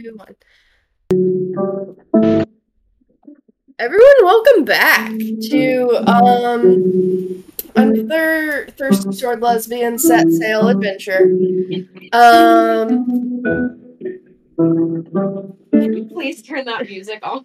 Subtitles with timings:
[0.00, 0.34] two, one.
[3.78, 5.10] Everyone, welcome back
[5.50, 7.44] to um
[7.76, 11.20] another Thirsty Sword Lesbian set sail adventure.
[12.12, 13.42] Um,
[15.72, 17.44] Can you please turn that music off?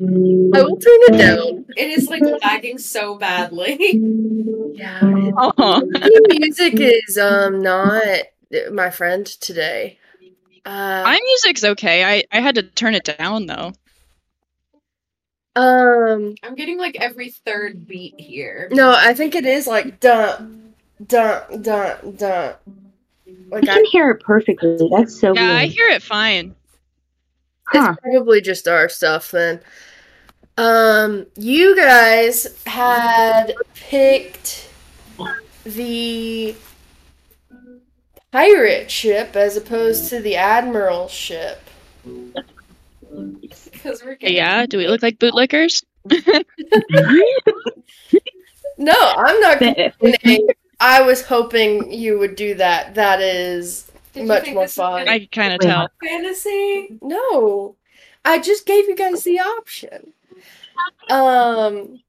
[0.00, 1.64] I will turn it down.
[1.76, 4.00] It is like lagging so badly.
[4.74, 8.04] Yeah, the music is um not
[8.72, 9.98] my friend today.
[10.64, 12.04] Uh, my music's okay.
[12.04, 13.72] I, I had to turn it down though.
[15.56, 18.68] um, I'm getting like every third beat here.
[18.72, 20.74] no, I think it is like dun
[21.06, 22.54] dun dun dun.
[23.48, 24.88] Like I I can hear it perfectly.
[24.90, 25.40] That's so good.
[25.40, 26.54] Yeah, I hear it fine.
[27.64, 27.92] Huh.
[27.92, 29.60] It's probably just our stuff then.
[30.58, 34.68] Um, you guys had picked
[35.64, 36.54] the
[38.32, 41.60] pirate ship as opposed to the admiral ship.
[43.72, 45.84] Because we're getting Yeah, do we look like bootlickers?
[48.78, 50.48] No, I'm not complaining.
[50.80, 52.94] I was hoping you would do that.
[52.96, 55.08] That is Did much more fun.
[55.08, 55.88] I can kind of tell.
[56.02, 56.98] fantasy.
[57.00, 57.76] No,
[58.24, 60.12] I just gave you guys the option.
[61.08, 62.00] Um,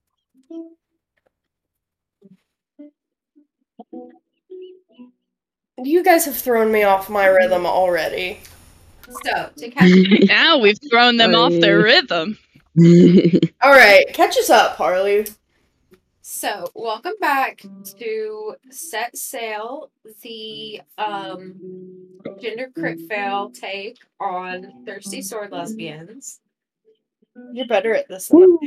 [5.78, 8.39] you guys have thrown me off my rhythm already.
[9.25, 9.89] So to catch
[10.28, 12.38] Now we've thrown them off their rhythm.
[13.61, 15.28] All right, catch us up, Harley.
[16.25, 17.63] So, welcome back
[18.00, 19.91] to Set Sail,
[20.22, 21.56] the um,
[22.41, 26.40] gender crit fail take on Thirsty Sword Lesbians.
[27.51, 28.29] You're better at this.
[28.29, 28.57] Than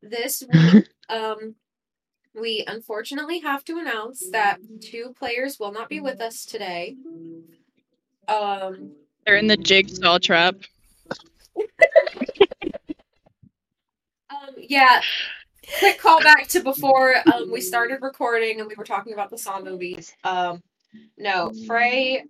[0.00, 1.56] This week, um,
[2.34, 6.96] we unfortunately have to announce that two players will not be with us today.
[8.28, 8.92] Um,
[9.26, 10.56] They're in the jigsaw trap.
[14.30, 15.00] um, yeah.
[15.78, 19.60] Quick callback to before um, we started recording and we were talking about the Saw
[19.60, 20.12] movies.
[20.24, 20.62] Um,
[21.16, 22.24] no, Frey,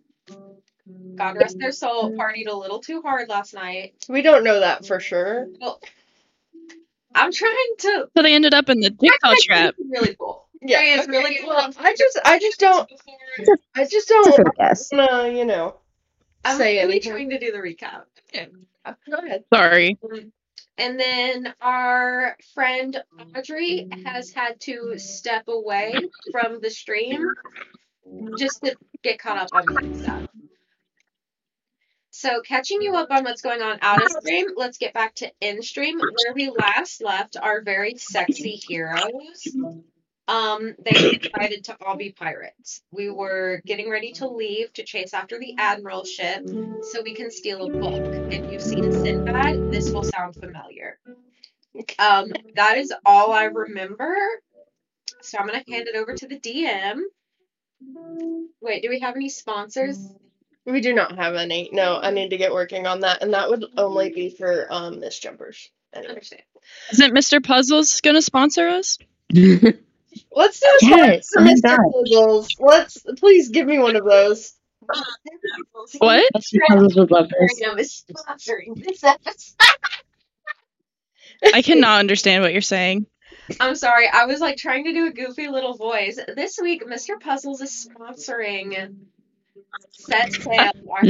[1.14, 3.94] God rest their soul, partied a little too hard last night.
[4.08, 5.46] We don't know that for sure.
[5.60, 5.80] Well,
[7.14, 8.08] I'm trying to.
[8.16, 9.74] So they ended up in the jigsaw trap.
[9.90, 10.48] Really cool.
[10.60, 11.48] Yeah, Frey is okay, really cool.
[11.48, 14.90] well, I just, I just don't, Before- I just don't fair guess.
[14.92, 15.76] wanna, you know.
[16.44, 17.12] I'm Say really anything.
[17.12, 18.02] trying to do the recap.
[18.84, 19.44] Uh, go ahead.
[19.52, 19.98] Sorry.
[20.04, 20.32] Um,
[20.78, 23.00] and then our friend
[23.36, 25.94] Audrey has had to step away
[26.32, 27.24] from the stream
[28.38, 30.22] just to get caught up on the stuff.
[32.22, 35.32] So, catching you up on what's going on out of stream, let's get back to
[35.40, 39.48] in stream where we last left our very sexy heroes.
[40.28, 42.80] Um, they decided to all be pirates.
[42.92, 47.32] We were getting ready to leave to chase after the admiral ship so we can
[47.32, 48.04] steal a book.
[48.30, 51.00] If you've seen Sinbad, this will sound familiar.
[51.98, 54.14] Um, that is all I remember.
[55.22, 57.00] So I'm gonna hand it over to the DM.
[58.60, 59.98] Wait, do we have any sponsors?
[60.64, 61.70] We do not have any.
[61.72, 65.00] No, I need to get working on that, and that would only be for um
[65.00, 65.70] Miss Jumpers.
[65.94, 66.10] I Anyway.
[66.14, 66.42] understand.
[66.92, 67.42] Isn't Mr.
[67.44, 68.98] Puzzles gonna sponsor us?
[69.34, 71.62] Let's do a song Yes, for Mr.
[71.62, 71.78] God.
[71.92, 72.48] Puzzles.
[72.58, 74.54] Let's please give me one of those.
[75.98, 76.24] What?
[76.36, 76.56] Mr.
[76.68, 77.60] Puzzles would love this.
[77.60, 79.54] Miriam is sponsoring this episode.
[81.54, 83.06] I cannot understand what you're saying.
[83.60, 86.18] I'm sorry, I was like trying to do a goofy little voice.
[86.36, 87.18] This week, Mr.
[87.20, 88.94] Puzzles is sponsoring
[89.92, 91.02] Set Sail, our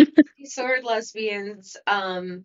[0.45, 2.45] Sword Lesbians um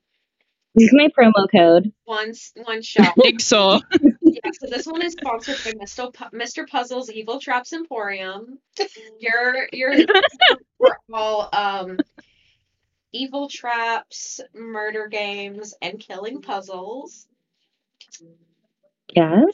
[0.76, 1.92] Use my promo code.
[2.06, 3.16] one one shot.
[3.24, 3.80] Jigsaw.
[4.22, 6.14] Yeah, so this one is sponsored by Mr.
[6.14, 6.68] Pu- Mr.
[6.70, 8.60] Puzzle's Evil Traps Emporium.
[9.20, 9.96] Your your
[10.78, 11.98] for all um
[13.12, 17.26] evil traps, murder games, and killing puzzles.
[19.16, 19.46] Yes.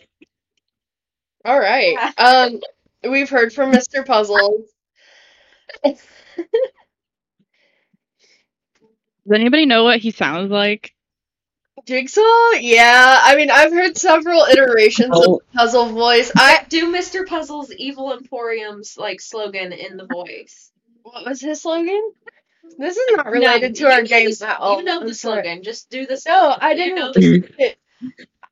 [1.45, 2.13] All right.
[2.17, 2.59] Um,
[3.09, 4.05] we've heard from Mr.
[4.05, 4.69] Puzzles.
[5.83, 5.97] Does
[9.39, 10.93] anybody know what he sounds like?
[11.85, 12.21] Jigsaw?
[12.59, 13.19] Yeah.
[13.23, 15.35] I mean, I've heard several iterations Oh.
[15.37, 16.31] of puzzle voice.
[16.35, 17.25] I Do Mr.
[17.25, 20.71] Puzzle's Evil Emporium's like slogan in the voice.
[21.03, 22.11] what was his slogan?
[22.77, 24.77] This is not related to our know games at all.
[24.79, 25.43] You know I'm the sorry.
[25.43, 25.63] slogan.
[25.63, 26.95] Just do the No, I didn't.
[26.95, 27.75] know the mm.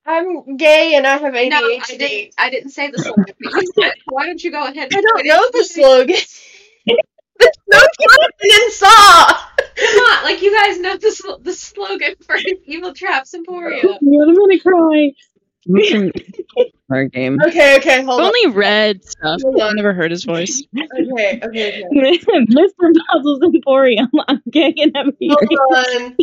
[0.05, 1.97] I'm gay and I have No, I ADHD.
[1.97, 2.33] didn't.
[2.37, 3.25] I didn't say the slogan.
[3.39, 3.99] but you said it.
[4.05, 4.89] Why don't you go ahead?
[4.93, 6.15] I don't know the slogan.
[7.41, 9.39] There's no slogan in Saw.
[9.77, 12.35] Come on, like you guys know the sl- the slogan for
[12.65, 13.87] Evil Traps Emporium.
[14.01, 15.11] I'm gonna cry.
[16.91, 17.39] Our game.
[17.41, 18.33] Okay, okay, hold I've on.
[18.35, 19.41] Only read stuff.
[19.43, 20.63] Hold I've never heard his voice.
[20.77, 22.19] okay, okay, okay.
[22.25, 22.93] Mr.
[23.11, 24.09] Puzzles Emporium.
[24.27, 25.35] I'm getting up here.
[25.39, 26.17] Hold on.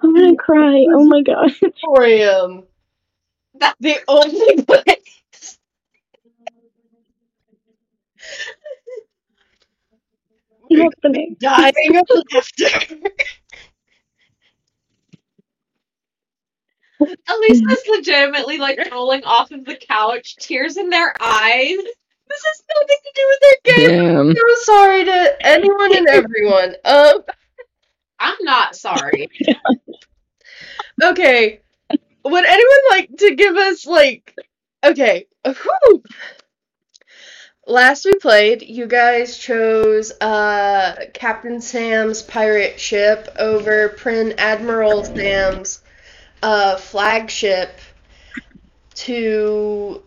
[0.00, 0.86] I'm gonna cry.
[0.94, 1.50] Oh my god.
[1.62, 2.64] Emporium.
[3.58, 5.15] That- The only place.
[10.68, 11.36] What's the name?
[11.40, 12.96] Dying of laughter.
[17.28, 21.76] Elisa's legitimately like rolling off of the couch, tears in their eyes.
[22.28, 24.04] This has nothing to do with their game.
[24.06, 24.30] Damn.
[24.30, 26.74] I'm so sorry to anyone and everyone.
[26.84, 27.22] Um.
[28.18, 29.28] I'm not sorry.
[31.02, 31.60] Okay.
[32.24, 34.34] Would anyone like to give us like
[34.82, 35.26] okay.
[35.44, 36.02] Whew.
[37.68, 45.82] Last we played, you guys chose uh Captain Sam's pirate ship over Prin Admiral Sam's
[46.44, 47.70] uh flagship
[48.94, 50.00] to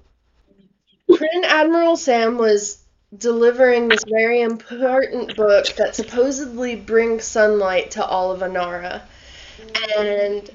[1.14, 2.82] Prin Admiral Sam was
[3.18, 9.02] delivering this very important book that supposedly brings sunlight to all of Anara.
[9.98, 10.50] And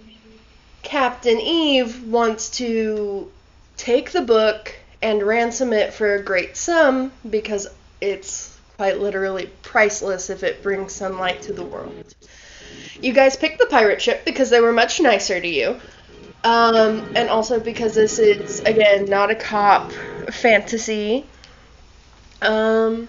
[0.82, 3.30] Captain Eve wants to
[3.76, 4.74] take the book
[5.04, 7.68] and ransom it for a great sum because
[8.00, 12.14] it's quite literally priceless if it brings sunlight to the world.
[13.02, 15.78] You guys picked the pirate ship because they were much nicer to you.
[16.42, 19.92] Um, and also because this is, again, not a cop
[20.30, 21.26] fantasy.
[22.40, 23.06] Um,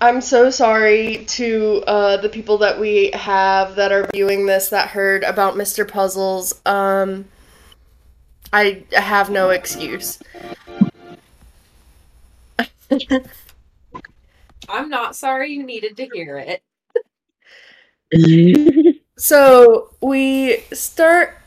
[0.00, 4.88] I'm so sorry to uh, the people that we have that are viewing this that
[4.88, 5.86] heard about Mr.
[5.86, 6.60] Puzzles.
[6.64, 7.26] Um,
[8.54, 10.20] I have no excuse.
[14.68, 16.62] I'm not sorry you needed to hear it.
[19.16, 21.38] So we start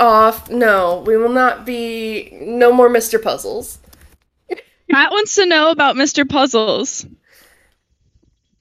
[0.00, 0.50] off.
[0.50, 2.30] No, we will not be.
[2.40, 3.22] No more Mr.
[3.22, 3.78] Puzzles.
[4.88, 6.26] Matt wants to know about Mr.
[6.26, 7.06] Puzzles.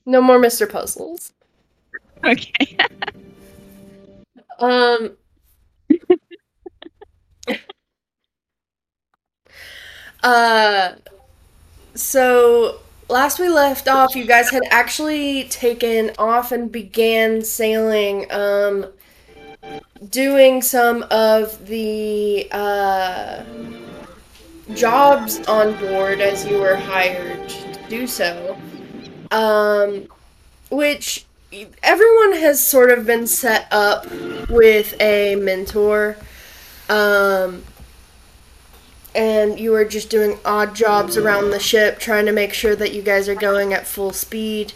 [0.05, 0.69] No more Mr.
[0.69, 1.33] Puzzles.
[2.23, 2.77] Okay.
[4.59, 5.15] Um.
[10.23, 10.93] Uh.
[11.95, 12.79] So
[13.09, 18.31] last we left off, you guys had actually taken off and began sailing.
[18.31, 18.87] Um.
[20.09, 23.43] Doing some of the uh
[24.73, 28.57] jobs on board as you were hired to do so.
[29.31, 30.07] Um,
[30.69, 31.25] which
[31.83, 34.05] everyone has sort of been set up
[34.49, 36.17] with a mentor.
[36.89, 37.63] Um,
[39.17, 42.93] and you are just doing odd jobs around the ship, trying to make sure that
[42.93, 44.73] you guys are going at full speed.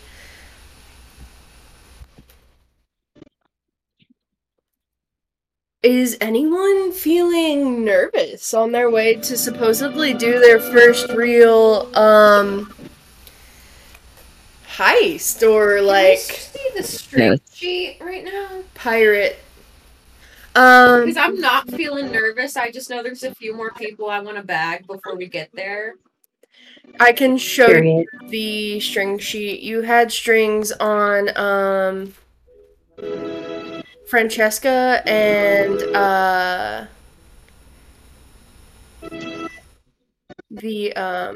[5.83, 12.73] Is anyone feeling nervous on their way to supposedly do their first real um
[14.75, 18.63] heist or like see the street sheet right now?
[18.73, 19.39] pirate?
[20.55, 22.57] Um Because I'm not feeling nervous.
[22.57, 25.49] I just know there's a few more people I want to bag before we get
[25.53, 25.95] there.
[26.99, 28.07] I can show Period.
[28.29, 29.61] the string sheet.
[29.61, 32.13] You had strings on um
[34.07, 36.85] Francesca and uh
[40.49, 41.35] the um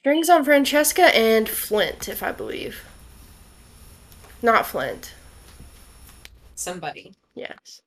[0.00, 2.82] strings on Francesca and Flint, if I believe.
[4.42, 5.12] Not Flint.
[6.54, 7.12] Somebody.
[7.34, 7.82] Yes.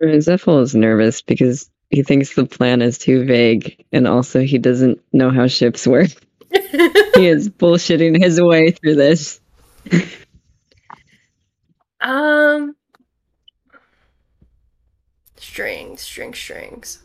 [0.00, 5.00] Zephyl is nervous because he thinks the plan is too vague, and also he doesn't
[5.10, 6.10] know how ships work.
[6.50, 9.40] he is bullshitting his way through this.
[12.00, 12.76] Um.
[15.58, 16.98] Strings, string, strings.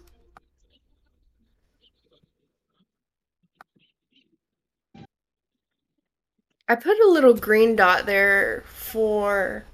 [6.69, 9.65] I put a little green dot there for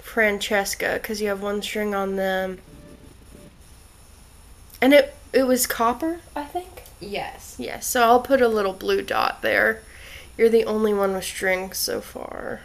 [0.00, 2.58] Francesca because you have one string on them.
[4.80, 6.82] And it it was copper, I think.
[6.98, 7.54] Yes.
[7.56, 9.80] Yes, so I'll put a little blue dot there.
[10.36, 12.62] You're the only one with strings so far.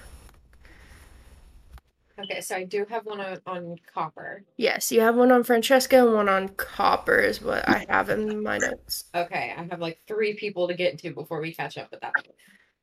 [2.20, 4.44] Okay, so I do have one on, on copper.
[4.58, 8.42] Yes, you have one on Francesca and one on copper is what I have in
[8.44, 9.06] my notes.
[9.14, 12.14] Okay, I have like three people to get to before we catch up with that.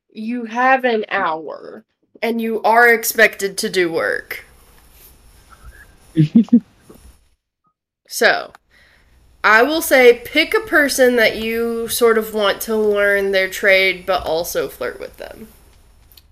[0.09, 1.85] You have an hour
[2.21, 4.45] and you are expected to do work.
[8.07, 8.53] So,
[9.43, 14.05] I will say pick a person that you sort of want to learn their trade
[14.05, 15.47] but also flirt with them.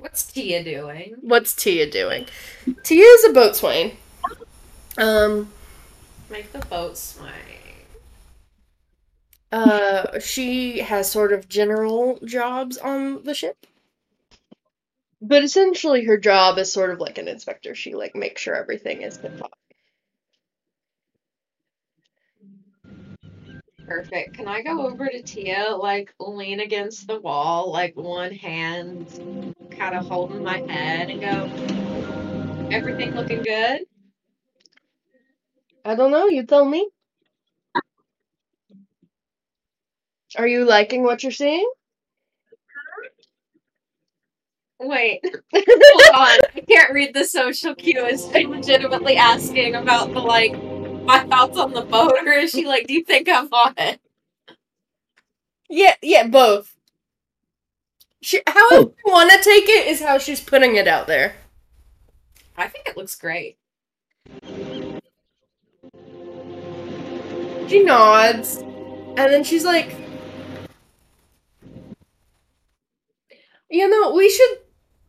[0.03, 1.15] What's Tia doing?
[1.21, 2.25] What's Tia doing?
[2.83, 3.95] Tia is a boatswain.
[4.97, 5.49] Um,
[6.29, 7.31] Make the boat swing.
[9.53, 13.65] uh, she has sort of general jobs on the ship.
[15.21, 17.73] But essentially her job is sort of like an inspector.
[17.73, 19.57] She like makes sure everything is tip top.
[23.93, 24.33] Perfect.
[24.33, 29.07] Can I go over to Tia, like lean against the wall, like one hand
[29.77, 33.81] kind of holding my head and go, everything looking good?
[35.85, 36.89] I don't know, you tell me.
[40.37, 41.69] Are you liking what you're seeing?
[44.79, 45.21] Wait,
[45.53, 46.39] hold on.
[46.55, 48.17] I can't read the social cue.
[48.17, 50.55] She legitimately asking about the like
[51.05, 53.99] my thoughts on the boat, or is she like, do you think I'm hot?
[55.69, 56.75] Yeah, yeah, both.
[58.21, 59.11] She, how you oh.
[59.11, 61.35] want to take it is how she's putting it out there.
[62.55, 63.57] I think it looks great.
[67.67, 69.95] She nods, and then she's like,
[73.69, 74.59] "You know, we should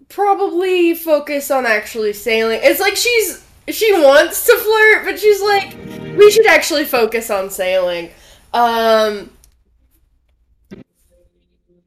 [0.09, 5.77] probably focus on actually sailing." It's like she's she wants to flirt, but she's like,
[6.17, 8.11] "We should actually focus on sailing."
[8.53, 9.31] Um,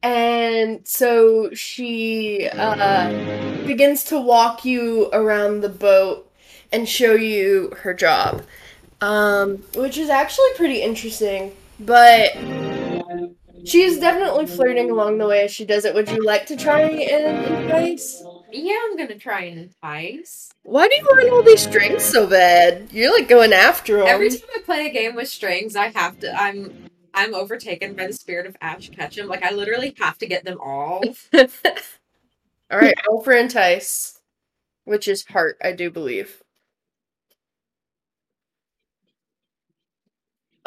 [0.02, 6.30] and so she uh, begins to walk you around the boat
[6.72, 8.42] and show you her job
[9.00, 11.52] um, which is actually pretty interesting.
[11.80, 12.32] But
[13.64, 15.94] she's definitely flirting along the way as she does it.
[15.94, 18.22] Would you like to try and entice?
[18.50, 20.50] Yeah, I'm gonna try and entice.
[20.62, 22.88] Why do you learn all these strings so bad?
[22.92, 24.06] You're like going after them.
[24.08, 26.32] Every time I play a game with strings, I have to.
[26.34, 29.28] I'm I'm overtaken by the spirit of Ash Ketchum.
[29.28, 31.02] Like I literally have to get them all.
[31.34, 34.20] all right, roll for entice,
[34.84, 36.42] which is heart, I do believe.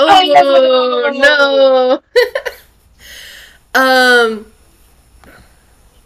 [0.04, 2.02] Oh,
[3.74, 3.80] no.
[3.80, 4.52] um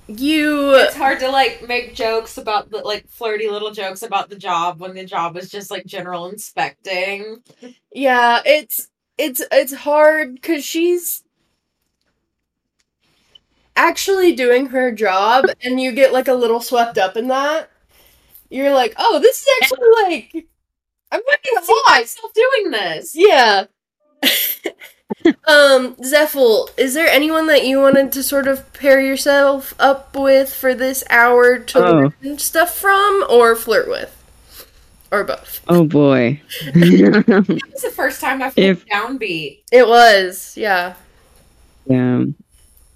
[0.07, 4.35] you It's hard to like make jokes about the like flirty little jokes about the
[4.35, 7.43] job when the job is just like general inspecting.
[7.93, 11.23] yeah, it's it's it's hard cuz she's
[13.75, 17.69] actually doing her job and you get like a little swept up in that.
[18.49, 20.47] You're like, "Oh, this is actually like
[21.11, 21.21] I'm
[21.61, 23.15] See hard." myself doing this.
[23.15, 23.65] Yeah.
[25.47, 30.53] um, Zephyl, is there anyone that you wanted to sort of pair yourself up with
[30.53, 32.11] for this hour to Oh.
[32.23, 34.11] learn stuff from or flirt with?
[35.11, 35.61] Or both?
[35.67, 36.41] Oh boy.
[36.61, 39.59] it was the first time I've If- downbeat.
[39.71, 40.95] It was, yeah.
[41.85, 42.23] yeah.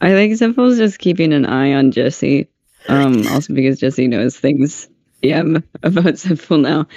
[0.01, 2.47] I think Zipple's just keeping an eye on Jesse.
[2.87, 4.87] Um, also because Jesse knows things
[5.21, 5.41] yeah
[5.83, 6.87] about Zipple now.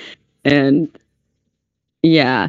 [0.45, 0.88] And
[2.02, 2.49] yeah.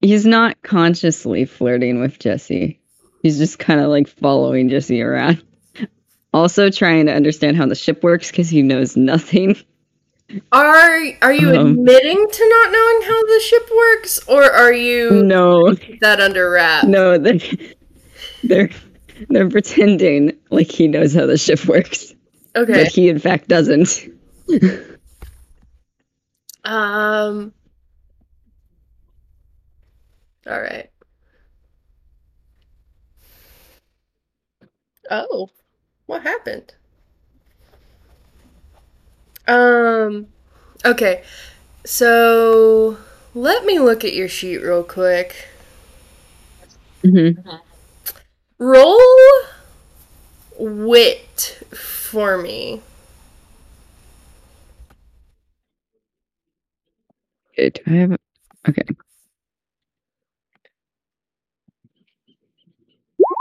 [0.00, 2.80] He's not consciously flirting with Jesse.
[3.22, 5.42] He's just kind of like following Jesse around.
[6.34, 9.56] Also trying to understand how the ship works because he knows nothing.
[10.52, 11.66] Are are you Um.
[11.68, 16.84] admitting to not knowing how the ship works, or are you No, that under wrap?
[16.84, 17.38] no, they're
[18.44, 18.70] they're
[19.30, 22.12] they're pretending like he knows how the ship works,
[22.54, 22.72] Okay.
[22.84, 24.00] but he in fact doesn't.
[26.64, 27.52] Um.
[30.46, 30.90] All right.
[35.10, 35.50] Oh,
[36.06, 36.74] what happened?
[39.48, 40.28] Um.
[40.84, 41.22] Okay.
[41.84, 42.98] So
[43.34, 45.48] let me look at your sheet real quick.
[47.02, 47.56] Mm-hmm.
[48.58, 49.00] Roll
[50.58, 52.82] wit for me.
[57.52, 58.16] Okay, do I have?
[58.68, 58.82] Okay.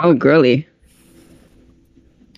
[0.01, 0.67] Oh, girly.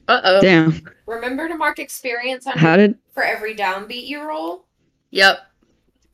[0.07, 0.41] Uh oh.
[0.41, 0.81] Damn.
[1.05, 2.97] Remember to mark experience on How did?
[3.13, 4.65] for every downbeat you roll.
[5.11, 5.39] Yep.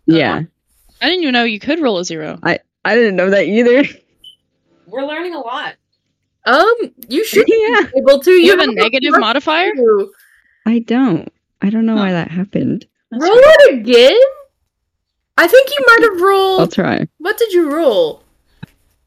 [0.06, 0.42] Yeah,
[1.02, 2.38] I didn't even know you could roll a zero.
[2.44, 3.84] I I didn't know that either.
[4.88, 5.76] We're learning a lot.
[6.46, 6.76] Um,
[7.08, 8.32] you should yeah, be able to.
[8.32, 8.82] You have a negative
[9.12, 9.72] negative modifier?
[9.74, 10.12] two.
[10.66, 11.32] I don't.
[11.62, 12.86] I don't know why that happened.
[13.12, 14.20] Roll it again?
[15.38, 16.52] I think you might have rolled.
[16.52, 16.74] I'll rolled.
[16.74, 17.08] try.
[17.20, 18.24] What did you roll?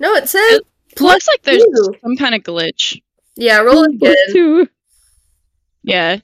[0.00, 0.60] No, it says.
[1.00, 1.94] Looks like there's two.
[2.02, 3.00] some kind of glitch.
[3.36, 4.14] Yeah, roll it again.
[4.32, 4.68] two.
[5.82, 6.18] Yeah.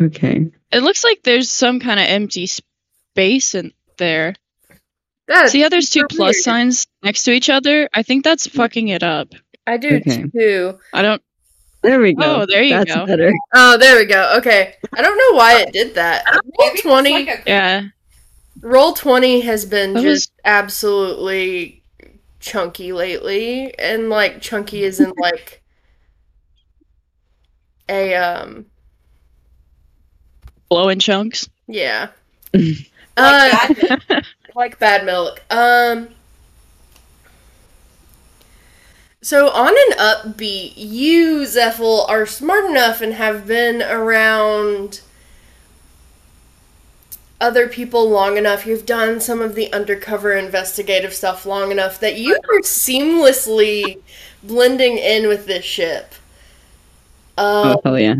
[0.00, 0.50] Okay.
[0.70, 4.34] It looks like there's some kind of empty space in there.
[5.28, 6.42] That's See how there's two plus weird.
[6.42, 7.88] signs next to each other?
[7.94, 9.28] I think that's fucking it up.
[9.66, 10.24] I do Okay.
[10.34, 10.78] too.
[10.92, 11.22] I don't.
[11.82, 12.42] There we go.
[12.42, 13.06] Oh, there you That's go.
[13.06, 13.32] better.
[13.54, 14.34] Oh, there we go.
[14.38, 14.74] Okay.
[14.92, 16.24] I don't know why it did that.
[16.58, 17.82] Roll 20 like a- Yeah.
[18.60, 21.81] Roll 20 has been That just was- absolutely
[22.42, 25.62] chunky lately and like chunky is in like
[27.88, 28.66] a um
[30.68, 31.48] Blowing chunks.
[31.68, 32.08] yeah.
[32.54, 32.64] like
[33.16, 34.24] uh that.
[34.56, 35.42] like bad milk.
[35.50, 36.08] Um
[39.22, 45.00] So on an upbeat, you, Zephyl, are smart enough and have been around
[47.42, 48.64] other people long enough.
[48.64, 53.98] You've done some of the undercover investigative stuff long enough that you are seamlessly
[54.42, 56.14] blending in with this ship.
[57.36, 58.14] Um, Oh yeah.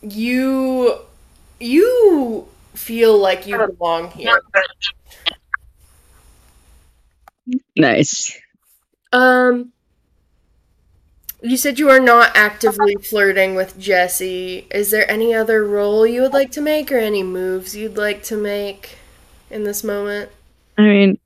[0.00, 0.96] you
[1.58, 4.40] you feel like you belong here.
[7.76, 8.40] Nice.
[9.12, 9.72] Um,
[11.42, 14.66] you said you are not actively flirting with Jesse.
[14.70, 18.22] Is there any other role you would like to make, or any moves you'd like
[18.24, 18.96] to make
[19.50, 20.30] in this moment?
[20.78, 21.18] I mean,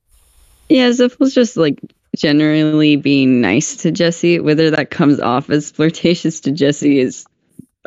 [0.69, 1.79] yeah, Ziffle's just like
[2.17, 4.41] generally being nice to Jesse.
[4.41, 7.27] Whether that comes off as flirtatious to Jesse is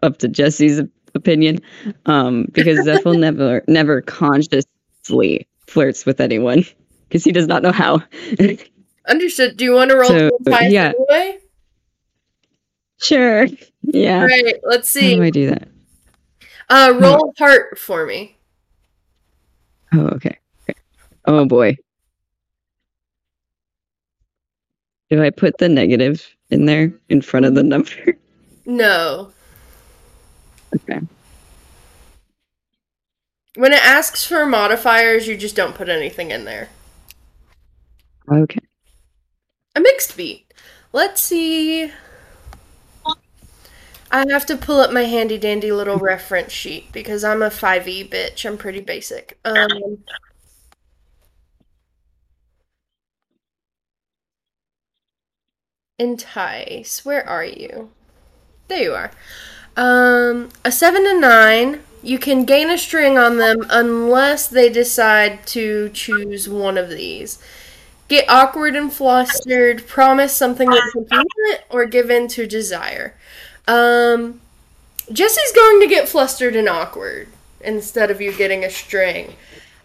[0.04, 0.82] up to Jesse's
[1.16, 1.60] opinion.
[2.06, 6.64] Um, because Ziffle never, never consciously flirts with anyone
[7.08, 8.04] because he does not know how.
[9.08, 9.58] Understood.
[9.58, 10.94] Do you want to roll So, yeah.
[11.10, 11.40] anyway?
[13.00, 13.48] Sure.
[13.82, 14.22] Yeah.
[14.22, 14.56] All right.
[14.64, 15.14] Let's see.
[15.14, 15.24] How do.
[15.24, 15.68] I do that?
[16.70, 18.38] Uh, roll heart for me.
[19.94, 20.38] Oh, okay.
[20.70, 20.80] okay.
[21.26, 21.76] Oh boy.
[25.10, 27.92] Do I put the negative in there in front of the number?
[28.66, 29.32] No.
[30.76, 31.00] Okay.
[33.56, 36.70] When it asks for modifiers, you just don't put anything in there.
[38.32, 38.60] Okay.
[39.76, 40.54] A mixed beat.
[40.94, 41.92] Let's see.
[44.12, 48.04] I have to pull up my handy dandy little reference sheet because I'm a 5e
[48.04, 48.46] bitch.
[48.46, 49.38] I'm pretty basic.
[49.46, 50.00] Um,
[55.98, 57.06] entice.
[57.06, 57.92] Where are you?
[58.68, 59.12] There you are.
[59.78, 61.82] Um, a 7 and 9.
[62.02, 67.40] You can gain a string on them unless they decide to choose one of these.
[68.08, 73.16] Get awkward and flustered, promise something that you want, or give in to desire.
[73.68, 74.42] Um,
[75.12, 77.28] Jesse's going to get flustered and awkward
[77.62, 79.34] instead of you getting a string.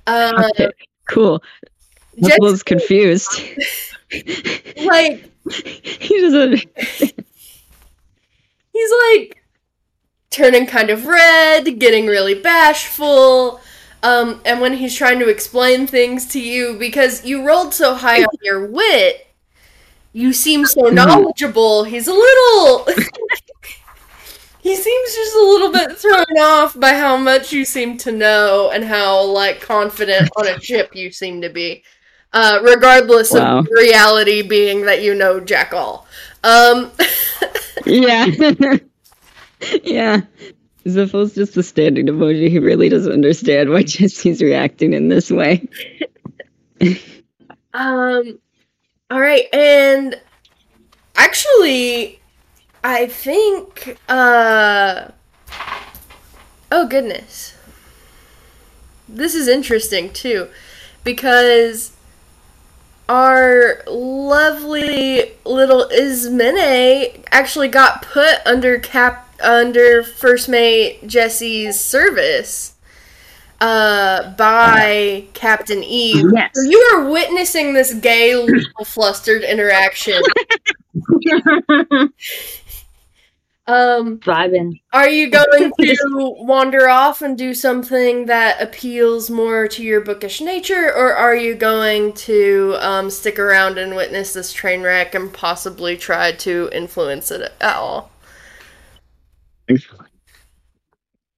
[0.06, 0.70] Uh, Okay.
[1.06, 1.42] Cool.
[2.18, 3.42] Jesse, Ziffle's confused.
[4.84, 6.64] like, he doesn't.
[8.72, 9.42] he's like
[10.30, 13.60] turning kind of red, getting really bashful.
[14.02, 18.22] Um, and when he's trying to explain things to you, because you rolled so high
[18.22, 19.26] on your wit,
[20.14, 21.84] you seem so knowledgeable.
[21.84, 22.86] He's a little.
[24.62, 28.70] he seems just a little bit thrown off by how much you seem to know
[28.72, 31.82] and how like confident on a ship you seem to be.
[32.32, 33.58] Uh, regardless Wow.
[33.58, 36.06] of reality being that you know Jack all.
[36.42, 36.90] Um,
[37.86, 38.26] Yeah.
[39.82, 40.20] yeah.
[40.86, 42.48] Ziffle's just a standing emoji.
[42.48, 45.68] He really doesn't understand why Jesse's reacting in this way.
[47.72, 48.38] Um,
[49.10, 50.20] all right, and
[51.14, 52.20] actually,
[52.82, 55.08] I think, uh,
[56.72, 57.56] oh goodness,
[59.08, 60.48] this is interesting too,
[61.04, 61.92] because
[63.08, 72.73] our lovely little Ismene actually got put under cap under first mate Jesse's service
[73.64, 76.30] uh by Captain Eve.
[76.34, 76.50] Yes.
[76.54, 80.20] So you are witnessing this gay little flustered interaction.
[83.66, 84.78] Um Vibing.
[84.92, 90.42] are you going to wander off and do something that appeals more to your bookish
[90.42, 95.32] nature, or are you going to um, stick around and witness this train wreck and
[95.32, 98.10] possibly try to influence it at all?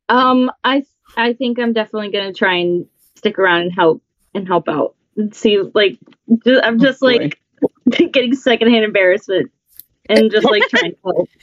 [0.08, 0.82] Um, I
[1.16, 4.02] I think I'm definitely gonna try and stick around and help
[4.34, 4.94] and help out.
[5.16, 5.98] And see, like,
[6.44, 7.38] ju- I'm just Oh, like
[8.12, 9.50] getting secondhand embarrassment
[10.08, 11.28] and just like trying to help.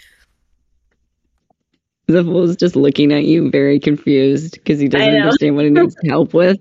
[2.09, 6.33] Ziffle's just looking at you very confused because he doesn't understand what he needs help
[6.33, 6.59] with.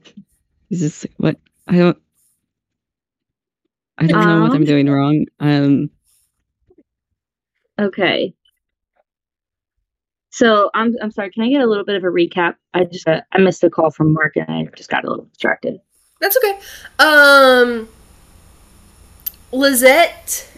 [0.68, 1.98] He's just what I don't
[3.98, 5.26] I don't know what I'm Um, doing wrong.
[5.40, 5.90] Um
[7.78, 8.34] Okay.
[10.32, 11.30] So I'm I'm sorry.
[11.30, 12.56] Can I get a little bit of a recap?
[12.72, 15.26] I just uh, I missed a call from Mark and I just got a little
[15.26, 15.78] distracted.
[16.20, 16.58] That's okay.
[16.98, 17.88] Um,
[19.52, 20.48] Lizette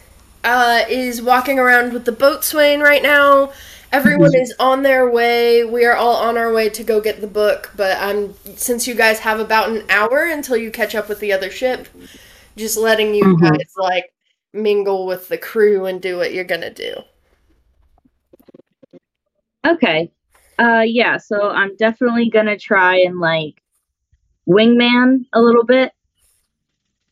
[0.45, 3.53] uh, is walking around with the boatswain right now.
[3.91, 5.65] Everyone is on their way.
[5.65, 8.95] We are all on our way to go get the book, but I'm since you
[8.95, 11.89] guys have about an hour until you catch up with the other ship,
[12.57, 13.41] just letting you Mhm.
[13.41, 14.13] guys like
[14.53, 16.95] mingle with the crew and do what you're gonna do.
[19.67, 20.11] Okay.
[20.59, 23.61] Uh yeah, so I'm definitely gonna try and like
[24.49, 25.93] wingman a little bit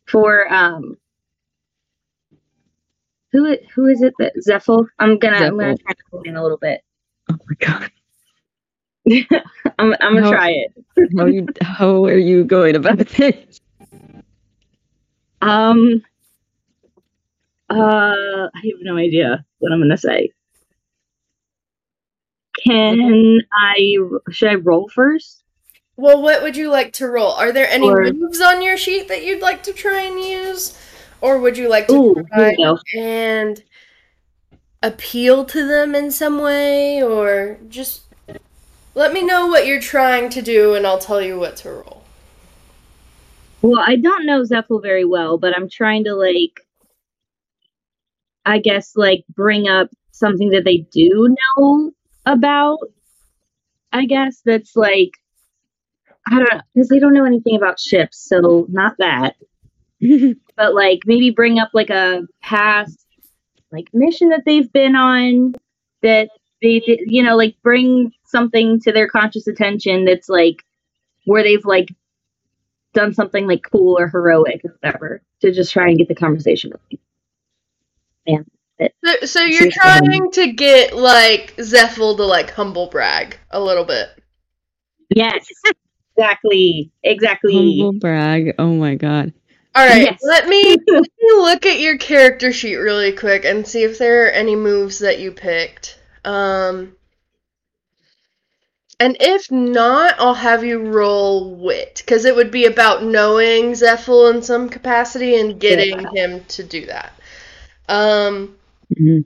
[0.06, 0.96] for um
[3.32, 4.86] who who is it that Zephyl?
[4.98, 6.82] I'm gonna I'm gonna try to wingman a little bit.
[7.30, 7.90] Oh my god.
[9.78, 10.30] I'm I'm gonna No.
[10.30, 10.84] try it.
[11.18, 13.58] How you how are you going about this?
[15.40, 16.04] Um
[17.70, 17.74] uh
[18.54, 20.30] I have no idea what I'm gonna say.
[22.64, 23.38] Can mm-hmm.
[23.52, 25.42] I should I roll first?
[25.96, 27.32] Well, what would you like to roll?
[27.32, 30.78] Are there any Or- moves on your sheet that you'd like to try and use?
[31.20, 32.78] Or would you like to Ooh, try we go.
[32.98, 33.62] and
[34.82, 37.02] appeal to them in some way?
[37.02, 38.02] Or just
[38.94, 42.02] let me know what you're trying to do and I'll tell you what to roll.
[43.60, 46.66] Well, I don't know Zephyl very well, but I'm trying to like
[48.44, 51.92] I guess like bring up something that they do know
[52.26, 52.78] about.
[53.92, 55.10] I guess that's like
[56.26, 59.36] I don't know because they don't know anything about ships, so not that.
[60.54, 63.06] But like maybe bring up like a past
[63.72, 65.54] like mission that they've been on
[66.02, 66.28] that
[66.60, 70.62] they you know, like bring something to their conscious attention that's like
[71.24, 71.88] where they've like
[72.92, 76.70] done something like cool or heroic or whatever to just try and get the conversation
[78.26, 78.44] going.
[78.80, 84.08] So, so you're trying to get like Zephyl to like humble brag a little bit.
[85.14, 85.46] Yes,
[86.16, 87.54] exactly, exactly.
[87.54, 88.54] Humble brag.
[88.58, 89.32] Oh my god.
[89.74, 90.20] All right, Yes.
[90.22, 94.26] let me let me look at your character sheet really quick and see if there
[94.26, 95.98] are any moves that you picked.
[96.24, 96.96] Um,
[99.00, 104.32] and if not, I'll have you roll wit because it would be about knowing Zephyl
[104.32, 107.12] in some capacity and getting him to do that.
[107.88, 108.56] Um,
[108.98, 109.22] Mhm.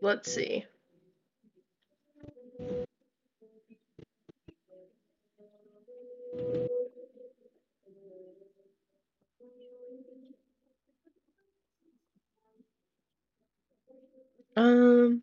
[0.00, 0.66] let's see.
[14.56, 15.22] Um.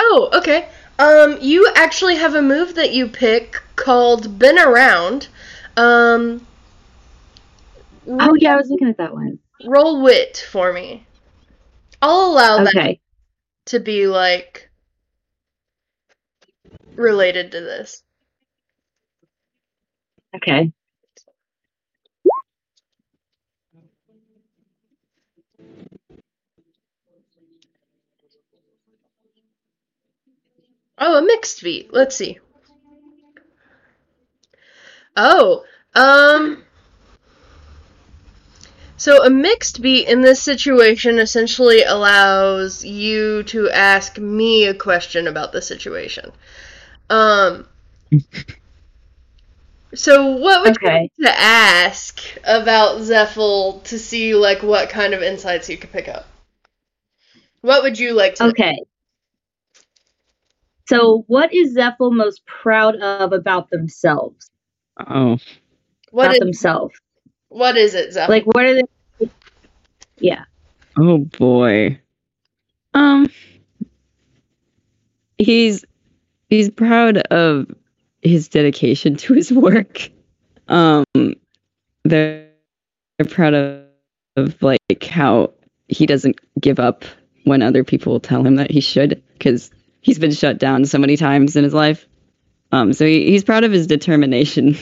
[0.00, 0.68] Oh, okay.
[0.98, 5.28] Um, you actually have a move that you pick called "Been Around."
[5.76, 6.46] Um,
[8.20, 9.38] Oh yeah, I was looking at that one.
[9.64, 11.06] roll wit for me.
[12.02, 13.00] I'll allow that Okay,
[13.66, 14.70] to be like
[16.96, 18.02] related to this.
[20.34, 20.72] okay.
[31.00, 31.92] Oh, a mixed beat.
[31.92, 32.38] Let's see.
[35.16, 36.64] Oh, um.
[38.96, 45.26] So a mixed beat in this situation essentially allows you to ask me a question
[45.26, 46.32] about the situation.
[47.10, 47.66] Um.
[49.94, 51.10] So what would Okay.
[51.20, 55.92] you like to ask about Zephyl to see like what kind of insights you could
[55.92, 56.26] pick up?
[57.62, 58.50] What would you like to?
[58.50, 58.76] Okay.
[60.90, 64.50] So, what is Zephyl most proud of about themselves?
[64.98, 65.38] Oh.
[66.10, 67.00] What about is themselves?
[67.48, 68.28] what is it, Zephyl?
[68.28, 69.28] Like, what are they?
[70.18, 70.44] Yeah.
[70.98, 72.00] Oh boy.
[72.94, 73.28] Um
[75.38, 75.84] he's
[76.48, 77.66] he's proud of
[78.22, 80.10] his dedication to his work.
[80.66, 81.04] Um
[82.04, 82.48] they're,
[83.18, 83.84] they're proud of,
[84.36, 85.52] of like how
[85.86, 87.04] he doesn't give up
[87.44, 91.16] when other people tell him that he should cuz he's been shut down so many
[91.16, 92.06] times in his life.
[92.72, 94.76] Um so he, he's proud of his determination.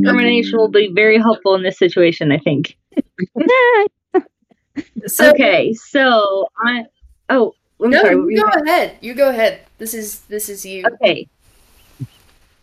[0.00, 2.76] Determination will be very helpful in this situation, I think.
[5.06, 6.84] So, okay, so I.
[7.28, 8.14] Oh, I'm no, sorry.
[8.14, 8.98] you you go ahead.
[9.00, 9.60] You go ahead.
[9.78, 10.84] This is this is you.
[10.94, 11.28] Okay.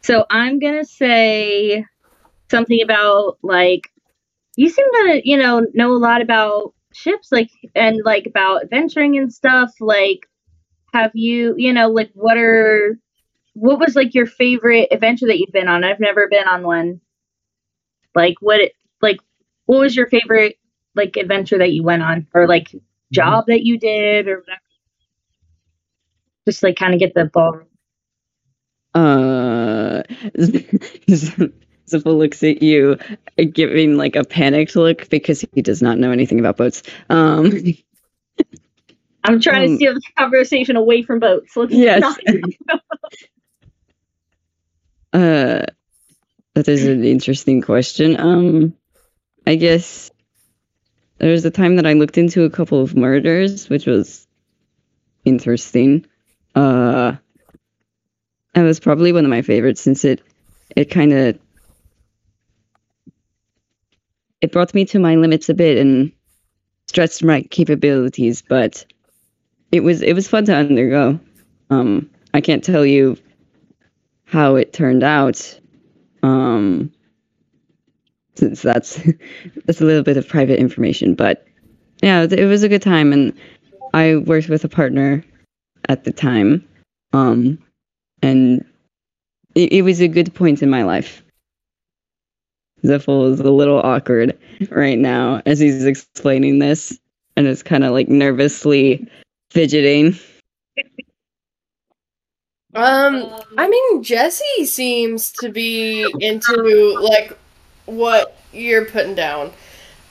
[0.01, 1.85] So I'm gonna say
[2.49, 3.91] something about like
[4.55, 9.17] you seem to, you know, know a lot about ships, like and like about adventuring
[9.17, 9.71] and stuff.
[9.79, 10.27] Like,
[10.93, 12.97] have you, you know, like what are
[13.53, 15.83] what was like your favorite adventure that you've been on?
[15.83, 17.01] I've never been on one.
[18.15, 19.19] Like what it like
[19.65, 20.57] what was your favorite
[20.95, 22.75] like adventure that you went on or like
[23.11, 24.61] job that you did or whatever?
[26.47, 27.61] Just like kind of get the ball.
[28.93, 30.03] Uh,
[30.37, 32.97] Zippo looks at you,
[33.53, 36.83] giving like a panicked look because he does not know anything about boats.
[37.09, 37.51] Um,
[39.23, 41.55] I'm trying to Um, steer the conversation away from boats.
[41.55, 42.03] Let's Yes.
[45.13, 45.65] uh,
[46.53, 48.19] that is an interesting question.
[48.19, 48.75] Um,
[49.45, 50.11] I guess
[51.17, 54.27] there was a time that I looked into a couple of murders, which was
[55.23, 56.05] interesting.
[56.55, 57.15] Uh,
[58.53, 60.21] that was probably one of my favorites since it
[60.75, 61.39] it kind of
[64.41, 66.11] it brought me to my limits a bit and
[66.87, 68.85] stretched my capabilities, but
[69.71, 71.19] it was it was fun to undergo.
[71.69, 73.17] Um, I can't tell you
[74.25, 75.59] how it turned out,
[76.23, 76.91] um,
[78.35, 79.01] since that's
[79.65, 81.15] that's a little bit of private information.
[81.15, 81.45] But
[82.03, 83.33] yeah, it was a good time, and
[83.93, 85.23] I worked with a partner
[85.89, 86.67] at the time,
[87.13, 87.57] um,
[88.21, 88.65] and
[89.55, 91.23] it, it was a good point in my life.
[92.83, 94.37] Ziffle is a little awkward
[94.71, 96.99] right now as he's explaining this,
[97.37, 99.07] and is kind of like nervously
[99.51, 100.17] fidgeting.
[102.73, 107.37] Um, I mean, Jesse seems to be into like
[107.85, 109.51] what you're putting down.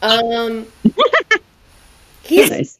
[0.03, 0.67] Um,
[2.23, 2.79] he's Nice,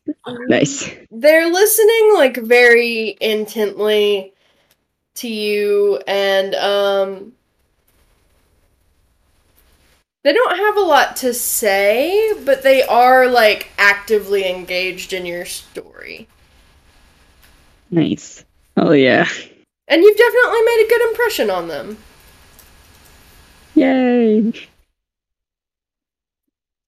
[0.49, 0.91] nice.
[1.11, 4.35] they're listening like very intently
[5.15, 7.33] to you, and um,
[10.23, 15.47] they don't have a lot to say, but they are like actively engaged in your
[15.47, 16.29] story,
[17.91, 18.45] Nice.
[18.77, 19.27] Oh yeah.
[19.89, 21.99] and you've definitely made a good impression on them.
[23.75, 24.53] Yay.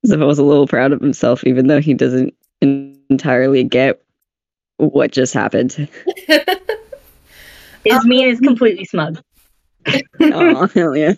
[0.07, 4.03] Zippo was a little proud of himself, even though he doesn't entirely get
[4.77, 5.89] what just happened.
[7.85, 9.23] Ismene is completely smug.
[10.21, 11.15] oh, hell yeah.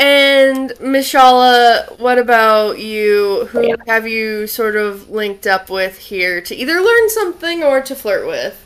[0.00, 3.44] And Mishala, what about you?
[3.50, 7.94] Who have you sort of linked up with here to either learn something or to
[7.94, 8.64] flirt with?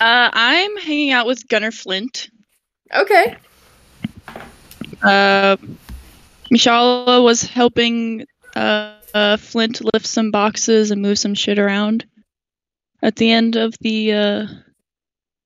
[0.00, 2.28] Uh, I'm hanging out with Gunnar Flint.
[2.92, 3.36] Okay.
[5.00, 5.56] Uh,
[6.52, 12.04] Mishala was helping uh, uh, Flint lift some boxes and move some shit around
[13.00, 14.46] at the end of the uh,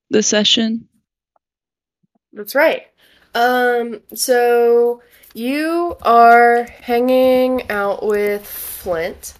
[0.09, 0.89] the session.
[2.33, 2.87] That's right.
[3.37, 5.03] Um, so
[5.35, 9.35] you are hanging out with Flint.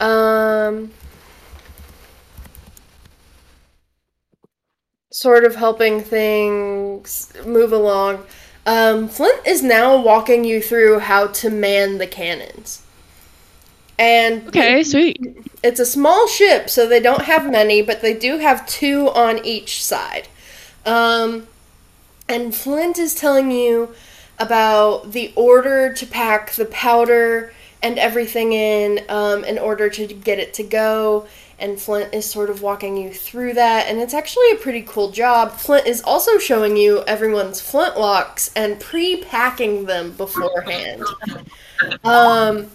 [0.00, 0.92] Um,
[5.12, 8.24] sort of helping things move along.
[8.66, 12.82] Um, Flint is now walking you through how to man the cannons.
[13.98, 15.18] And Okay, sweet.
[15.62, 19.44] it's a small ship, so they don't have many, but they do have two on
[19.44, 20.28] each side.
[20.86, 21.48] Um,
[22.28, 23.94] and Flint is telling you
[24.38, 30.38] about the order to pack the powder and everything in um, in order to get
[30.38, 31.26] it to go.
[31.60, 35.10] And Flint is sort of walking you through that, and it's actually a pretty cool
[35.10, 35.52] job.
[35.52, 41.02] Flint is also showing you everyone's flintlocks and pre packing them beforehand.
[42.02, 42.72] Um,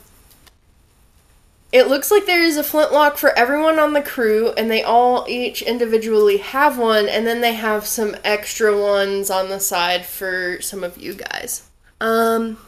[1.73, 5.25] it looks like there is a flintlock for everyone on the crew, and they all
[5.27, 10.61] each individually have one, and then they have some extra ones on the side for
[10.61, 11.67] some of you guys.
[11.99, 12.59] Um,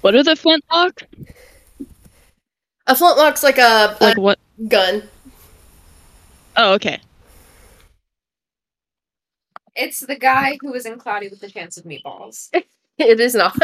[0.00, 1.02] What are the flintlock?
[2.86, 4.38] a flintlock's like a, a Like what?
[4.68, 5.02] gun.
[6.56, 7.00] Oh, okay.
[9.74, 12.50] It's the guy who was in Cloudy with the Chance of Meatballs.
[12.98, 13.56] It is not.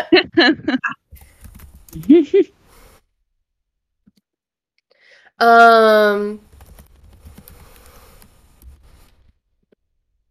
[5.39, 6.41] Um.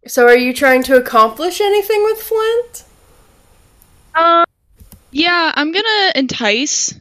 [0.05, 2.83] So, are you trying to accomplish anything with Flint?
[4.15, 4.45] Um,
[5.11, 6.93] yeah, I'm gonna entice.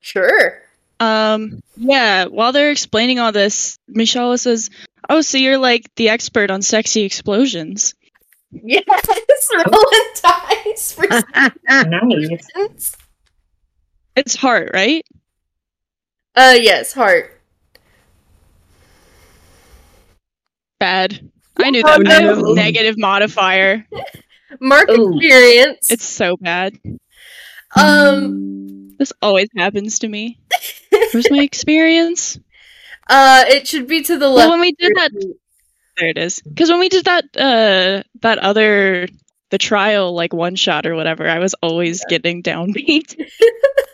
[0.00, 0.60] Sure.
[1.00, 4.70] Um, yeah, while they're explaining all this, Michelle says,
[5.08, 7.94] "Oh, so you're like the expert on sexy explosions."
[8.50, 8.84] Yes,
[9.52, 11.06] rolling dice for
[11.68, 12.96] Nice.
[14.16, 15.04] It's heart, right?
[16.36, 17.40] Uh, yes, heart.
[20.84, 21.30] Bad.
[21.58, 22.52] I knew that would be Oh, no.
[22.52, 23.86] a negative modifier.
[24.60, 25.16] Mark Ooh.
[25.18, 25.90] experience.
[25.90, 26.74] It's so bad.
[27.76, 28.96] um.
[28.98, 30.38] This always happens to me.
[31.12, 32.38] Where's my experience?
[33.08, 34.50] Uh, it should be to the Well, left.
[34.50, 35.10] when we did that,
[35.98, 36.40] There it is.
[36.42, 39.08] Because when we did that, uh, that other
[39.50, 43.16] the trial like one shot or whatever, I was always getting downbeat.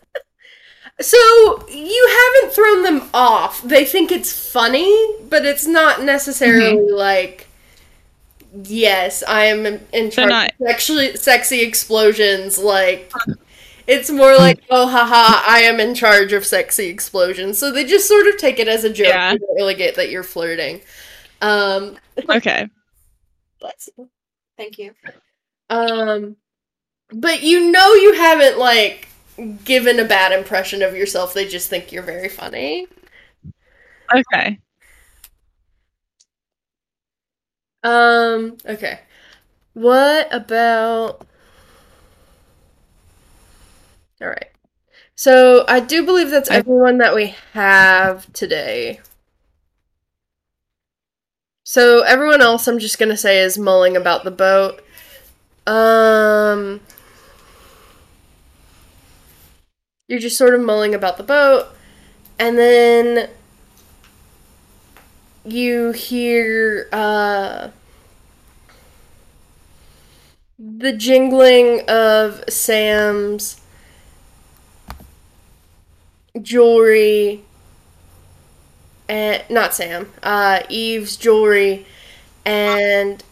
[1.01, 3.63] So you haven't thrown them off.
[3.63, 7.47] They think it's funny, but it's not necessarily like
[8.65, 13.11] yes, I am in- in charge not- of sexually sexy explosions like
[13.87, 17.59] it's more like, oh haha, I am in charge of sexy explosions.
[17.59, 19.09] So they just sort of take it as a joke.
[19.09, 19.33] Yeah.
[19.33, 20.81] They don't really get that you're flirting.
[21.41, 21.97] Um
[22.29, 22.69] okay.
[23.61, 24.11] bless you.
[24.57, 24.93] Thank you.
[25.71, 26.37] Um,
[27.13, 29.09] but you know you haven't like
[29.65, 31.35] given a bad impression of yourself.
[31.35, 32.87] They just think you're very funny.
[34.13, 34.61] Okay.
[37.83, 39.01] Um, okay.
[39.75, 41.27] What about
[44.21, 44.51] All right.
[45.17, 49.01] So, I do believe that's I- everyone that we have today.
[51.65, 54.83] So, everyone else I'm just going to say is mulling about the boat.
[55.67, 56.81] Um
[60.11, 61.69] You're just sort of mulling about the boat
[62.37, 63.31] and then
[65.45, 67.69] you hear uh,
[70.59, 73.61] the jingling of Sam's
[76.43, 77.45] jewelry
[79.09, 81.87] and not Sam, uh, Eve's jewelry,
[82.45, 83.23] and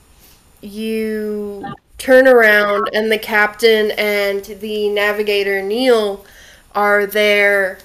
[0.60, 6.24] you turn around and the captain and the navigator Neil
[6.78, 7.76] are there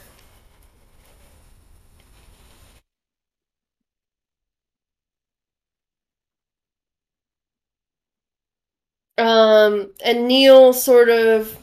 [9.17, 11.57] Um, and Neil sort of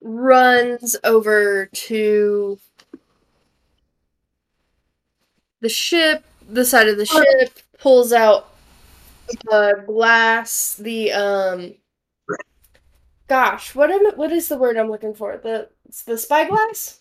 [0.00, 2.58] runs over to
[5.60, 8.48] the ship, the side of the ship, pulls out
[9.52, 11.74] a glass, the um
[13.28, 15.36] gosh, what am what is the word I'm looking for?
[15.36, 15.70] The
[16.06, 17.00] the spyglass?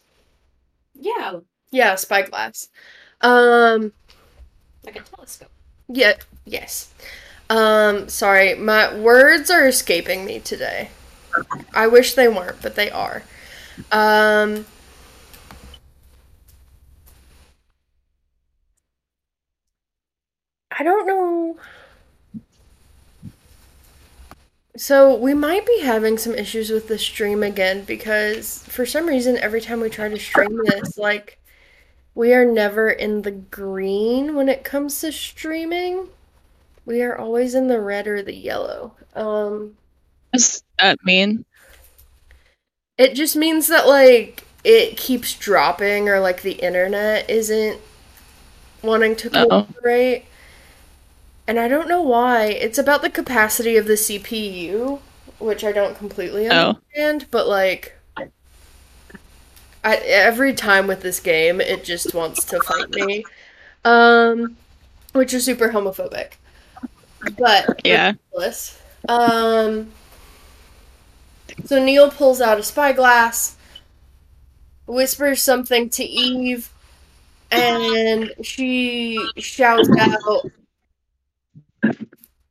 [0.94, 1.40] Yeah,
[1.72, 2.70] Yeah, spyglass.
[3.22, 3.94] Um
[4.86, 5.52] like a telescope.
[5.88, 6.14] Yeah,
[6.46, 6.94] yes.
[7.50, 10.90] Um, sorry, my words are escaping me today.
[11.74, 13.24] I wish they weren't, but they are.
[13.92, 14.66] Um,
[20.72, 21.58] I don't know.
[24.78, 29.38] So, we might be having some issues with the stream again because for some reason,
[29.38, 31.40] every time we try to stream this, like,
[32.14, 36.10] we are never in the green when it comes to streaming.
[36.86, 38.94] We are always in the red or the yellow.
[39.16, 39.78] Um,
[40.32, 41.46] What's that mean?
[42.98, 47.80] it just means that like it keeps dropping or like the internet isn't
[48.82, 49.68] wanting to Uh-oh.
[51.48, 52.46] And I don't know why.
[52.48, 55.00] It's about the capacity of the CPU,
[55.40, 56.80] which I don't completely Oh.
[56.96, 57.94] understand, but like
[59.84, 63.26] I, every time with this game, it just wants to fight me.
[63.84, 64.58] Um,
[65.14, 66.32] which is super homophobic.
[67.38, 68.14] But Yeah.
[68.14, 68.80] ridiculous.
[69.08, 69.92] Um,
[71.66, 73.56] so Neil pulls out a spyglass,
[74.88, 76.72] whispers something to Eve,
[77.52, 80.50] and she shouts out,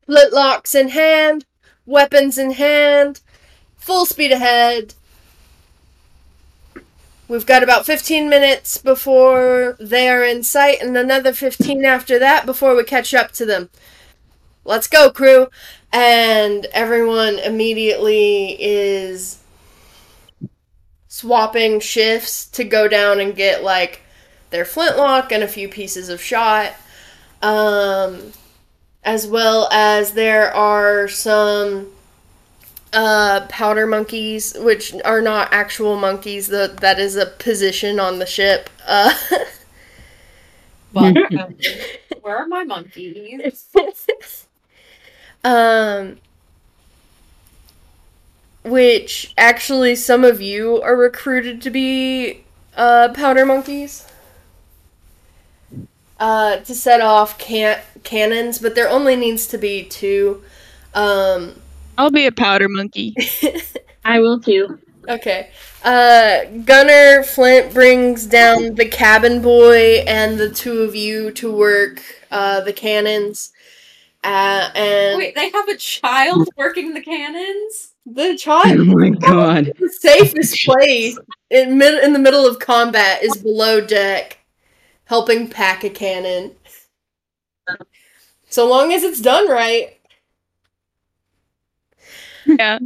[0.08, 1.44] "Flintlocks in hand,
[1.86, 3.20] weapons in hand,
[3.76, 4.94] full speed ahead."
[7.26, 12.44] We've got about 15 minutes before they are in sight, and another 15 after that
[12.44, 13.70] before we catch up to them.
[14.64, 15.48] Let's go, crew!
[15.92, 19.38] And everyone immediately is
[21.08, 24.02] swapping shifts to go down and get like
[24.50, 26.74] their flintlock and a few pieces of shot.
[27.40, 28.32] Um,
[29.04, 31.92] as well as there are some
[32.92, 36.48] uh, powder monkeys, which are not actual monkeys.
[36.48, 38.70] The, that is a position on the ship.
[38.86, 39.14] Uh,
[40.94, 41.56] But um,
[42.22, 43.66] where are my monkeys?
[45.44, 46.18] um,
[48.62, 52.44] which actually some of you are recruited to be
[52.76, 54.06] uh, powder monkeys
[56.24, 60.42] uh, to set off can- cannons, but there only needs to be two.
[60.94, 61.60] Um,
[61.98, 63.14] I'll be a powder monkey.
[64.04, 64.78] I will too.
[65.06, 65.50] Okay.
[65.84, 72.00] Uh, Gunner Flint brings down the cabin boy and the two of you to work
[72.30, 73.52] uh, the cannons.
[74.22, 77.92] Uh, and Wait, they have a child working the cannons?
[78.06, 78.78] the child.
[78.80, 79.72] Oh my god.
[79.78, 81.18] the safest place
[81.50, 84.38] in mid- in the middle of combat is below deck.
[85.14, 86.50] Helping pack a cannon.
[88.48, 89.96] So long as it's done right.
[92.44, 92.80] Yeah.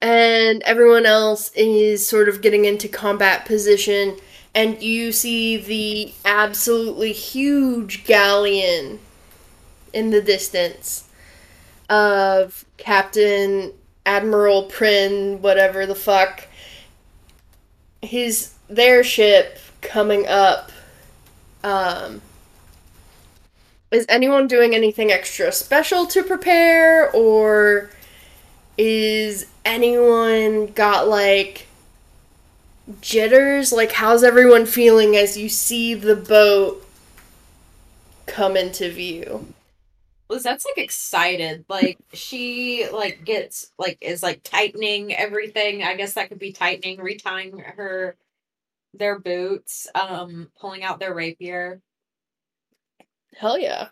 [0.00, 4.16] And everyone else is sort of getting into combat position,
[4.52, 8.98] and you see the absolutely huge galleon
[9.92, 11.08] in the distance
[11.88, 13.72] of Captain
[14.04, 16.48] Admiral Prin, whatever the fuck.
[18.02, 20.70] His their ship coming up.
[21.64, 22.22] Um,
[23.90, 27.90] is anyone doing anything extra special to prepare, or
[28.76, 31.66] is anyone got like
[33.00, 33.72] jitters?
[33.72, 36.86] Like, how's everyone feeling as you see the boat
[38.26, 39.46] come into view?
[40.28, 41.64] Lizette's like excited.
[41.68, 45.82] Like she like gets like is like tightening everything.
[45.82, 48.14] I guess that could be tightening, retying her
[48.98, 51.80] their boots, um, pulling out their rapier.
[53.36, 53.88] Hell yeah.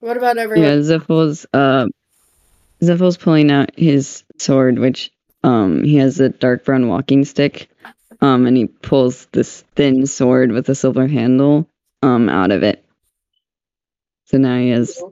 [0.00, 0.68] What about everyone?
[0.68, 1.86] Yeah, Zephyl's uh
[2.82, 5.10] Zephyl's pulling out his sword, which
[5.42, 7.70] um he has a dark brown walking stick.
[8.20, 11.68] Um and he pulls this thin sword with a silver handle
[12.02, 12.84] um out of it.
[14.26, 15.02] So now he has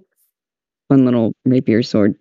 [0.89, 2.17] one little rapier sword.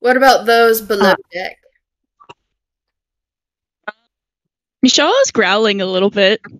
[0.00, 1.58] What about those below deck?
[4.82, 6.40] Michelle is growling a little bit.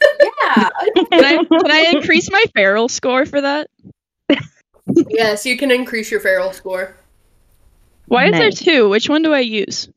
[0.00, 0.68] Yeah.
[1.10, 3.68] Can I, can I increase my feral score for that?
[5.08, 6.96] yes, you can increase your feral score.
[8.06, 8.88] Why is there two?
[8.88, 9.88] Which one do I use?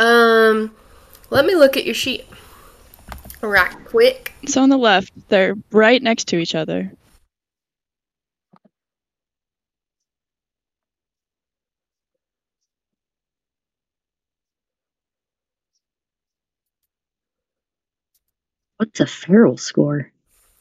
[0.00, 0.74] Um,
[1.30, 2.26] let me look at your sheet.
[3.40, 4.32] Right quick.
[4.42, 5.12] It's on the left.
[5.28, 6.92] They're right next to each other.
[18.82, 20.10] What's a feral score?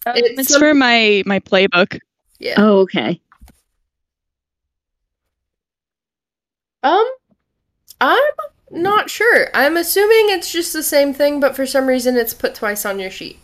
[0.05, 1.97] It's It's for my my playbook.
[2.37, 2.53] Yeah.
[2.55, 3.19] Oh, okay.
[6.83, 7.09] Um,
[7.99, 8.21] I'm
[8.69, 9.47] not sure.
[9.55, 12.99] I'm assuming it's just the same thing, but for some reason it's put twice on
[12.99, 13.39] your sheet.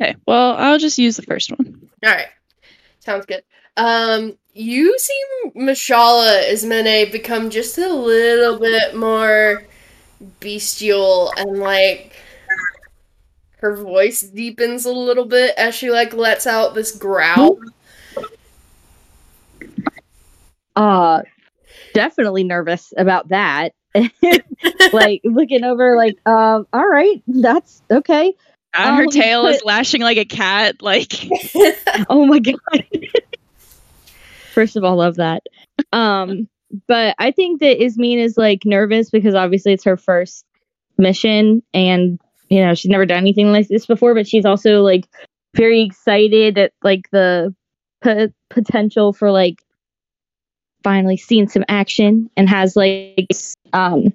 [0.00, 1.90] Okay, well I'll just use the first one.
[2.06, 2.28] All right,
[3.00, 3.42] sounds good.
[3.76, 5.22] Um, you see
[5.54, 9.62] Mashala Ismene become just a little bit more
[10.40, 12.14] bestial and like
[13.56, 17.58] her voice deepens a little bit as she like lets out this growl.
[20.74, 21.22] Uh
[21.94, 23.72] definitely nervous about that.
[24.92, 28.34] like looking over like um all right, that's okay.
[28.74, 30.82] And her Um, tail is lashing like a cat.
[30.82, 31.12] Like
[32.10, 32.56] Oh my god.
[34.52, 35.42] First of all, love that.
[35.92, 36.48] Um,
[36.88, 40.44] but I think that Ismene is like nervous because obviously it's her first
[40.98, 42.18] mission and
[42.48, 45.06] you know, she's never done anything like this before, but she's also like
[45.54, 47.54] very excited at like the
[48.02, 49.62] p- potential for like
[50.84, 53.28] finally seeing some action and has like
[53.72, 54.12] um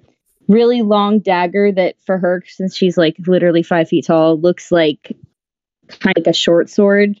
[0.48, 5.16] really long dagger that for her since she's like literally five feet tall looks like
[6.00, 7.18] kind of like a short sword.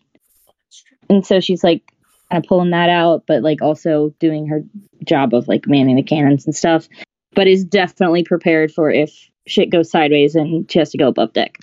[1.08, 1.82] And so she's like
[2.30, 4.62] kind of pulling that out but like also doing her
[5.04, 6.88] job of like manning the cannons and stuff
[7.34, 11.32] but is definitely prepared for if shit goes sideways and she has to go above
[11.32, 11.58] deck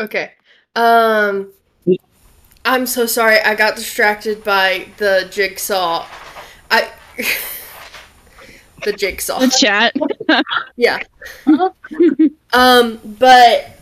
[0.00, 0.32] Okay.
[0.76, 1.52] Um
[2.64, 3.40] I'm so sorry.
[3.40, 6.06] I got distracted by the jigsaw.
[6.70, 6.90] I
[8.84, 9.40] the jigsaw.
[9.40, 9.94] the chat.
[10.76, 11.02] Yeah.
[12.52, 13.77] um but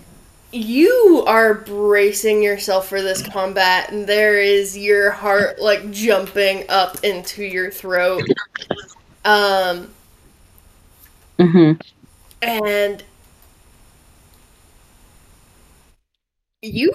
[0.53, 7.03] you are bracing yourself for this combat and there is your heart like jumping up
[7.05, 8.23] into your throat.
[9.25, 9.91] Um
[11.39, 11.73] mm-hmm.
[12.43, 13.03] and
[16.63, 16.93] you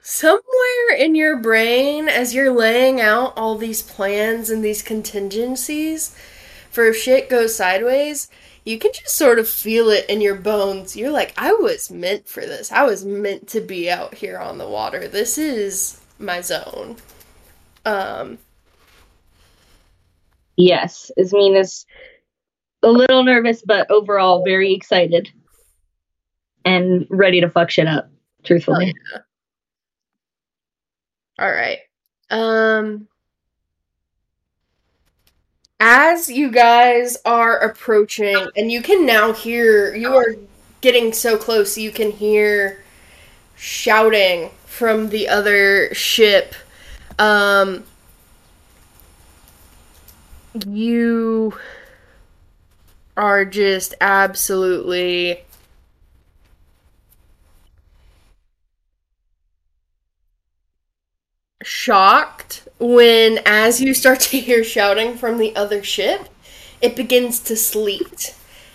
[0.00, 6.16] somewhere in your brain as you're laying out all these plans and these contingencies
[6.70, 8.28] for if shit goes sideways
[8.66, 10.96] you can just sort of feel it in your bones.
[10.96, 12.72] You're like i was meant for this.
[12.72, 15.08] I was meant to be out here on the water.
[15.08, 16.96] This is my zone.
[17.86, 18.38] Um
[20.56, 21.86] yes Ismene is
[22.82, 25.30] a little nervous but overall very excited
[26.64, 28.10] and ready to fuck shit up
[28.42, 28.92] truthfully.
[29.12, 29.20] Yeah.
[31.38, 31.78] All right.
[32.30, 33.06] Um
[35.78, 40.34] as you guys are approaching and you can now hear you are
[40.80, 42.82] getting so close you can hear
[43.56, 46.54] shouting from the other ship.
[47.18, 47.84] Um,
[50.66, 51.54] you
[53.16, 55.42] are just absolutely
[61.62, 66.28] shocked when, as you start to hear shouting from the other ship,
[66.80, 68.34] it begins to sleet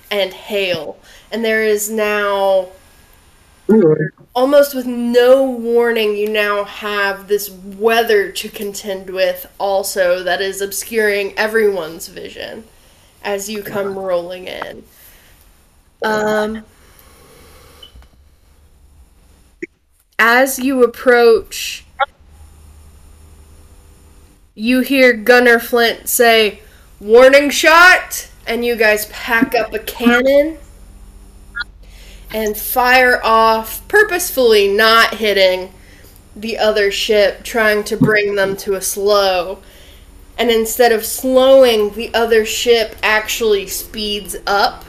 [0.09, 0.97] and hail.
[1.31, 2.69] And there is now,
[4.33, 10.61] almost with no warning, you now have this weather to contend with also that is
[10.61, 12.65] obscuring everyone's vision
[13.23, 14.83] as you come rolling in.
[16.03, 16.65] Um,
[20.17, 21.85] as you approach,
[24.61, 26.59] you hear Gunner Flint say,
[26.99, 28.29] Warning shot!
[28.45, 30.59] And you guys pack up a cannon
[32.31, 35.73] and fire off, purposefully not hitting
[36.35, 39.63] the other ship, trying to bring them to a slow.
[40.37, 44.85] And instead of slowing, the other ship actually speeds up.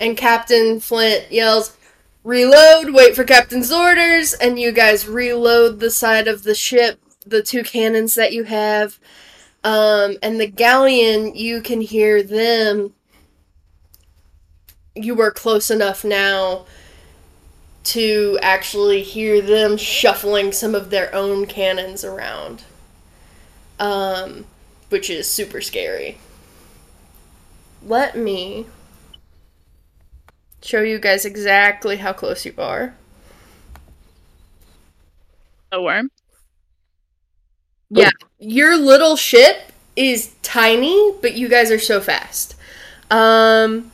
[0.00, 1.76] And Captain Flint yells,
[2.24, 7.42] Reload, wait for Captain's orders, and you guys reload the side of the ship, the
[7.42, 8.98] two cannons that you have.
[9.62, 12.94] Um, and the galleon, you can hear them.
[14.94, 16.66] You are close enough now
[17.82, 22.64] to actually hear them shuffling some of their own cannons around
[23.80, 24.44] um,
[24.90, 26.18] which is super scary.
[27.82, 28.66] Let me
[30.62, 32.94] show you guys exactly how close you are.
[35.72, 36.10] A worm.
[37.90, 42.54] Yeah, your little ship is tiny, but you guys are so fast.
[43.10, 43.90] Um,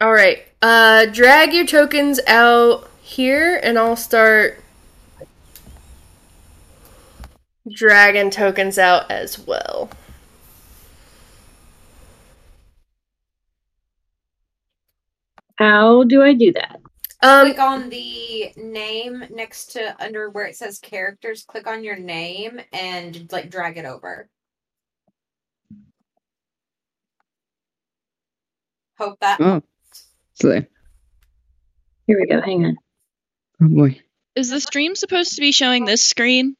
[0.00, 0.44] all right.
[0.62, 4.62] Uh, drag your tokens out here, and I'll start
[7.72, 9.88] dragging tokens out as well.
[15.58, 16.80] How do I do that?
[17.26, 21.44] Um, click on the name next to under where it says characters.
[21.44, 24.28] Click on your name and like drag it over.
[28.98, 29.40] Hope that.
[29.40, 29.62] Oh,
[30.34, 30.68] so there.
[32.06, 32.40] Here we go.
[32.40, 32.76] Hang on.
[33.62, 34.00] Oh boy.
[34.34, 36.56] Is the stream supposed to be showing this screen?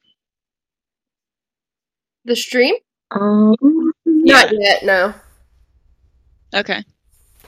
[2.26, 2.74] the stream?
[3.12, 3.54] Um,
[4.04, 5.14] Not yet, no.
[6.54, 6.82] Okay.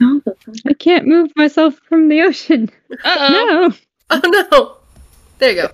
[0.00, 0.22] no,
[0.66, 2.70] I can't move myself from the ocean.
[3.05, 3.68] Uh oh.
[3.70, 3.74] No.
[4.11, 4.76] Oh no.
[5.36, 5.70] There you go.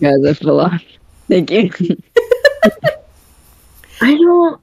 [0.00, 0.82] Guys, I fell off.
[1.28, 1.70] Thank you.
[4.00, 4.60] I don't.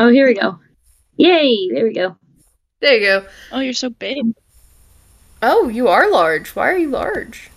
[0.00, 0.58] Oh, here we go.
[1.16, 1.70] Yay!
[1.72, 2.16] There we go.
[2.80, 3.26] There you go.
[3.52, 4.34] Oh, you're so big.
[5.42, 6.50] Oh, you are large.
[6.56, 7.50] Why are you large?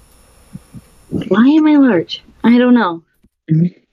[1.10, 2.24] Why am I large?
[2.44, 3.04] I don't know.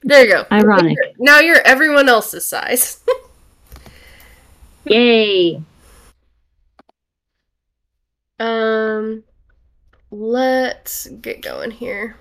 [0.03, 0.45] There you go.
[0.53, 0.99] Ironic.
[1.18, 3.01] Now you're everyone else's size.
[4.85, 5.62] Yay!
[8.39, 9.24] Um,
[10.11, 12.16] let's get going here.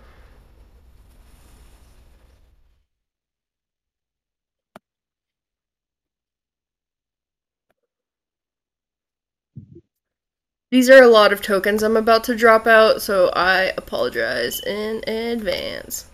[10.72, 15.08] These are a lot of tokens I'm about to drop out, so I apologize in
[15.08, 16.08] advance.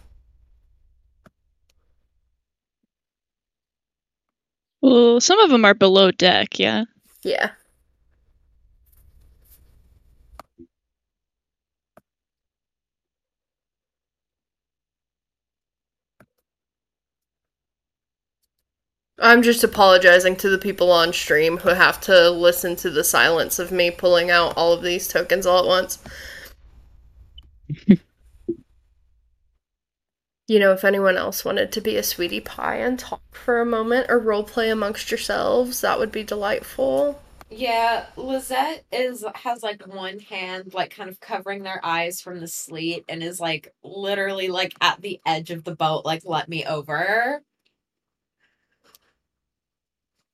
[4.81, 6.85] Well, some of them are below deck, yeah.
[7.23, 7.51] Yeah.
[19.21, 23.59] I'm just apologizing to the people on stream who have to listen to the silence
[23.59, 25.99] of me pulling out all of these tokens all at once.
[30.47, 33.65] you know, if anyone else wanted to be a sweetie pie and talk for a
[33.65, 37.21] moment or roleplay amongst yourselves, that would be delightful.
[37.51, 42.47] Yeah, Lizette is has like one hand like kind of covering their eyes from the
[42.47, 46.65] sleet and is like literally like at the edge of the boat, like let me
[46.65, 47.43] over.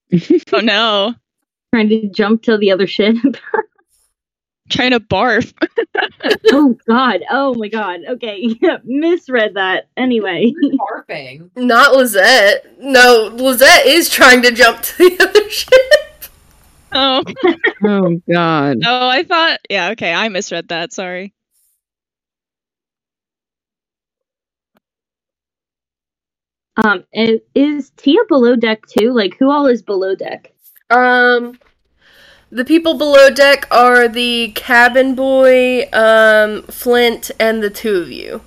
[0.54, 1.14] Oh no.
[1.74, 3.16] Trying to jump to the other ship.
[4.70, 5.54] Trying to barf.
[6.52, 7.24] oh God!
[7.30, 8.02] Oh my God!
[8.10, 8.54] Okay,
[8.84, 9.88] misread that.
[9.96, 11.50] Anyway, Barfing.
[11.56, 12.80] Not Lizette.
[12.80, 15.72] No, Lizette is trying to jump to the other ship.
[16.92, 17.24] Oh.
[17.84, 18.78] oh god.
[18.86, 19.60] Oh, I thought.
[19.70, 20.14] Yeah, okay.
[20.14, 20.92] I misread that.
[20.92, 21.34] Sorry.
[26.84, 29.12] Um, is, is Tia below deck too?
[29.14, 30.54] Like, who all is below deck?
[30.90, 31.54] Um,
[32.52, 38.42] The people below deck are the cabin boy, um, Flint, and the two of you.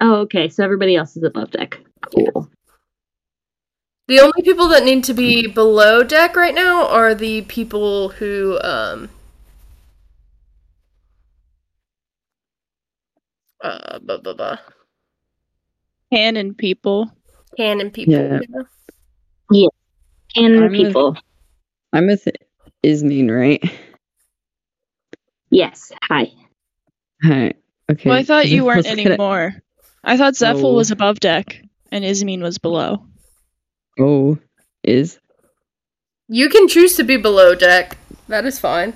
[0.00, 0.48] Oh, okay.
[0.48, 1.80] So everybody else is above deck.
[2.02, 2.50] Cool.
[4.08, 8.58] The only people that need to be below deck right now are the people who
[8.62, 9.10] um
[13.62, 14.58] uh blah blah blah
[16.14, 17.10] Cannon people.
[17.56, 18.14] cannon people.
[18.14, 18.38] Yeah.
[19.50, 19.68] yeah.
[20.36, 21.16] And I'm people.
[21.92, 22.28] I'm with
[22.84, 23.62] Ismene, right?
[25.50, 25.90] Yes.
[26.04, 26.28] Hi.
[27.24, 27.52] Hi.
[27.90, 28.08] Okay.
[28.08, 29.54] Well, I thought you weren't Zephyl, could I- anymore.
[30.04, 30.74] I thought Zephyl Oh.
[30.74, 31.60] was above deck
[31.90, 33.04] and Ismene was below.
[33.98, 34.38] Oh,
[34.84, 35.18] is
[36.28, 37.96] You can choose to be below deck.
[38.28, 38.92] That is fine.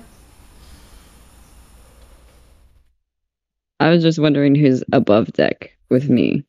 [3.81, 6.45] I was just wondering who's above deck with me.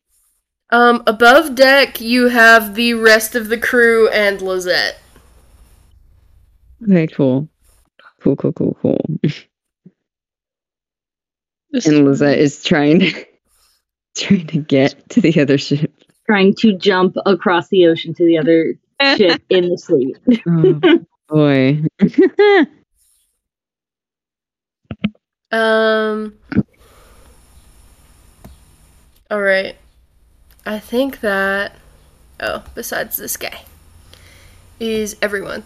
[0.71, 4.99] Um, above deck, you have the rest of the crew and Lizette.
[6.83, 7.49] Okay, cool.
[8.21, 9.19] Cool, cool, cool, cool.
[11.85, 13.25] And Lizette is trying to
[14.17, 15.93] trying to get to the other ship.
[16.25, 18.75] Trying to jump across the ocean to the other
[19.17, 20.17] ship in the sleep.
[20.47, 21.83] Oh boy.
[25.51, 26.33] Um.
[29.29, 29.75] All right.
[30.65, 31.75] I think that.
[32.39, 33.63] Oh, besides this guy,
[34.79, 35.63] is everyone.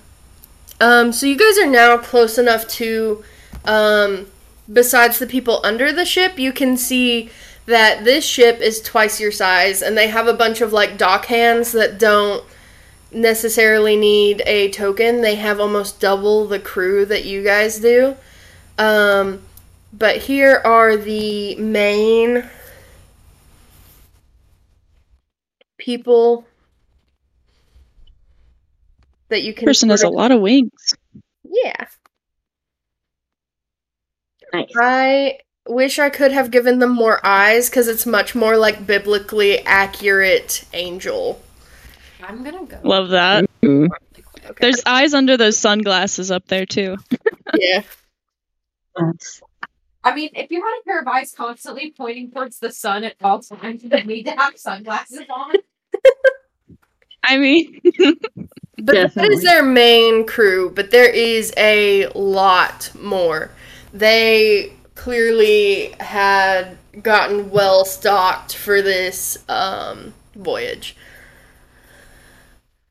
[0.80, 1.12] Um.
[1.12, 3.24] So you guys are now close enough to,
[3.64, 4.28] um,
[4.72, 7.30] besides the people under the ship, you can see
[7.66, 11.26] that this ship is twice your size, and they have a bunch of like dock
[11.26, 12.43] hands that don't
[13.12, 15.22] necessarily need a token.
[15.22, 18.16] They have almost double the crew that you guys do.
[18.78, 19.41] Um.
[19.98, 22.50] But here are the main
[25.78, 26.45] people
[29.30, 29.65] that you can.
[29.65, 30.95] person has a lot of wings.
[31.43, 31.86] Yeah.
[34.53, 34.71] Nice.
[34.80, 39.59] I wish I could have given them more eyes because it's much more like biblically
[39.59, 41.41] accurate angel.
[42.23, 42.80] I'm gonna go.
[42.84, 43.49] Love that.
[43.65, 43.89] Ooh.
[44.45, 44.53] Okay.
[44.61, 46.97] There's eyes under those sunglasses up there too.
[47.55, 47.82] yeah.
[48.97, 49.41] Yes.
[50.06, 53.16] I mean, if you had a pair of eyes constantly pointing towards the sun at
[53.24, 55.56] all times, you would need to have sunglasses on.
[57.24, 57.82] I mean,
[58.78, 59.36] But that Definitely.
[59.36, 63.51] is their main crew, but there is a lot more.
[63.93, 70.95] They clearly had gotten well stocked for this um, voyage.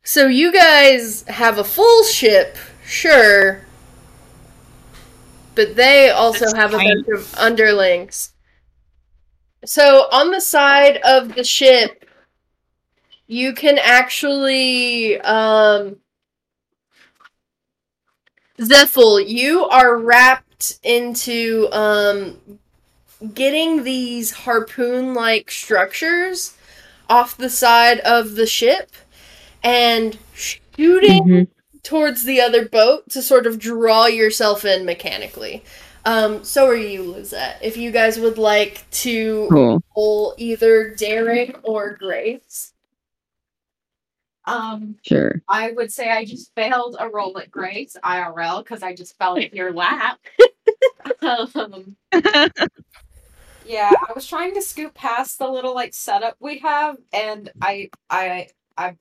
[0.04, 2.56] So you guys have a full ship,
[2.86, 3.63] sure,
[5.54, 8.32] but they also That's have a bunch of underlings.
[9.64, 12.04] So on the side of the ship,
[13.26, 15.96] you can actually um
[18.58, 22.38] Zephyl, you are wrapped into um
[23.34, 26.54] getting these harpoon like structures
[27.08, 28.90] off the side of the ship
[29.62, 31.46] and shooting Mhm.
[31.84, 35.62] Towards the other boat to sort of draw yourself in mechanically.
[36.06, 37.58] Um, so are you, Lizette.
[37.62, 39.82] If you guys would like to Cool.
[39.96, 42.72] roll either daring or grace.
[44.46, 45.40] Um, Sure.
[45.48, 49.36] I would say I just failed a roll at Grace IRL because I just fell
[49.36, 50.18] in your lap.
[51.22, 51.96] um,
[53.64, 57.88] yeah, I was trying to scoot past the little like setup we have, and I,
[58.10, 58.96] I, I.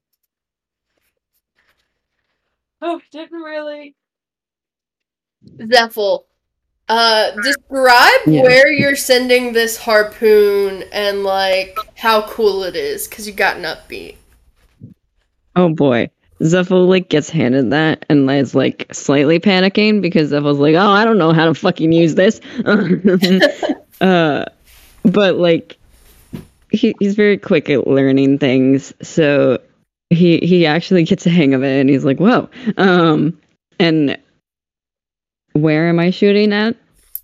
[2.85, 3.95] Oh, didn't really.
[5.57, 6.25] Zephyl,
[6.89, 8.41] uh, describe Yeah.
[8.41, 13.63] where you're sending this harpoon and like how cool it is because you got an
[13.63, 14.17] upbeat.
[15.55, 16.09] Oh boy.
[16.41, 21.05] Zephyl like gets handed that and is like slightly panicking because Zephyl's like, oh, I
[21.05, 22.41] don't know how to fucking use this.
[24.01, 24.45] uh,
[25.03, 25.77] but like,
[26.69, 29.61] he, he's very quick at learning things, so
[30.09, 32.49] he he actually gets a hang of it, and he's like, whoa.
[32.77, 33.39] Um,
[33.79, 34.17] and
[35.53, 36.75] where am I shooting at?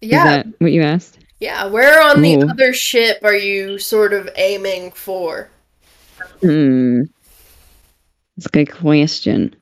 [0.02, 1.20] Yeah, what you asked?
[1.40, 1.66] yeah.
[1.66, 2.50] Where on the Ooh.
[2.50, 5.50] other ship are you sort of aiming for?
[6.42, 7.02] Hmm.
[8.38, 9.56] That's a good question.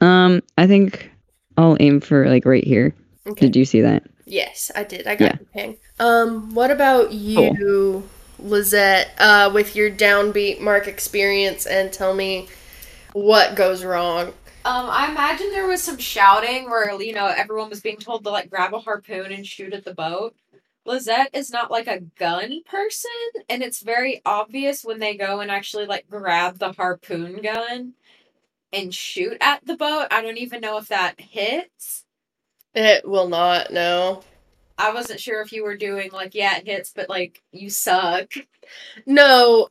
[0.00, 1.10] Um, I think
[1.56, 2.94] I'll aim for like right here.
[3.26, 3.46] Okay.
[3.46, 4.04] Did you see that?
[4.26, 5.06] Yes, I did.
[5.06, 5.36] I got Yeah.
[5.36, 5.76] the ping.
[5.98, 8.08] Um, what about you,
[8.42, 12.48] Lizette, uh, with your downbeat mark experience, and tell me
[13.12, 14.28] what goes wrong?
[14.62, 18.30] Um, I imagine there was some shouting where you know everyone was being told to
[18.30, 20.34] like grab a harpoon and shoot at the boat.
[20.84, 23.10] Lizette is not like a gun person,
[23.48, 27.94] and it's very obvious when they go and actually like grab the harpoon gun
[28.72, 30.08] and shoot at the boat.
[30.10, 32.04] I don't even know if that hits.
[32.74, 34.22] It will not, no.
[34.80, 38.32] I wasn't sure if you were doing like, yeah, it hits, but like you suck.
[39.04, 39.68] No,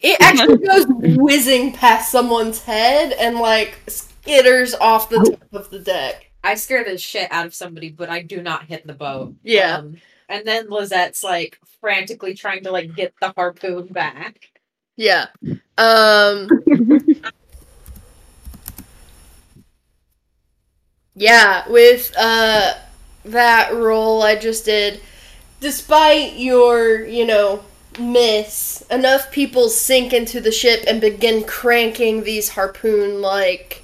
[0.00, 0.86] it actually goes
[1.18, 6.30] whizzing past someone's head and like skitters off the top of the deck.
[6.44, 9.34] I scare the shit out of somebody, but I do not hit the boat.
[9.42, 9.78] Yeah.
[9.78, 9.96] Um,
[10.28, 14.48] and then Lizette's like frantically trying to like get the harpoon back.
[14.96, 15.26] Yeah.
[15.76, 16.48] Um
[21.14, 22.74] Yeah, with uh
[23.24, 25.00] that roll I just did
[25.62, 27.62] despite your, you know,
[27.98, 33.82] miss, enough people sink into the ship and begin cranking these harpoon like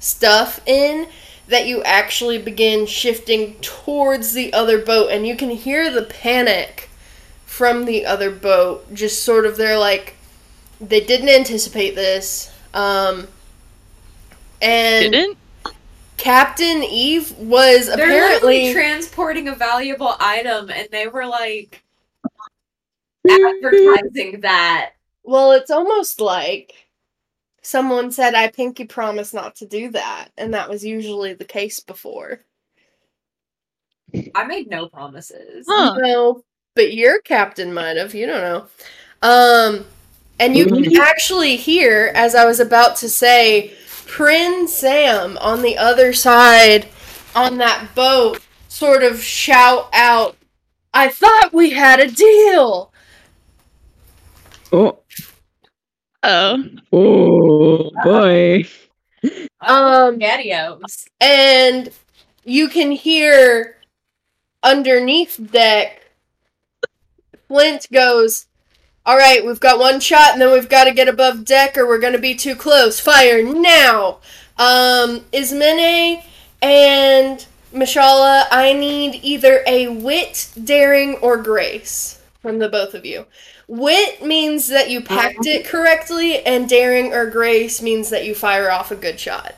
[0.00, 1.06] stuff in
[1.48, 6.88] that you actually begin shifting towards the other boat and you can hear the panic
[7.46, 10.16] from the other boat just sort of they're like
[10.80, 13.28] they didn't anticipate this um
[14.60, 15.38] and Didn't?
[16.22, 21.82] Captain eve was They're apparently transporting a valuable item, and they were like
[23.28, 24.92] advertising that.
[25.22, 26.72] well it's almost like
[27.62, 31.78] someone said i pinky promise not to do that and that was usually the case
[31.78, 32.40] before
[34.34, 35.64] I made no promises.
[35.68, 35.96] Huh.
[35.98, 36.44] No,
[36.74, 38.14] but your captain might have.
[38.14, 38.66] You don't know.
[39.22, 39.86] Um,
[40.38, 43.72] and you can actually hear, as I was about to say,
[44.12, 46.86] Prince Sam on the other side
[47.34, 50.36] on that boat sort of shout out,
[50.92, 52.92] I thought we had a deal.
[54.70, 54.98] Oh,
[56.22, 56.62] Oh.
[56.92, 58.64] oh boy.
[59.62, 61.06] Um, Gadios.
[61.18, 61.88] and
[62.44, 63.78] you can hear
[64.62, 66.02] underneath deck
[67.48, 68.44] Flint goes,
[69.04, 71.86] All right, we've got one shot, and then we've got to get above deck, or
[71.86, 73.00] we're going to be too close.
[73.00, 74.18] Fire now!
[74.56, 76.22] Um, Ismene
[76.62, 83.26] and Mashallah, I need either a wit, daring, or grace from the both of you.
[83.66, 88.70] Wit means that you packed it correctly, and daring or grace means that you fire
[88.70, 89.56] off a good shot.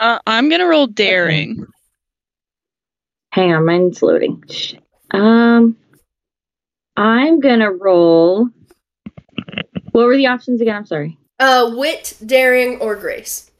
[0.00, 1.66] Uh, I'm gonna roll daring.
[3.32, 4.42] Hang on, mine's loading.
[5.12, 5.76] Um,
[7.00, 8.50] I'm gonna roll.
[9.92, 10.76] What were the options again?
[10.76, 11.16] I'm sorry.
[11.38, 13.50] Uh, wit, daring, or grace.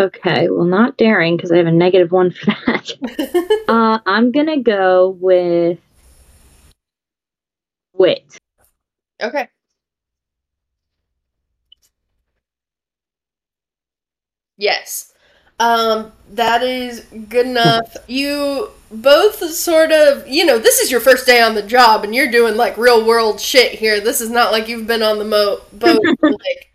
[0.00, 3.64] Okay, well, not daring because I have a negative one for that.
[3.68, 5.78] uh, I'm gonna go with
[7.92, 8.38] wit.
[9.22, 9.50] okay.
[14.56, 15.12] Yes.
[15.60, 17.96] Um, that is good enough.
[18.08, 22.14] You both sort of, you know, this is your first day on the job and
[22.14, 24.00] you're doing like real world shit here.
[24.00, 26.72] This is not like you've been on the mo- boat for like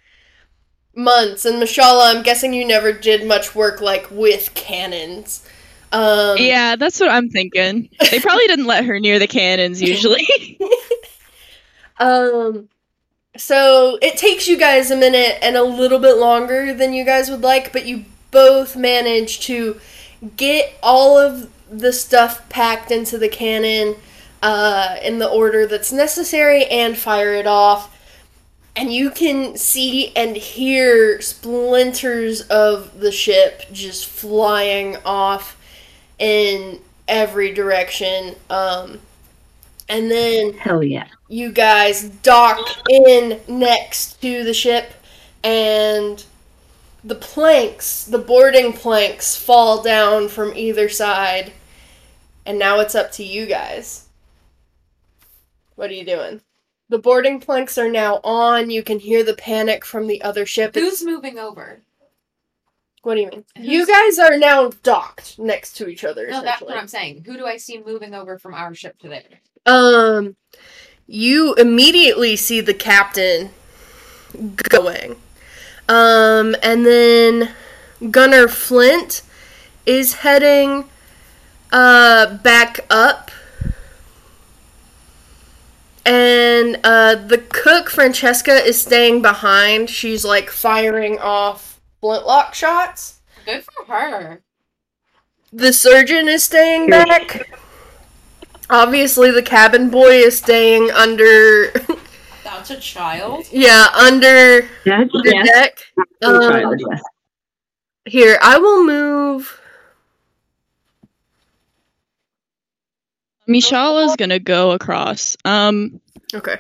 [0.96, 1.46] months.
[1.46, 5.46] And Mashallah, I'm guessing you never did much work like with cannons.
[5.92, 7.90] Um, Yeah, that's what I'm thinking.
[8.12, 10.28] They probably didn't let her near the cannons usually.
[12.00, 12.70] Um,
[13.38, 17.30] so it takes you guys a minute and a little bit longer than you guys
[17.30, 18.06] would like, but you
[18.36, 19.80] both manage to
[20.36, 23.96] get all of the stuff packed into the cannon
[24.44, 27.98] uh, in the order that's necessary and fire it off.
[28.76, 35.58] And you can see and hear splinters of the ship just flying off
[36.20, 38.36] in every direction.
[38.50, 39.00] Um,
[39.88, 41.08] and then Hell yeah.
[41.30, 42.60] you guys dock
[42.90, 44.92] in next to the ship
[45.42, 46.26] and
[47.06, 51.54] the planks, the boarding planks fall down from either side.
[52.48, 54.08] And now it's up to you guys.
[55.76, 56.42] What are you doing?
[56.90, 58.70] The boarding planks are now on.
[58.70, 60.76] You can hear the panic from the other ship.
[60.76, 61.82] It's- Who's moving over?
[63.02, 63.46] what do you mean?
[63.56, 66.28] Who's- You guys are now docked next to each other.
[66.28, 66.76] No, that's what.
[66.76, 67.24] I'm saying.
[67.28, 69.26] Who do I see moving over from our ship to theirs?
[69.68, 70.36] Um,
[71.06, 73.52] you immediately see the captain
[74.56, 75.16] going.
[75.88, 77.54] Um, and then
[78.12, 79.22] Gunner Flint
[79.86, 80.86] is heading
[81.72, 83.32] uh back up.
[86.06, 89.90] And uh the cook Francesca is staying behind.
[89.90, 93.22] She's like firing off flintlock shots.
[93.46, 94.42] Good for her.
[95.52, 97.50] The surgeon is staying back.
[98.70, 101.72] Obviously, the cabin boy is staying under,
[102.46, 103.48] That's a child.
[103.52, 105.48] yeah, under That's the yes.
[105.52, 105.78] deck.
[106.24, 107.02] True Um, child, yes.
[108.06, 109.60] here, I will move.
[113.48, 115.38] Michelle is gonna go across.
[115.44, 116.00] Um,
[116.34, 116.60] Okay.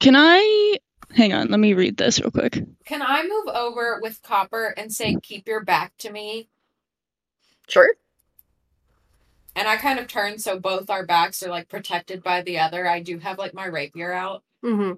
[0.00, 0.78] can I
[1.14, 1.48] hang on?
[1.48, 2.62] Let me read this real quick.
[2.84, 6.48] Can I move over with Copper and say, keep your back to me?
[7.68, 7.90] Sure.
[9.54, 12.88] And I kind of turn so both our backs are like protected by the other.
[12.88, 14.42] I do have like my rapier out.
[14.64, 14.92] Mm-hmm.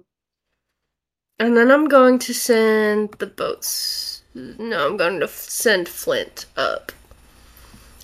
[1.39, 4.21] And then I'm going to send the boats.
[4.33, 6.91] No, I'm going to f- send Flint up.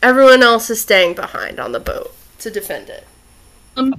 [0.01, 3.05] Everyone else is staying behind on the boat to defend it.
[3.75, 3.93] Um,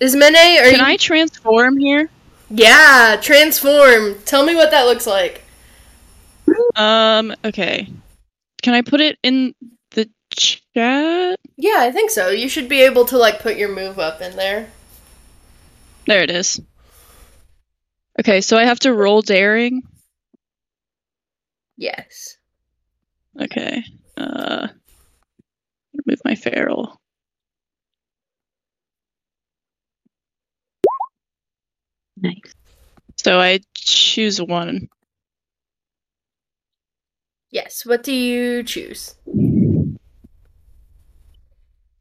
[0.00, 0.60] Ismene?
[0.60, 0.84] Are can you?
[0.84, 2.08] I transform here?
[2.50, 4.16] Yeah, transform.
[4.24, 5.42] Tell me what that looks like.
[6.76, 7.88] Um, okay.
[8.62, 9.54] Can I put it in
[9.92, 11.38] the chat?
[11.56, 12.28] Yeah, I think so.
[12.30, 14.70] You should be able to like put your move up in there.
[16.12, 16.60] There it is.
[18.20, 19.80] Okay, so I have to roll daring.
[21.78, 22.36] Yes.
[23.40, 23.82] Okay.
[24.18, 24.68] Uh
[26.06, 27.00] move my feral.
[32.18, 32.52] Nice.
[33.16, 34.88] So I choose one.
[37.50, 37.86] Yes.
[37.86, 39.14] What do you choose?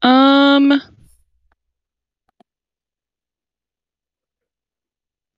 [0.01, 0.81] Um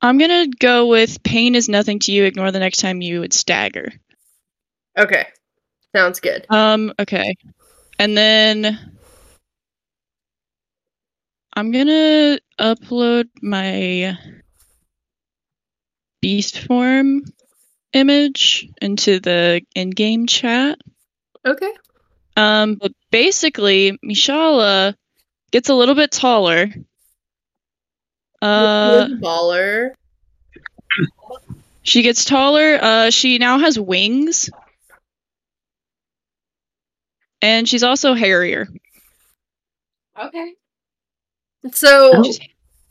[0.04, 3.32] I'm gonna go with pain is nothing to you, ignore the next time you would
[3.32, 3.90] stagger.
[5.00, 5.28] Okay.
[5.96, 6.46] Sounds good.
[6.50, 7.36] Um, okay.
[7.98, 8.78] And then
[11.54, 14.18] I'm gonna upload my
[16.22, 17.24] beast form
[17.94, 20.80] image into the in-game chat.
[21.46, 21.72] Okay.
[22.36, 24.96] Um, but basically, Mishala
[25.52, 26.68] gets a little bit taller.
[28.44, 29.92] Uh, baller.
[31.82, 32.78] she gets taller.
[32.82, 34.50] Uh, she now has wings.
[37.42, 38.68] And she's also hairier.
[40.22, 40.54] Okay.
[41.72, 42.32] So Oh.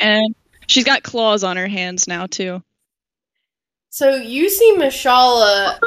[0.01, 0.35] And
[0.67, 2.63] she's got claws on her hands now, too.
[3.91, 5.79] So you see Mashala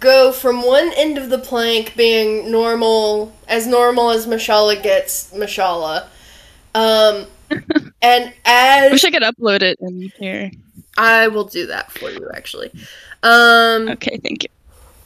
[0.00, 6.06] go from one end of the plank being normal, as normal as Mashala gets Mashala.
[6.74, 7.26] Um,
[8.02, 10.50] and as Wish I could upload it in here.
[10.96, 12.70] I will do that for you, actually.
[13.22, 14.48] Um, Okay, thank you.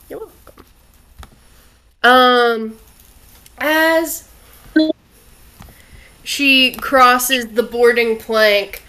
[0.09, 0.65] You're welcome.
[2.03, 2.77] Um,
[3.59, 4.29] as
[6.23, 8.83] she crosses the boarding plank,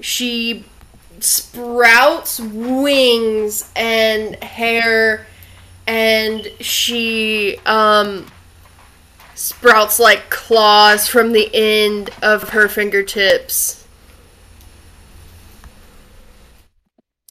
[0.00, 0.64] she
[1.20, 5.26] sprouts wings and hair,
[5.86, 8.26] and she um
[9.42, 13.84] sprouts like claws from the end of her fingertips.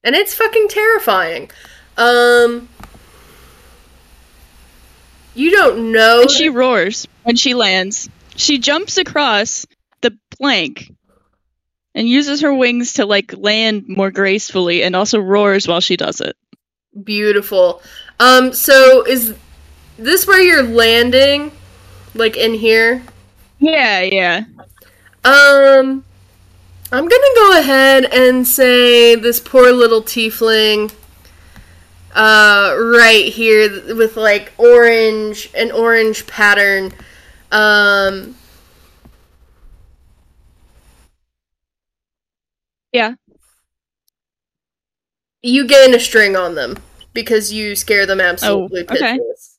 [0.03, 1.49] And it's fucking terrifying.
[1.95, 2.67] Um
[5.35, 8.09] you don't know And she roars when she lands.
[8.35, 9.65] She jumps across
[10.01, 10.91] the plank
[11.95, 16.19] and uses her wings to like land more gracefully and also roars while she does
[16.19, 16.35] it.
[17.05, 17.81] beautiful.
[18.19, 19.33] Um so is
[19.97, 21.53] this where you're landing?
[22.13, 23.03] Like in here?
[23.59, 24.43] Yeah, yeah.
[25.23, 26.03] Um,
[26.91, 30.91] I'm gonna go ahead and say this poor little tiefling,
[32.13, 36.91] uh, right here with like orange, an orange pattern.
[37.51, 38.35] Um,
[42.91, 43.15] Yeah.
[45.41, 46.77] you gain a string on them
[47.13, 49.17] because you scare them absolutely Oh, okay.
[49.17, 49.57] pitless.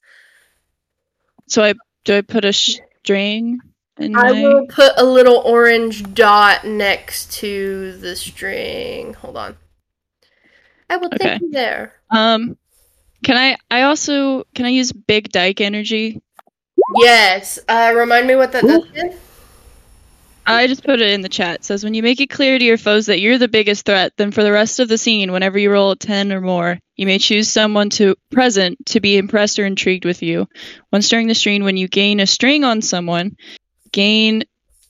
[1.49, 1.75] So I
[2.05, 3.61] do I put a string
[3.99, 9.15] in I my will put a little orange dot next to the string.
[9.15, 9.57] Hold on.
[10.91, 11.19] I will Okay.
[11.19, 11.95] take you there.
[12.11, 12.57] um
[13.25, 16.21] can I I also can I use big dyke energy?
[16.97, 17.59] Yes.
[17.69, 18.85] Uh, remind me what that does.
[18.91, 19.17] again?
[20.45, 21.57] I just put it in the chat.
[21.61, 24.13] It says when you make it clear to your foes that you're the biggest threat,
[24.17, 27.07] then for the rest of the scene, whenever you roll a 10 or more, you
[27.07, 30.49] may choose someone to present to be impressed or intrigued with you.
[30.93, 33.37] Once during the stream, when you gain a string on someone,
[33.93, 34.43] gain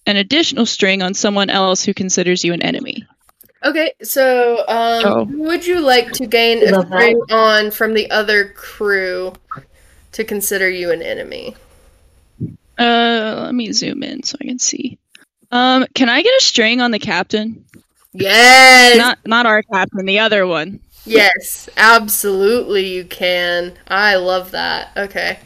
[0.07, 3.07] an additional string on someone else who considers you an enemy.
[3.65, 5.25] Okay, so um, Oh.
[5.27, 6.97] who would you like to gain a Love that.
[6.99, 9.33] string on from the other crew
[10.13, 11.55] to consider you an enemy?
[12.79, 14.99] Uh, let me zoom in so I can see.
[15.53, 17.65] Um, can I get a string on the captain?
[18.15, 20.81] Yes, Not not our captain, the other one.
[21.05, 23.79] yes, absolutely you can.
[23.89, 24.91] I love that.
[24.97, 25.39] Okay,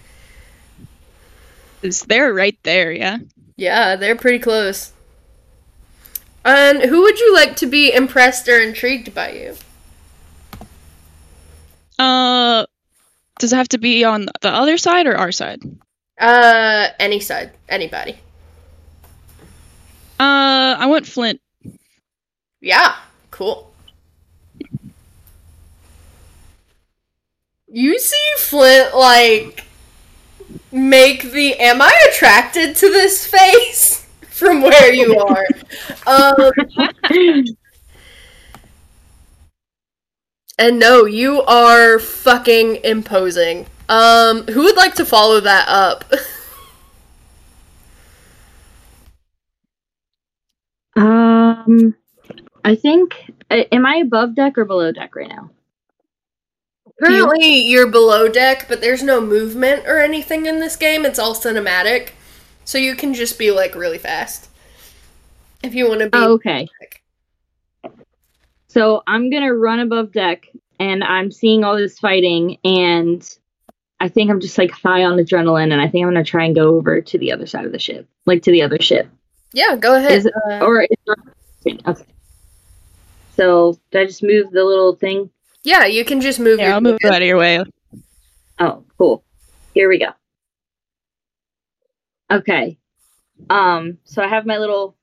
[1.82, 3.18] Is they're right there, yeah.
[3.56, 4.92] yeah, they're pretty close.
[6.46, 9.56] And who would you like to be impressed or intrigued by you?
[11.98, 12.64] Uh,
[13.38, 15.60] does it have to be on the other side or our side?
[16.18, 18.18] Uh, any side, anybody.
[20.18, 21.40] Uh, I want Flint.
[22.60, 22.96] Yeah,
[23.30, 23.72] cool.
[27.68, 29.64] You see Flint like
[30.72, 35.46] make the am I attracted to this face from where you are?
[36.06, 36.52] um
[40.58, 43.66] And no, you are fucking imposing.
[43.88, 46.04] Um who would like to follow that up?
[50.96, 51.94] Um,
[52.64, 53.30] I think.
[53.50, 55.50] Am I above deck or below deck right now?
[57.00, 61.04] Currently, you're below deck, but there's no movement or anything in this game.
[61.04, 62.10] It's all cinematic.
[62.64, 64.48] So you can just be like really fast.
[65.62, 66.18] If you want to be.
[66.18, 66.66] Oh, okay.
[68.68, 70.48] So I'm gonna run above deck,
[70.80, 73.22] and I'm seeing all this fighting, and
[74.00, 76.54] I think I'm just like high on adrenaline, and I think I'm gonna try and
[76.54, 79.08] go over to the other side of the ship, like to the other ship,
[79.56, 80.12] Yeah, go ahead.
[80.12, 82.04] Is Uh, or is there- okay.
[83.36, 85.30] So did I just move the little thing?
[85.64, 87.64] yeah, you can just move Yeah, your I'll move out of your way.
[88.58, 89.24] Oh, cool.
[89.72, 90.10] Here we go.
[92.30, 92.76] Okay.
[93.48, 94.94] Um, so I have my little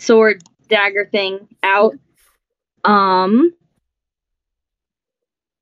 [0.00, 1.94] sword dagger thing out.
[2.84, 3.52] Um,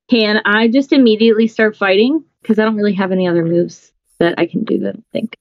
[0.09, 2.25] can I just immediately start fighting?
[2.41, 4.79] Because I don't really have any other moves that I can do.
[4.79, 5.37] That I think.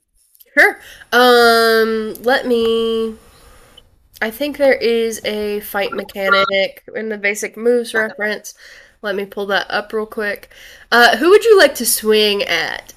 [0.57, 0.79] Sure.
[1.11, 3.15] Um, let me.
[4.21, 8.53] I think there is a fight mechanic in the basic moves reference.
[9.01, 10.49] Let me pull that up real quick.
[10.91, 12.93] Uh, who would you like to swing at?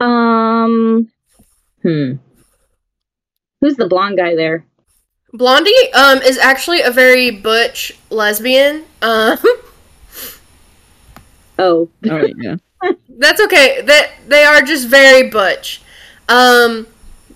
[0.00, 1.10] Um.
[1.82, 2.14] Hmm.
[3.60, 4.66] Who's the blonde guy there?
[5.32, 8.84] Blondie um is actually a very butch lesbian.
[9.00, 9.38] Um,
[11.58, 12.34] Oh, All right.
[12.38, 12.56] yeah.
[13.08, 13.82] That's okay.
[13.82, 15.82] That they are just very butch.
[16.28, 16.86] Um,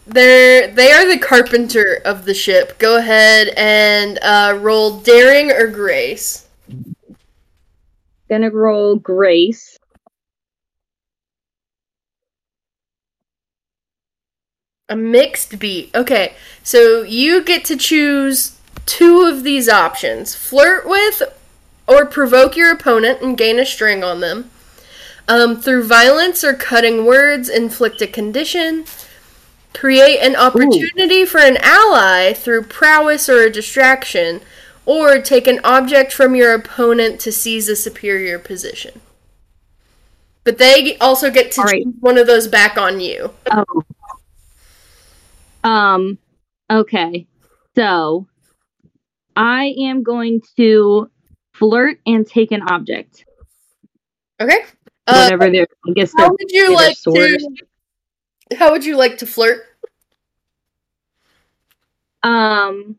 [0.07, 2.79] they're they are the carpenter of the ship.
[2.79, 6.47] Go ahead and uh, roll daring or grace.
[8.29, 9.79] gonna roll Grace.
[14.89, 15.93] A mixed beat.
[15.97, 21.23] Okay, so you get to choose two of these options flirt with
[21.89, 24.51] or provoke your opponent and gain a string on them.
[25.29, 28.85] Um, through violence or cutting words, inflict a condition.
[29.75, 34.41] Create an opportunity for an ally through prowess or a distraction.
[34.85, 39.01] Or take an object from your opponent to seize a superior position.
[40.45, 41.83] But they also get to right.
[41.83, 43.33] choose one of those back on you.
[43.51, 43.83] Oh.
[45.65, 46.19] Um,
[46.71, 47.27] okay.
[47.75, 48.29] So
[49.35, 51.11] I am going to
[51.53, 53.25] flirt and take an object.
[54.41, 54.65] Okay.
[55.07, 57.39] Uh, Whatever their I guess how their, would you like sword.
[58.51, 58.57] to?
[58.57, 59.65] How would you like to flirt?
[62.23, 62.97] um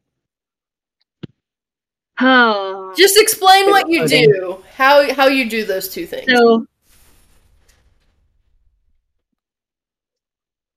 [2.20, 4.26] Oh Just explain what you Okay.
[4.26, 4.64] do.
[4.76, 6.32] How how you do those two things.
[6.34, 6.66] so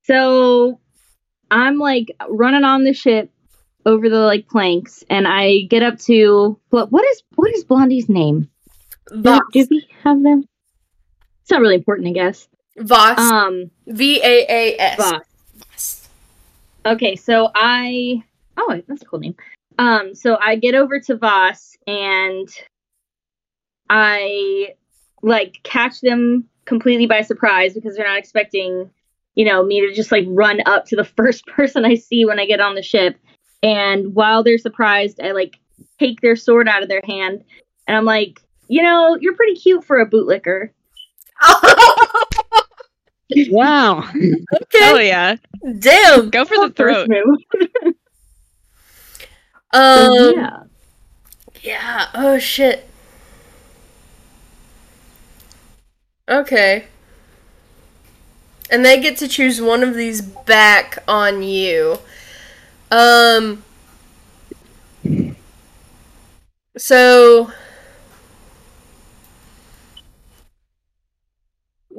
[0.04, 0.80] So
[1.50, 3.30] I'm like running on the ship
[3.86, 8.08] over the like planks and I get up to what what is what is Blondie's
[8.08, 8.50] name?
[9.08, 10.48] Do, do we have them?
[11.50, 12.46] It's not really important, I guess.
[12.78, 13.18] Vaas.
[13.18, 14.96] Um V A A S.
[14.98, 15.22] Vaas.
[15.58, 16.08] Vaas.
[16.86, 18.22] Okay, so I
[18.56, 19.34] oh that's a cool name.
[19.76, 22.48] Um, so I get over to Vaas and
[23.88, 24.74] I
[25.22, 28.88] like catch them completely by surprise because they're not expecting,
[29.34, 32.38] you know, me to just like run up to the first person I see when
[32.38, 33.18] I get on the ship.
[33.60, 35.58] And while they're surprised, I like
[35.98, 37.42] take their sword out of their hand
[37.88, 40.70] and I'm like, you know, you're pretty cute for a bootlicker.
[43.50, 44.04] Wow.
[44.80, 45.08] Oh okay.
[45.08, 45.36] yeah,
[45.78, 46.30] Damn.
[46.30, 47.08] go for the throat.
[47.08, 47.38] First move.
[49.72, 50.34] Um.
[50.34, 50.62] yeah.
[51.62, 52.08] Yeah.
[52.14, 52.88] Oh shit.
[56.28, 56.84] Okay.
[58.70, 61.98] And they get to choose one of these back on you.
[62.90, 63.64] Um
[66.76, 67.52] So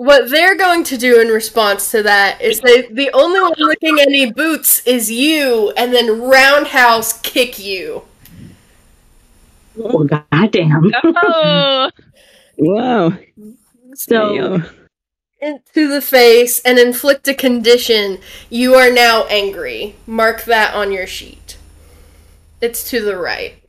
[0.01, 3.99] what they're going to do in response to that is they the only one licking
[3.99, 8.01] any boots is you and then roundhouse kick you.
[9.77, 10.91] Oh goddamn.
[11.03, 11.91] Oh,
[12.57, 13.13] Wow.
[13.93, 14.63] So
[15.39, 18.17] into the face and inflict a condition,
[18.49, 19.97] you are now angry.
[20.07, 21.57] Mark that on your sheet.
[22.59, 23.61] It's to the right.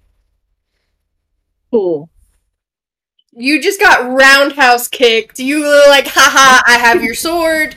[1.71, 2.09] cool.
[3.35, 5.39] You just got roundhouse kicked.
[5.39, 7.77] You were like, haha, I have your sword.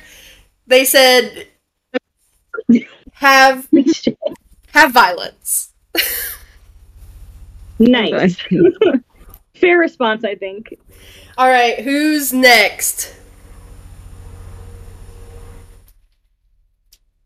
[0.68, 1.48] They said,
[3.14, 3.68] have
[4.74, 5.72] have violence.
[7.80, 8.38] Nice.
[9.56, 10.76] Fair response, I think.
[11.38, 13.16] All right, who's next?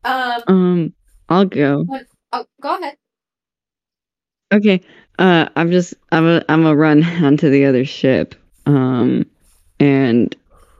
[0.03, 0.41] Um.
[0.47, 0.93] Um,
[1.29, 1.85] I'll go.
[2.31, 2.97] Oh, go ahead.
[4.51, 4.81] Okay.
[5.19, 8.33] Uh, I'm just I'm a I'm a run onto the other ship.
[8.65, 9.25] Um,
[9.79, 10.35] and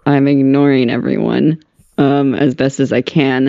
[0.06, 1.62] I'm ignoring everyone.
[1.98, 3.48] Um, as best as I can,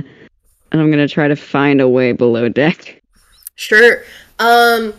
[0.72, 3.00] and I'm gonna try to find a way below deck.
[3.54, 4.02] Sure.
[4.40, 4.92] Um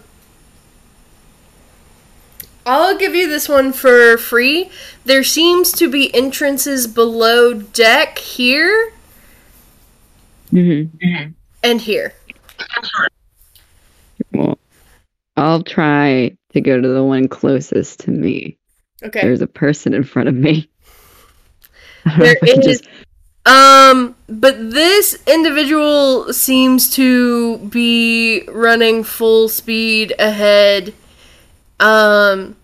[2.66, 4.70] I'll give you this one for free.
[5.04, 8.94] There seems to be entrances below deck here
[10.54, 11.32] Mm-hmm.
[11.64, 12.14] and here.
[15.42, 18.58] I'll try to go to the one closest to me.
[19.04, 19.22] Okay.
[19.22, 20.70] There's a person in front of me.
[22.06, 22.82] I don't know There if I can is-
[23.46, 30.94] Um but this individual seems to be running full speed ahead.
[31.80, 32.56] Um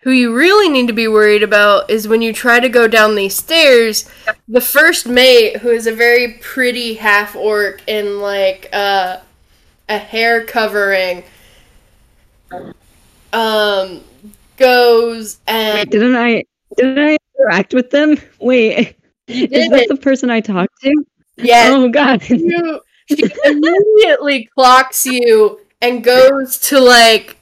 [0.00, 3.16] who you really need to be worried about is when you try to go down
[3.16, 4.08] these stairs,
[4.46, 9.16] the first mate, who is a very pretty half orc in like uh,
[9.88, 11.24] a hair covering,
[13.32, 14.02] um,
[14.56, 16.44] goes and Wait, didn't I
[16.76, 18.16] didn't I interact with them?
[18.40, 18.96] Wait,
[19.28, 21.04] is that the person I talked to?
[21.36, 22.28] yes, Oh god.
[22.28, 27.36] you, she immediately clocks you and goes to like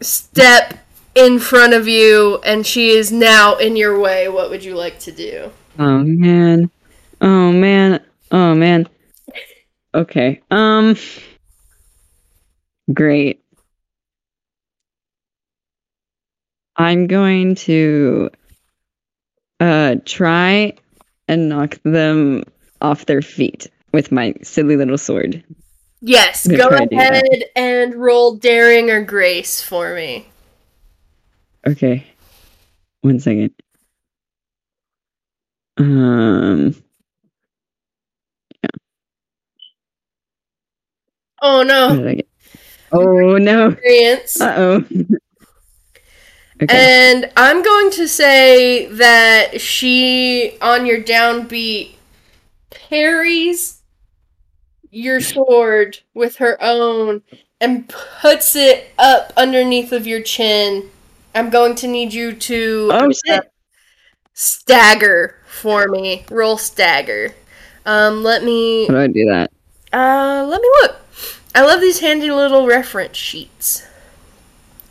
[0.00, 0.74] step
[1.14, 4.28] in front of you, and she is now in your way.
[4.28, 5.50] What would you like to do?
[5.78, 6.70] Oh man.
[7.20, 8.04] Oh man.
[8.30, 8.88] Oh man.
[9.94, 10.40] Okay.
[10.50, 10.96] Um
[12.92, 13.42] Great.
[16.76, 18.30] I'm going to
[19.60, 20.72] uh try
[21.26, 22.44] and knock them
[22.80, 25.42] off their feet with my silly little sword.
[26.00, 27.12] Yes, go try to do that.
[27.12, 30.28] ahead and roll daring or grace for me.
[31.66, 32.06] Okay.
[33.00, 33.52] One second.
[35.76, 36.74] Um
[41.42, 42.27] Oh what no, did I get?
[42.92, 43.68] Oh no.
[43.68, 44.40] experience.
[44.40, 44.76] Uh-oh.
[46.62, 46.66] okay.
[46.68, 51.94] And I'm going to say that she, on your downbeat,
[52.70, 53.78] parries
[54.90, 57.22] your sword with her own
[57.60, 60.90] and puts it up underneath of your chin.
[61.34, 63.52] I'm going to need you to Oh uh, shit.
[64.32, 66.24] stagger for me.
[66.30, 67.34] Roll stagger.
[67.84, 69.50] Um, let me How do I do that?
[69.92, 70.96] uh, let me look.
[71.58, 73.84] I love these handy little reference sheets.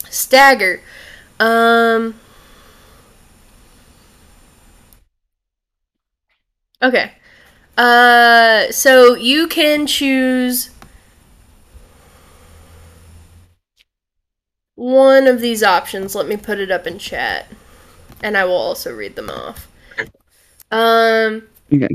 [0.10, 0.82] Stagger.
[1.40, 2.16] Um.
[6.82, 7.14] Okay.
[7.78, 10.72] Uh, so you can choose
[14.76, 16.16] one of these options.
[16.16, 17.48] Let me put it up in chat,
[18.22, 19.70] and I will also read them off.
[20.70, 21.44] Um.
[21.74, 21.88] Okay.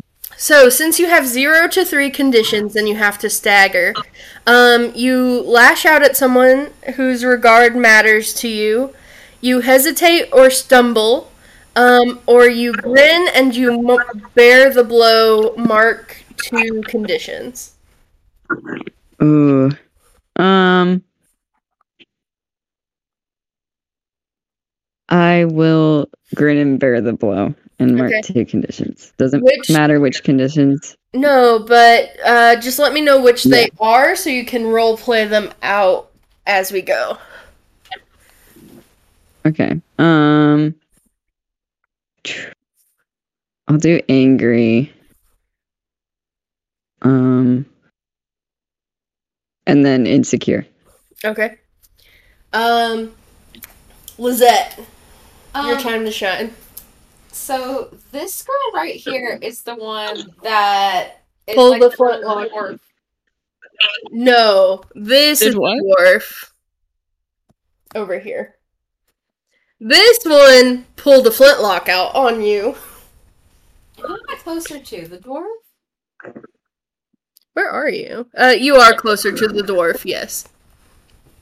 [0.43, 3.95] So, since you have zero to three conditions, then you have to stagger.
[4.45, 8.93] Um, you lash out at someone whose regard matters to you.
[9.41, 11.31] You hesitate or stumble.
[11.77, 14.01] Um, or you grin and you
[14.35, 15.55] bear the blow.
[15.55, 17.77] Mark two conditions.
[19.23, 19.71] Ooh.
[20.35, 21.05] Um.
[25.09, 28.21] I will grin and bear the blow and mark Okay.
[28.23, 29.13] two conditions.
[29.19, 30.97] Doesn't Which- matter which conditions.
[31.15, 35.27] No, but uh, just let me know which they are so you can role play
[35.27, 36.11] them out
[36.47, 37.19] as we go.
[39.45, 39.81] Okay.
[39.99, 40.75] Um.
[43.69, 44.93] I'll do angry.
[47.03, 47.67] Um.
[49.67, 50.67] And then insecure.
[51.25, 51.57] Okay.
[52.53, 53.15] Um,
[54.19, 54.79] Lizette,
[55.55, 56.53] your Um, time to shine.
[57.33, 62.49] So this girl right here is the one that is Pull like the the flintlock.
[62.51, 62.79] dwarf.
[64.11, 65.79] No, this Did is what?
[65.83, 66.51] dwarf
[67.95, 68.57] over here.
[69.81, 72.77] This one pulled the flintlock out on you.
[74.01, 75.09] Who am I closer to?
[75.09, 75.47] The dwarf?
[77.55, 78.29] Where are you?
[78.39, 80.05] Uh, you are closer to the dwarf.
[80.05, 80.49] Yes.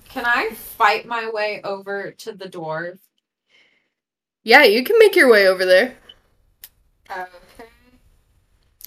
[0.08, 2.98] Can I fight my way over to the dwarf?
[4.42, 5.94] Yeah, you can make your way over there.
[7.10, 7.66] Okay.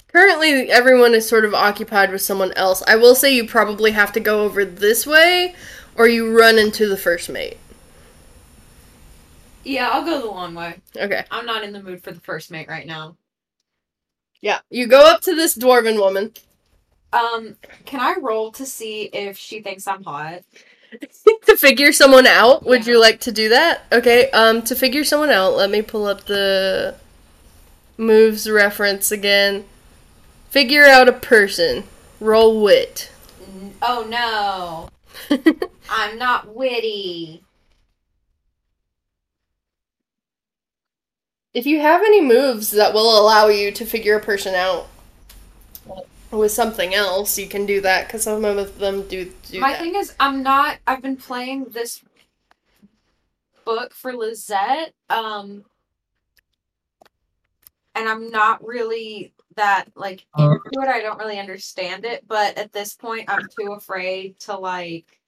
[0.08, 2.82] Currently, everyone is sort of occupied with someone else.
[2.86, 5.54] I will say you probably have to go over this way,
[5.96, 7.58] or you run into the first mate.
[9.64, 10.80] Yeah, I'll go the long way.
[10.96, 11.24] Okay.
[11.30, 13.16] I'm not in the mood for the first mate right now.
[14.40, 14.60] Yeah.
[14.70, 16.32] You go up to this dwarven woman.
[17.12, 17.56] Um,
[17.86, 20.42] can I roll to see if she thinks I'm hot?
[21.46, 23.82] to figure someone out, would you like to do that?
[23.92, 26.94] Okay, um, to figure someone out, let me pull up the
[27.96, 29.64] moves reference again.
[30.50, 31.84] Figure out a person.
[32.20, 33.10] Roll wit.
[33.82, 34.88] Oh no,
[35.90, 37.44] I'm not witty.
[41.54, 44.88] if you have any moves that will allow you to figure a person out
[46.36, 49.80] with something else, you can do that because some of them do do My that.
[49.80, 50.78] thing is, I'm not.
[50.86, 52.02] I've been playing this
[53.64, 55.64] book for Lizette, um,
[57.94, 60.88] and I'm not really that like into it.
[60.88, 65.20] I don't really understand it, but at this point, I'm too afraid to like.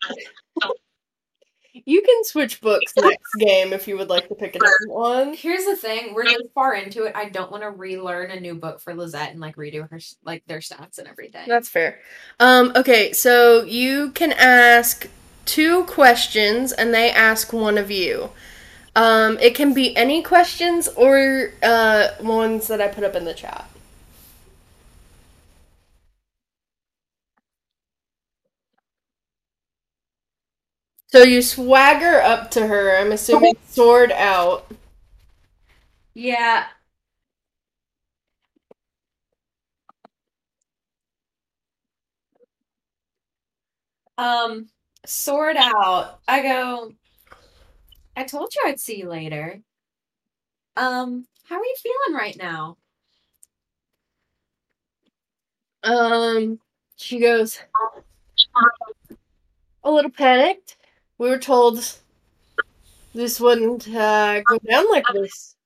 [1.84, 5.34] You can switch books next game if you would like to pick a different one.
[5.34, 7.12] Here's the thing: we're this far into it.
[7.14, 10.46] I don't want to relearn a new book for Lizette and like redo her like
[10.46, 11.48] their stats and everything.
[11.48, 12.00] That's fair.
[12.40, 15.08] Um, okay, so you can ask
[15.44, 18.30] two questions and they ask one of you.
[18.94, 23.34] Um, it can be any questions or uh, ones that I put up in the
[23.34, 23.68] chat.
[31.16, 34.70] So you swagger up to her, I'm assuming sword out.
[36.12, 36.66] Yeah.
[44.18, 44.68] Um,
[45.06, 46.18] sword out.
[46.28, 46.92] I go.
[48.14, 49.62] I told you I'd see you later.
[50.76, 52.76] Um, how are you feeling right now?
[55.82, 56.60] Um,
[56.96, 57.58] she goes,
[59.82, 60.76] a little panicked.
[61.18, 61.98] We were told
[63.14, 65.56] this wouldn't uh, go down like this.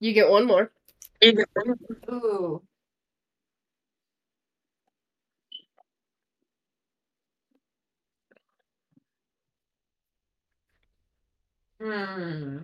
[0.00, 0.70] You get one more.
[2.10, 2.62] Ooh.
[11.80, 12.62] Hmm.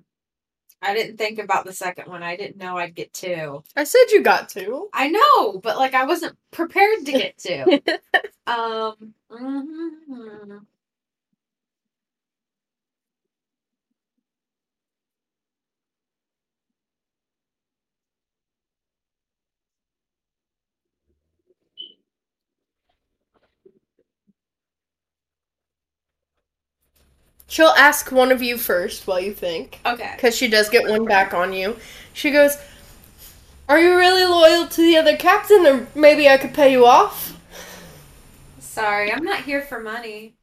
[0.80, 2.22] I didn't think about the second one.
[2.22, 3.64] I didn't know I'd get two.
[3.76, 4.88] I said you got two.
[4.92, 7.64] I know, but like I wasn't prepared to get two.
[8.46, 9.14] um.
[9.30, 10.60] mhm.
[27.48, 29.80] She'll ask one of you first while you think.
[29.84, 30.12] Okay.
[30.14, 31.78] Because she does get one back on you.
[32.12, 32.58] She goes,
[33.68, 37.40] Are you really loyal to the other captain, or maybe I could pay you off?
[38.58, 40.36] Sorry, I'm not here for money.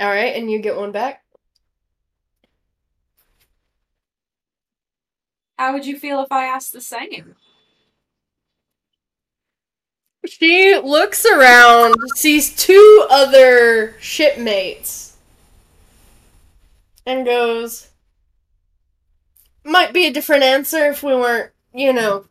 [0.00, 1.22] Alright, and you get one back.
[5.58, 7.34] How would you feel if I asked the same?
[10.26, 15.03] She looks around, sees two other shipmates,
[17.06, 17.90] and goes,
[19.64, 22.26] Might be a different answer if we weren't, you know,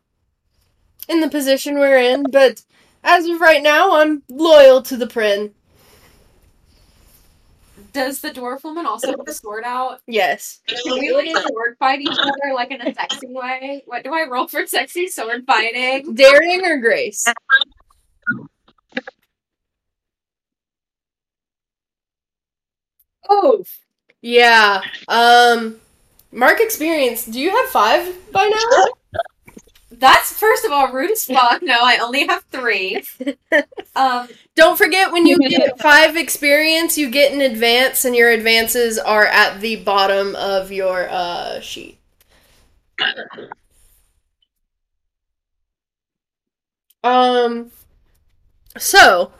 [1.08, 2.62] in the position we're in, but
[3.02, 5.54] as of right now, I'm loyal to the Prin.
[7.92, 10.00] Does the dwarf woman also have a sword out?
[10.08, 10.60] Yes.
[10.66, 13.84] Can we like sword fight each other like in a sexy way?
[13.86, 16.14] What do I roll for sexy sword fighting?
[16.14, 17.24] Daring or Grace?
[23.28, 23.64] Oh,
[24.24, 24.80] Yeah.
[25.06, 25.76] Um,
[26.32, 27.26] Mark experience.
[27.26, 28.86] Do you have five by now?
[29.92, 31.62] that's first of all rude as fuck.
[31.62, 33.02] No, I only have three.
[33.96, 34.26] Um,
[34.56, 39.26] Don't forget when you get five experience, you get an advance, and your advances are
[39.26, 41.98] at the bottom of your uh, sheet.
[47.04, 47.70] Um,
[48.76, 49.30] so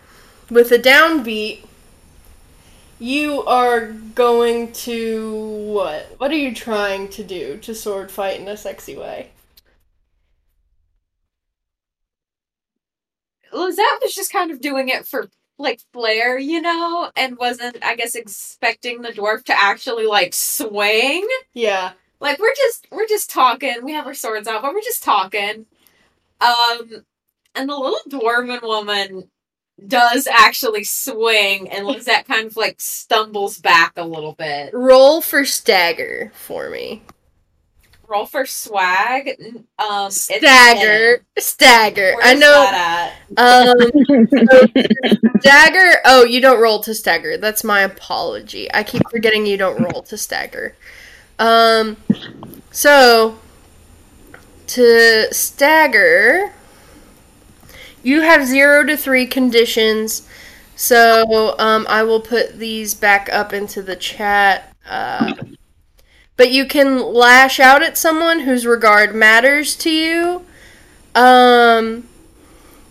[0.49, 1.65] with a downbeat,
[2.99, 5.35] you are going to
[5.73, 6.15] what?
[6.19, 9.31] What are you trying to do to sword fight in a sexy way?
[13.53, 17.95] Lizette was just kind of doing it for like flair, you know, and wasn't, I
[17.95, 21.27] guess, expecting the dwarf to actually like swing.
[21.53, 21.93] Yeah.
[22.21, 23.77] Like we're just we're just talking.
[23.83, 25.67] We have our swords out, but we're just talking.
[26.41, 27.05] Um,
[27.55, 29.31] and the little dwarven woman
[29.87, 34.73] does actually swing, and Lizette kind of like stumbles back a little bit.
[34.73, 37.03] Roll for stagger for me.
[38.07, 39.31] Roll for swag.
[39.79, 41.17] Um, Stagger.
[41.17, 41.25] ten.
[41.39, 42.15] Stagger.
[42.17, 42.53] Where's I know.
[42.53, 46.01] that Um, stagger.
[46.05, 47.39] Oh, you don't roll to stagger.
[47.39, 48.73] That's my apology.
[48.75, 50.77] I keep forgetting you don't roll to stagger.
[51.39, 51.97] Um,
[52.71, 53.39] so
[54.69, 56.53] to stagger,
[58.05, 60.29] you have zero to three conditions.
[60.77, 64.73] So um, I will put these back up into the chat.
[64.87, 65.35] Uh,
[66.37, 70.45] but you can lash out at someone whose regard matters to you.
[71.15, 72.09] Um,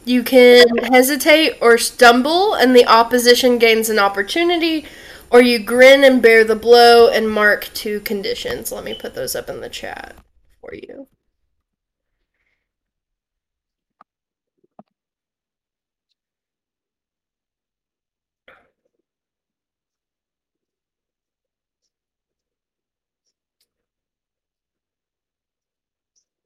[0.05, 4.85] you can hesitate or stumble, and the opposition gains an opportunity.
[5.29, 8.71] Or you grin and bear the blow and mark two conditions.
[8.71, 10.15] Let me put those up in the chat
[10.61, 11.07] for you.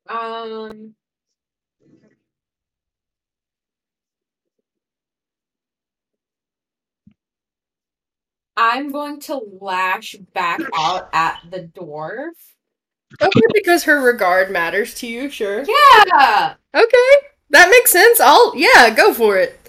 [0.10, 0.96] Um.
[8.60, 12.32] I'm going to lash back out at the dwarf.
[13.22, 15.64] Okay, because her regard matters to you, sure.
[15.64, 16.56] Yeah.
[16.74, 18.20] Okay, that makes sense.
[18.20, 19.60] I'll, yeah, go for it.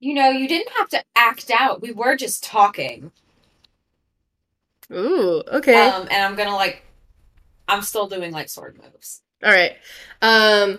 [0.00, 1.82] You know, you didn't have to act out.
[1.82, 3.12] We were just talking.
[4.92, 5.88] Ooh, okay.
[5.88, 6.82] Um, and I'm gonna like,
[7.66, 9.22] I'm still doing like sword moves.
[9.44, 9.76] All right.
[10.22, 10.78] Um,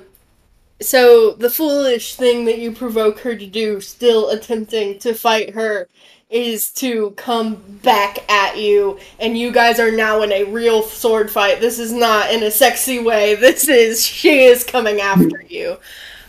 [0.81, 5.87] so the foolish thing that you provoke her to do, still attempting to fight her,
[6.29, 11.29] is to come back at you, and you guys are now in a real sword
[11.31, 11.59] fight.
[11.59, 13.35] This is not in a sexy way.
[13.35, 15.77] This is she is coming after you.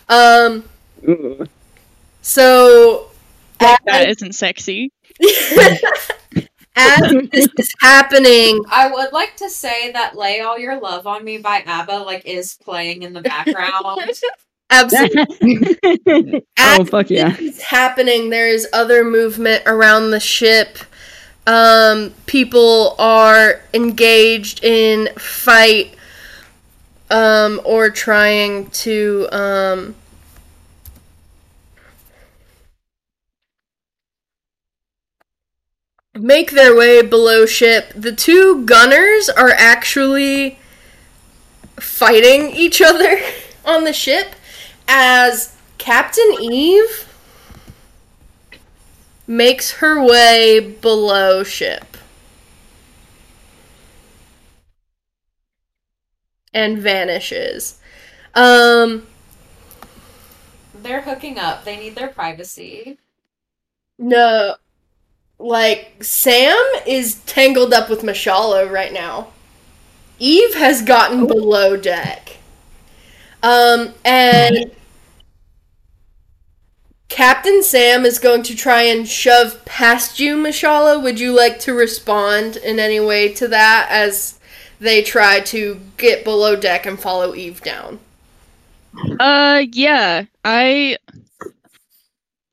[0.08, 0.64] Um,
[1.06, 1.46] Ooh.
[2.22, 3.10] so
[3.58, 4.92] That isn't sexy.
[6.76, 7.00] as
[7.32, 11.38] this is happening, I would like to say that "Lay All Your Love on Me"
[11.38, 14.00] by ABBA like is playing in the background.
[14.70, 16.46] absolutely.
[16.58, 17.30] oh fuck yeah!
[17.30, 20.78] this is happening, there is other movement around the ship.
[21.46, 25.96] Um, people are engaged in fight
[27.10, 29.94] um, or trying to um,
[36.14, 37.92] make their way below ship.
[37.94, 40.58] The two gunners are actually
[41.76, 43.18] fighting each other
[43.64, 44.34] on the ship
[44.88, 47.06] as Captain Eve
[49.26, 51.96] makes her way below ship.
[56.52, 57.78] And vanishes.
[58.34, 59.06] Um,
[60.74, 61.64] They're hooking up.
[61.64, 62.98] They need their privacy.
[63.98, 64.56] no,
[65.40, 66.56] like, Sam
[66.86, 69.28] is tangled up with Mashala right now.
[70.18, 72.36] Eve has gotten below deck.
[73.42, 74.70] Um, and
[77.08, 81.02] Captain Sam is going to try and shove past you, Mashala.
[81.02, 84.38] Would you like to respond in any way to that as
[84.78, 87.98] they try to get below deck and follow Eve down?
[89.18, 90.24] Uh, yeah.
[90.44, 90.96] I.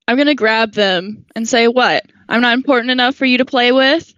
[0.08, 2.06] I'm gonna grab them and say, "What?
[2.30, 4.14] I'm not important enough for you to play with."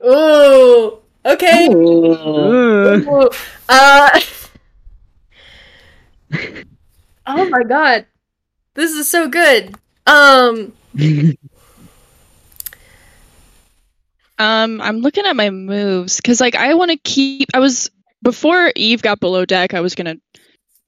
[0.00, 1.68] Oh, okay.
[1.68, 2.12] Ooh.
[2.94, 3.30] Ooh,
[3.68, 4.20] Uh,
[7.26, 8.06] oh my god,
[8.74, 9.74] this is so good.
[10.06, 10.72] Um,
[14.38, 17.50] Um, I'm looking at my moves because, like, I want to keep.
[17.54, 17.90] I was
[18.22, 19.74] before Eve got below deck.
[19.74, 20.16] I was gonna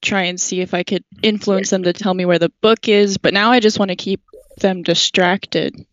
[0.02, 3.18] try and see if I could influence them to tell me where the book is,
[3.18, 4.20] but now I just want to keep
[4.56, 5.86] them distracted.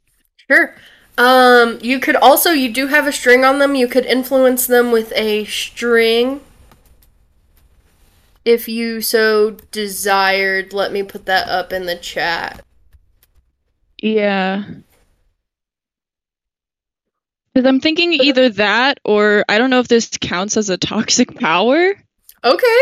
[0.49, 0.75] sure.
[1.17, 3.75] Um, you could also you do have a string on them.
[3.75, 6.41] You could influence them with a string.
[8.45, 12.63] If you so desired, let me put that up in the chat.
[14.01, 14.65] Yeah.
[17.53, 21.35] Because I'm thinking either that or I don't know if this counts as a toxic
[21.39, 21.93] power.
[22.43, 22.81] Okay.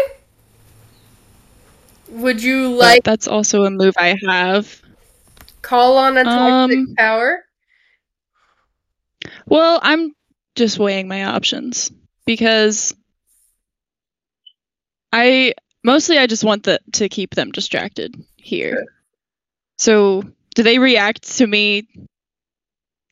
[2.10, 4.82] Would you But like that's also a move I have.
[5.62, 7.44] Call on a toxic Um, power?
[9.46, 10.14] Well, I'm
[10.56, 11.92] just weighing my options
[12.26, 12.94] because
[15.14, 18.86] I mostly I just want the to keep them distracted here.
[19.78, 20.24] So,
[20.56, 21.88] do they react to me?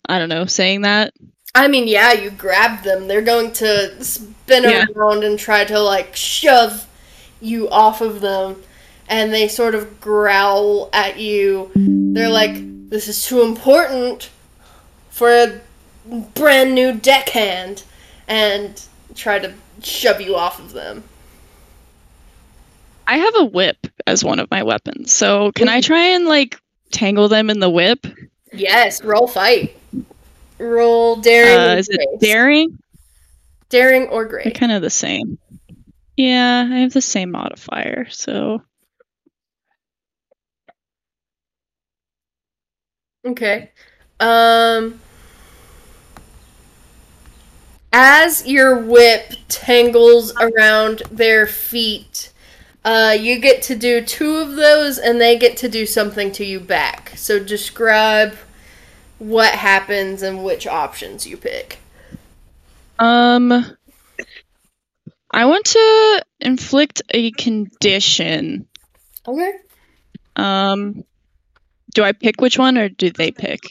[0.08, 1.14] I don't know, saying that.
[1.56, 3.08] I mean, yeah, you grab them.
[3.08, 4.86] They're going to spin Yeah.
[4.96, 6.88] around and try to like shove
[7.42, 8.62] you off of them,
[9.10, 11.72] and they sort of growl at you.
[11.76, 14.30] They're like, "This is too important
[15.10, 15.60] for a
[16.36, 17.84] brand new deckhand,"
[18.28, 18.82] and
[19.16, 19.54] try to
[19.84, 21.04] shove you off of them.
[23.08, 25.12] I have a whip as one of my weapons.
[25.12, 26.60] So, can I try and like
[26.92, 28.06] tangle them in the whip?
[28.54, 29.76] Yes, roll fight.
[30.60, 31.58] roll daring.
[31.58, 32.20] Uh, is it grace.
[32.20, 32.78] daring?
[33.70, 34.44] Daring or great?
[34.46, 35.40] They're kind of the same.
[36.18, 38.62] Yeah, I have the same modifier, so
[43.26, 43.72] Okay.
[44.20, 45.00] Um
[47.92, 52.32] as your whip tangles around their feet,
[52.86, 56.46] uh, you get to do two of those and they get to do something to
[56.46, 57.14] you back.
[57.16, 58.36] So describe
[59.18, 61.80] what happens and which options you pick.
[63.00, 63.52] um
[65.32, 68.68] I want to inflict a condition.
[69.28, 69.52] Okay.
[70.36, 71.04] Um
[71.94, 73.62] do I pick which one or do they pick?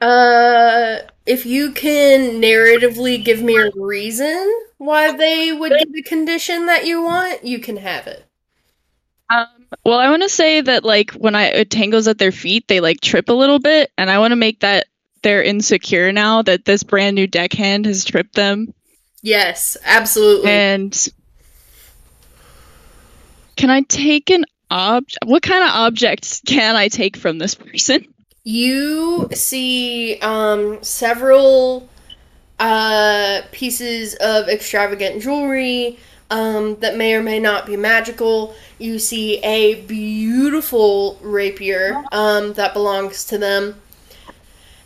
[0.00, 4.48] Uh, if you can narratively give me a reason
[4.78, 8.24] why they would get the condition that you want, you can have it.
[9.30, 9.46] Um,
[9.84, 12.80] well, I want to say that like when I it tangles at their feet, they
[12.80, 14.86] like trip a little bit, and I want to make that
[15.22, 18.72] they're insecure now that this brand new deckhand has tripped them.
[19.20, 20.50] Yes, absolutely.
[20.50, 21.08] And
[23.56, 25.18] can I take an object?
[25.24, 28.06] What kind of objects can I take from this person?
[28.44, 31.88] You see um, several
[32.58, 35.98] uh, pieces of extravagant jewelry
[36.30, 38.54] um, that may or may not be magical.
[38.78, 43.80] You see a beautiful rapier um, that belongs to them.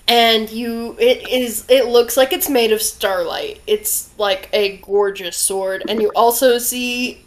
[0.09, 3.61] And you, it is, it looks like it's made of starlight.
[3.67, 5.85] It's like a gorgeous sword.
[5.89, 7.25] And you also see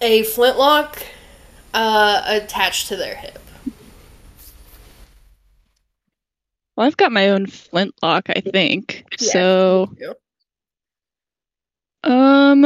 [0.00, 1.02] a flintlock
[1.74, 3.38] uh, attached to their hip.
[6.76, 9.04] Well, I've got my own flintlock, I think.
[9.20, 10.14] Yeah, so, you
[12.02, 12.64] um,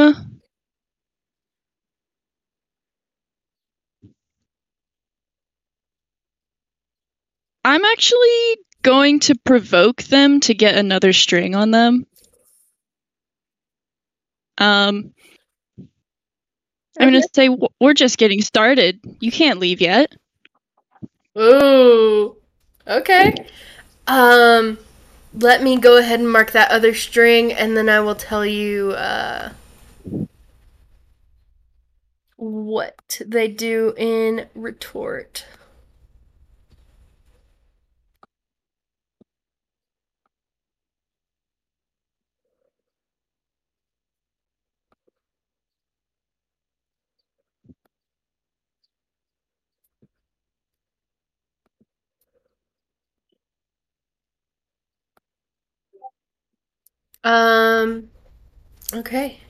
[7.63, 12.05] I'm actually going to provoke them to get another string on them.
[14.57, 15.13] Um,
[16.99, 17.49] I'm going to say
[17.79, 18.99] we're just getting started.
[19.19, 20.13] You can't leave yet.
[21.37, 22.35] Ooh.
[22.87, 23.33] Okay.
[24.07, 24.79] Um
[25.33, 28.91] let me go ahead and mark that other string and then I will tell you
[28.93, 29.51] uh
[32.35, 35.45] what they do in retort.
[57.23, 58.09] Um
[58.93, 59.41] okay.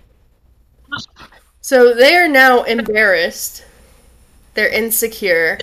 [1.62, 3.64] So they are now embarrassed.
[4.56, 5.60] They're insecure.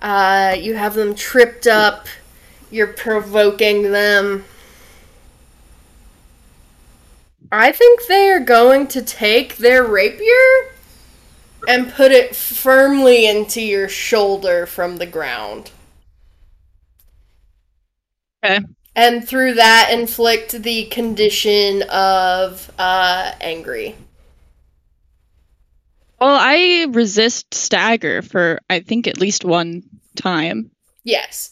[0.00, 2.06] Uh you have them tripped up.
[2.70, 4.44] You're provoking them.
[7.52, 10.72] I think they are going to take their rapier
[11.66, 15.70] and put it firmly into your shoulder from the ground.
[18.44, 18.60] Okay.
[18.94, 23.96] And through that, inflict the condition of uh, angry.
[26.20, 29.82] Well, I resist stagger for I think at least one
[30.14, 30.70] time.
[31.04, 31.50] Yes.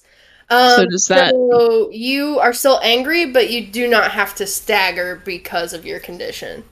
[0.49, 4.47] Um, So does that- So you are still angry, but you do not have to
[4.47, 6.65] stagger because of your condition.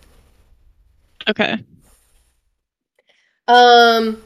[1.28, 1.56] Okay.
[3.48, 4.22] Um,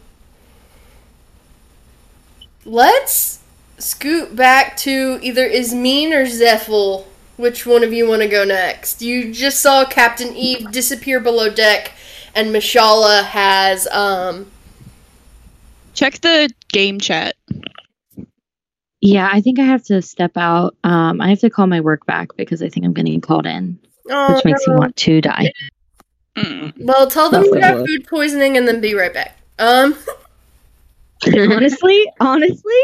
[2.65, 3.39] let's
[3.83, 7.07] scoot back to either Ismene or Zephyl.
[7.37, 9.03] Which one of you want to go next?
[9.03, 11.93] You just saw Captain Eve disappear below deck,
[12.35, 14.51] and Mashala has um.
[15.95, 17.35] Check the game chat.
[19.01, 20.77] Yeah, I think I have to step out.
[20.85, 23.79] Um, I have to call my work back because I think I'm getting called in,
[24.09, 25.53] Oh, which makes me want to die.
[26.37, 26.75] Mm.
[26.79, 29.39] Well, tell them That's you have food poisoning, and then be right back.
[29.59, 29.97] Um.
[31.27, 32.83] honestly, honestly,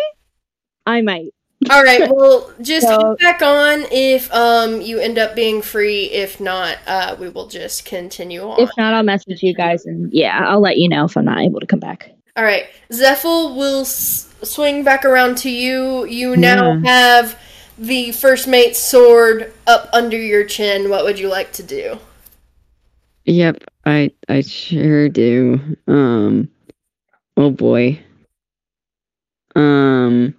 [0.89, 1.33] I might.
[1.71, 2.09] All right.
[2.15, 6.05] Well, just So- back on if um you end up being free.
[6.05, 8.61] If not, uh, we will just continue on.
[8.61, 11.41] If not, I'll message you guys, and yeah, I'll let you know if I'm not
[11.41, 12.11] able to come back.
[12.37, 16.05] All right, Zephyl will s- swing back around to you.
[16.07, 16.81] You now Yeah.
[16.85, 17.39] have
[17.77, 20.89] the first mate's sword up under your chin.
[20.89, 21.99] What would you like to do?
[23.25, 25.61] Yep, I I sure do.
[25.89, 26.49] Um
[27.37, 27.99] oh boy.
[29.57, 30.35] Um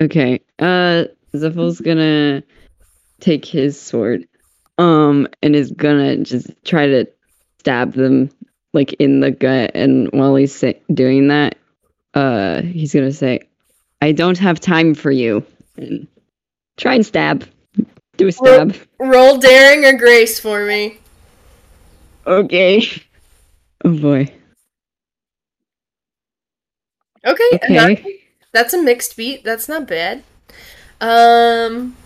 [0.00, 0.40] Okay.
[0.58, 1.04] Uh
[1.34, 2.42] Zephyl's gonna
[3.20, 4.26] take his sword.
[4.78, 7.06] Um and is gonna just try to
[7.58, 8.30] stab them
[8.72, 11.58] like in the gut and while he's sa- doing that
[12.14, 13.40] uh he's gonna say
[14.00, 15.44] I don't have time for you.
[15.76, 16.06] And
[16.76, 17.46] try and stab.
[18.16, 18.74] Do a stab.
[18.98, 20.98] Roll daring or grace for me.
[22.26, 22.86] Okay.
[23.84, 24.32] Oh boy.
[27.26, 28.19] Okay, Okay.
[28.52, 29.44] That's a mixed beat.
[29.44, 30.22] That's not bad.
[31.00, 31.96] Um.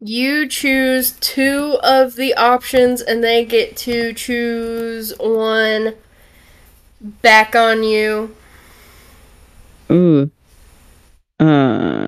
[0.00, 5.94] You choose two of the options, and they get to choose one
[7.00, 8.34] back on you.
[9.90, 10.30] Ooh.
[11.40, 12.06] Uh.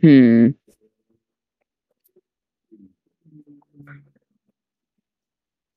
[0.00, 0.50] Hmm.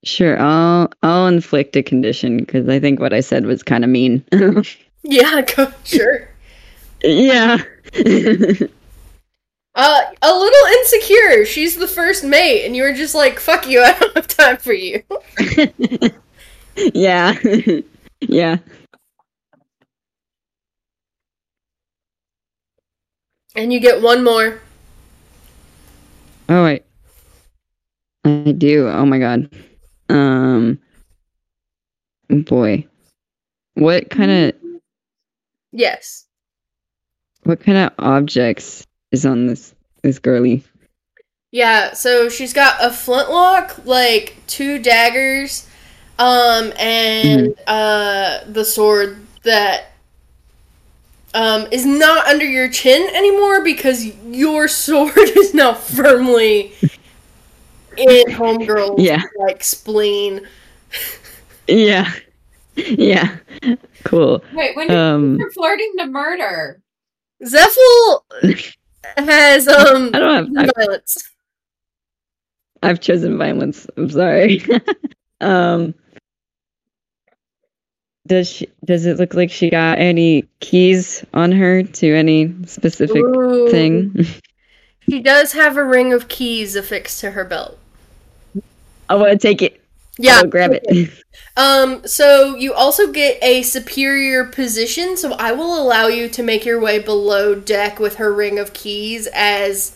[0.03, 3.89] Sure, I'll I'll inflict a condition because I think what I said was kind of
[3.89, 4.23] mean.
[5.05, 6.29] Yeah, go, sure.
[7.03, 7.57] yeah.
[9.75, 11.45] Uh, a little insecure.
[11.47, 13.81] She's the first mate, and you were just like, "Fuck you!
[13.81, 15.01] I don't have time for you."
[16.93, 17.33] yeah.
[18.21, 18.57] yeah.
[23.55, 24.61] And you get one more.
[26.49, 26.83] Oh wait.
[28.25, 28.87] I do.
[28.89, 29.49] Oh my god.
[30.13, 30.79] Um.
[32.29, 32.87] Boy.
[33.75, 34.53] What kind of
[35.71, 36.25] Yes.
[37.43, 39.73] what kind of objects is on this
[40.03, 40.63] this girly?
[41.51, 45.67] Yeah, so she's got a flintlock, like two daggers,
[46.17, 49.85] um, and uh, the sword that
[51.35, 56.71] um is not under your chin anymore because your sword is now firmly
[57.97, 59.21] in homegirl's Yeah.
[59.39, 60.47] like spleen.
[61.67, 62.11] Yeah.
[62.75, 63.37] Yeah.
[64.03, 64.43] Cool.
[64.53, 65.37] Wait, when did Um.
[65.37, 66.81] you're flirting to murder?
[67.43, 68.21] Zephyl
[69.17, 70.65] has um I don't have.
[70.69, 71.29] I've, violence.
[72.81, 73.87] I've chosen violence.
[73.97, 74.61] I'm sorry.
[75.41, 75.93] um.
[78.25, 78.67] Does she?
[78.85, 83.69] Does it look like she got any keys on her to any specific Ooh.
[83.69, 84.25] thing?
[85.09, 87.77] She does have a ring of keys affixed to her belt.
[89.09, 89.81] I want to take it.
[90.17, 90.37] Yeah.
[90.37, 91.11] I'll grab it.
[91.55, 96.65] Um, so you also get a superior position, so I will allow you to make
[96.65, 99.95] your way below deck with her ring of keys as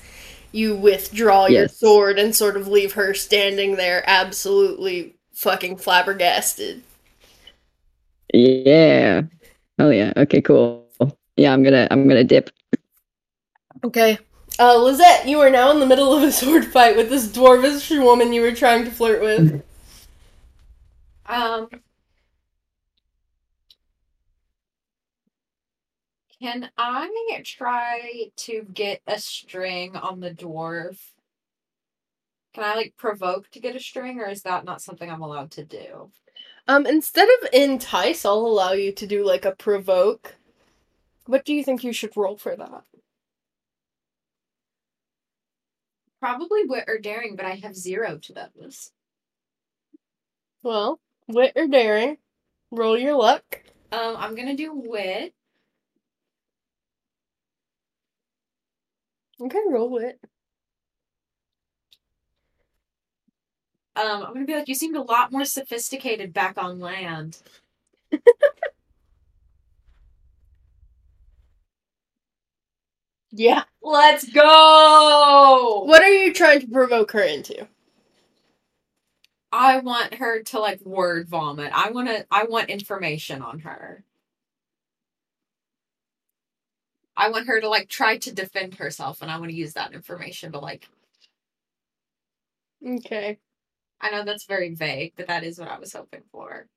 [0.51, 6.83] you withdraw your sword and sort of leave her standing there absolutely fucking flabbergasted.
[8.33, 9.23] Yeah.
[9.79, 10.13] Oh yeah.
[10.15, 10.41] Okay.
[10.41, 10.87] Cool.
[11.35, 11.53] Yeah.
[11.53, 11.87] I'm gonna.
[11.89, 12.51] I'm gonna dip.
[13.83, 14.19] Okay.
[14.59, 17.89] Uh, Lizette, you are now in the middle of a sword fight with this dwarvish
[18.03, 19.63] woman you were trying to flirt with.
[21.25, 21.69] Um.
[26.41, 30.99] Can I try to get a string on the dwarf?
[32.53, 35.51] Can I like provoke to get a string, or is that not something I'm allowed
[35.51, 36.11] to do?
[36.67, 40.35] Um, instead of entice, I'll allow you to do like a provoke.
[41.25, 42.83] What do you think you should roll for that?
[46.19, 48.91] Probably wit or daring, but I have zero to those.
[50.63, 52.17] Well, wit or daring.
[52.71, 53.63] Roll your luck.
[53.91, 55.33] Um, I'm gonna do wit.
[59.41, 60.19] Okay, roll wit.
[63.95, 67.39] Um, I'm gonna be like, you seemed a lot more sophisticated back on land.
[73.31, 73.63] Yeah.
[73.87, 75.83] Let's go.
[75.85, 77.69] What are you trying to provoke her into?
[79.51, 81.71] I want her to like word vomit.
[81.73, 82.25] I want to.
[82.29, 84.03] I want information on her.
[87.15, 89.93] I want her to like try to defend herself, and I want to use that
[89.93, 90.89] information to like.
[92.85, 93.39] Okay.
[94.01, 96.67] I know that's very vague, but that is what I was hoping for.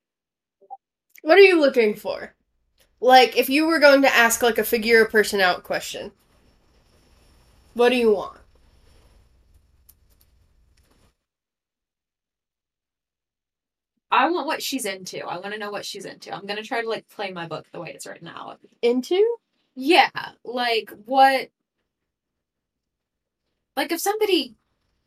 [1.23, 2.35] What are you looking for?
[3.01, 6.13] Like, if you were going to ask like a figure a person out question,
[7.81, 8.39] what do you want?
[14.11, 15.21] I want what she's into.
[15.27, 16.33] I want to know what she's into.
[16.35, 18.61] I'm gonna try to like play my book the way it's written out.
[18.83, 19.25] Into?
[19.77, 20.11] Yeah,
[20.45, 21.51] like what
[23.77, 24.57] like if somebody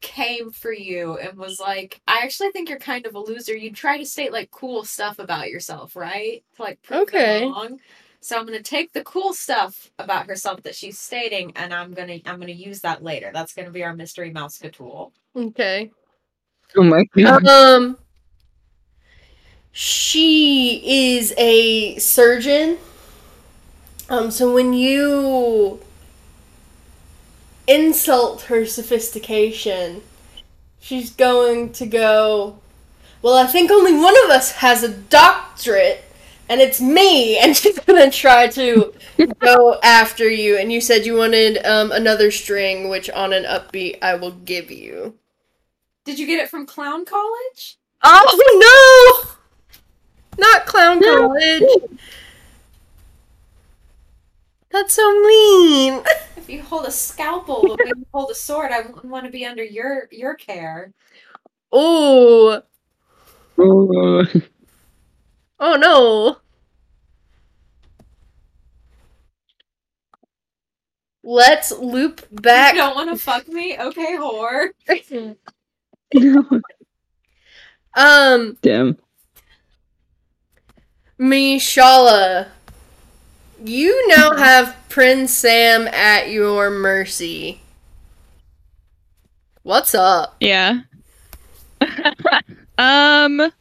[0.01, 3.75] came for you and was like, I actually think you're kind of a loser, you'd
[3.75, 6.43] try to state like cool stuff about yourself, right?
[6.57, 7.41] To like prove Okay.
[7.41, 7.79] them wrong.
[8.23, 12.19] So I'm gonna take the cool stuff about herself that she's stating and I'm gonna
[12.25, 13.31] I'm gonna use that later.
[13.33, 15.11] That's gonna be our mystery mouse tool.
[15.35, 15.91] Okay.
[16.77, 17.45] Oh my god.
[17.45, 17.97] Um,
[19.73, 22.77] she is a surgeon.
[24.09, 25.81] Um, so when you
[27.67, 30.01] insult her sophistication,
[30.79, 32.59] she's going to go,
[33.21, 36.03] Well, I think only one of us has a doctorate,
[36.49, 37.37] and it's me.
[37.43, 38.93] And she's going to try to
[39.39, 40.57] go after you.
[40.57, 44.71] And you said you wanted um, another string, which on an upbeat I will give
[44.71, 45.15] you.
[46.05, 47.77] Did you get it from Clown College?
[48.03, 49.25] Oh,
[50.37, 50.45] no!
[50.45, 51.63] Not Clown College.
[54.71, 56.03] That's so mean.
[56.35, 59.45] If you hold a scalpel, if you hold a sword, I wouldn't want to be
[59.45, 60.91] under your your care.
[61.71, 62.61] Oh,
[63.57, 64.25] Ooh.
[65.63, 66.37] Oh no.
[71.23, 72.73] Let's loop back.
[72.73, 73.77] You don't want to fuck me?
[73.79, 74.69] Okay, whore.
[77.95, 78.97] Um, Damn.
[81.19, 82.47] Mishala,
[83.63, 87.61] you now have Prince Sam at your mercy.
[89.61, 90.35] What's up?
[90.39, 90.81] Yeah.
[92.79, 93.51] um.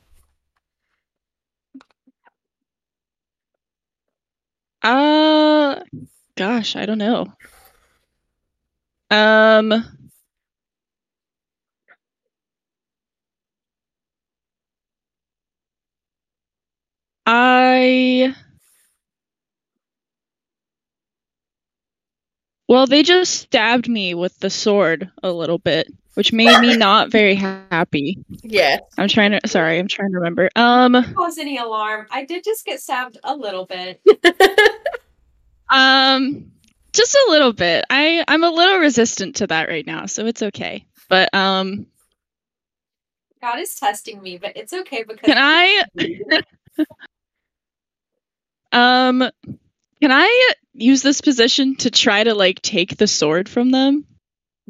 [4.82, 5.80] Uh,
[6.36, 7.26] gosh, I don't know.
[9.10, 9.84] Um.
[17.26, 18.34] I.
[22.68, 27.10] Well, they just stabbed me with the sword a little bit, which made me not
[27.10, 28.18] very happy.
[28.42, 28.80] Yeah.
[28.98, 29.40] I'm trying to.
[29.46, 30.50] Sorry, I'm trying to remember.
[30.56, 32.06] Um, Cause any alarm?
[32.10, 34.00] I did just get stabbed a little bit.
[35.70, 36.52] um,
[36.92, 37.84] just a little bit.
[37.88, 40.86] I I'm a little resistant to that right now, so it's okay.
[41.08, 41.86] But um,
[43.40, 45.84] God is testing me, but it's okay because can I?
[48.72, 49.30] um,
[50.00, 54.06] can I use this position to try to like take the sword from them?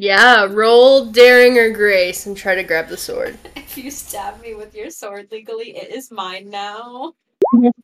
[0.02, 3.38] Yeah, roll daring or grace and try to grab the sword.
[3.56, 7.14] if you stab me with your sword legally, it is mine now.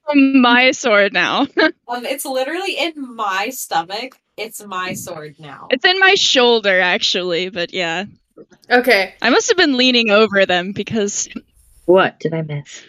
[0.04, 1.46] My sword now.
[1.86, 4.18] Um, it's literally in my stomach.
[4.36, 5.68] It's my sword now.
[5.70, 8.06] it's in my shoulder actually, but yeah,
[8.68, 9.14] Okay.
[9.22, 11.28] I must have been leaning over them because
[11.84, 12.82] What did I miss?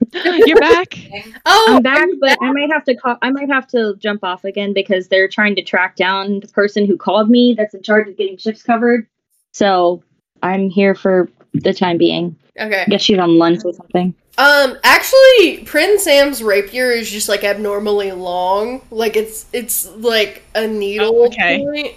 [0.46, 0.96] you're back.
[1.44, 3.16] Oh, I'm back, but I might have to call.
[3.20, 6.86] I might have to jump off again because they're trying to track down the person
[6.86, 7.54] who called me.
[7.56, 9.06] That's in charge of getting shifts covered.
[9.52, 10.02] So
[10.42, 12.36] I'm here for the time being.
[12.58, 12.82] okay.
[12.82, 14.14] I guess she's on lunch or something.
[14.38, 18.82] Um, actually, Prince Sam's rapier is just like abnormally long.
[18.90, 21.58] Like it's it's like a needle Oh, okay.
[21.64, 21.94] point.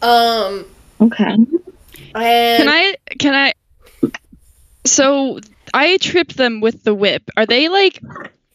[0.00, 0.64] Um,
[1.00, 1.24] Okay.
[1.24, 1.48] and
[2.14, 2.96] Can I?
[3.18, 3.52] Can I?
[4.84, 5.40] So
[5.74, 7.22] I tripped them with the whip.
[7.36, 8.00] Are they like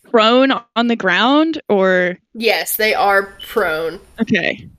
[0.10, 2.18] prone on the ground or?
[2.34, 4.00] yes, they are prone.
[4.22, 4.70] Okay.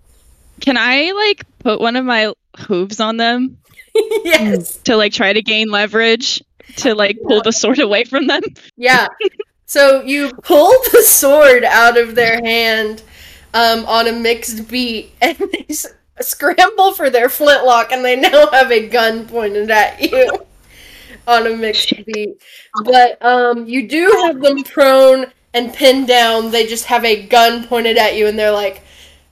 [0.61, 3.59] Can I like put one of my hooves on them
[3.95, 4.77] yes.
[4.79, 6.43] to like try to gain leverage
[6.77, 8.43] to like pull the sword away from them?
[8.77, 9.09] Yeah.
[9.67, 13.03] So you pull the sword out of their hand
[13.55, 15.87] um, on a mixed beat, and they s-
[16.21, 20.31] scramble for their flintlock, and they now have a gun pointed at you
[21.29, 22.43] on a mixed beat.
[22.85, 26.51] But um, you do have them prone and pinned down.
[26.51, 28.83] They just have a gun pointed at you, and they're like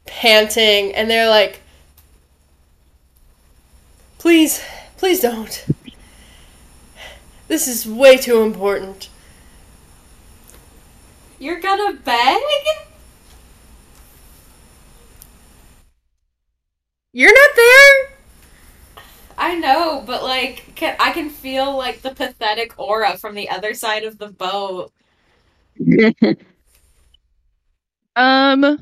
[0.05, 1.61] panting, and they're like,
[4.19, 4.63] "Please,
[4.97, 5.65] please don't.
[7.49, 9.09] This is way too important."
[11.39, 12.43] You're gonna beg?
[17.13, 18.16] You're not there?
[19.39, 23.75] I know, but like, can, I can feel like the pathetic aura from the other
[23.75, 24.93] side of the boat.
[28.17, 28.79] Um,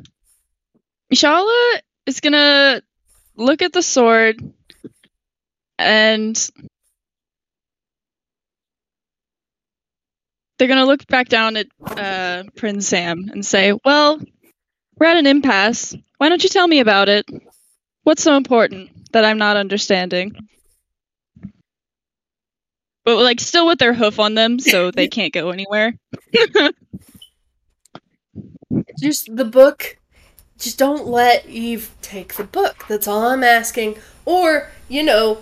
[1.12, 2.81] Mishala is gonna
[3.35, 4.40] look at the sword
[5.76, 6.51] and
[10.56, 14.20] they're gonna look back down at uh, Prince Sam and say, "Well,
[14.97, 15.97] we're at an impasse.
[16.18, 17.26] Why don't you tell me about it?
[18.05, 20.36] What's so important that I'm not understanding?"
[23.05, 25.95] But like, still with their hoof on them, so they can't go anywhere.
[29.01, 29.99] Just the book.
[30.59, 32.85] Just don't let Eve take the book.
[32.89, 33.99] That's all I'm asking.
[34.24, 35.39] Or, you know,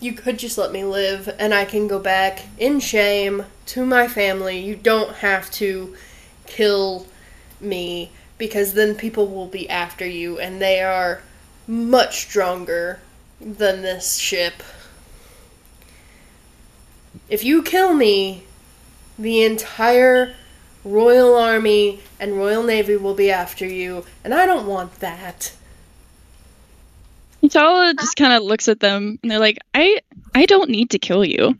[0.00, 4.08] you could just let me live and I can go back in shame to my
[4.08, 4.58] family.
[4.58, 5.96] You don't have to
[6.46, 7.06] kill
[7.60, 11.22] me because then people will be after you and they are
[11.66, 13.00] much stronger
[13.40, 14.62] than this ship.
[17.28, 18.44] If you kill me,
[19.18, 20.34] the entire
[20.84, 25.52] Royal Army and Royal Navy will be after you, and I don't want that.
[27.42, 30.00] Mishala just kind of looks at them and they're like, "I
[30.34, 31.58] I don't need to kill you."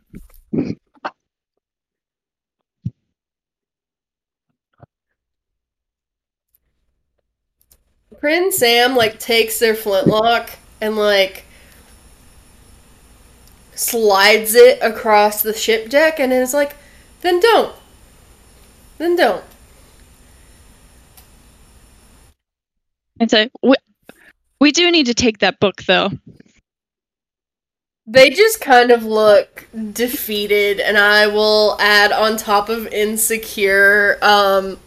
[8.18, 10.50] Prince Sam like takes their flintlock
[10.80, 11.44] and like
[13.78, 16.76] slides it across the ship deck and is like,
[17.20, 17.74] then don't.
[18.98, 19.44] Then don't.
[23.20, 23.74] And say, "We
[24.60, 26.10] we do need to take that book though."
[28.06, 34.78] They just kind of look defeated, and I will add on top of insecure, um,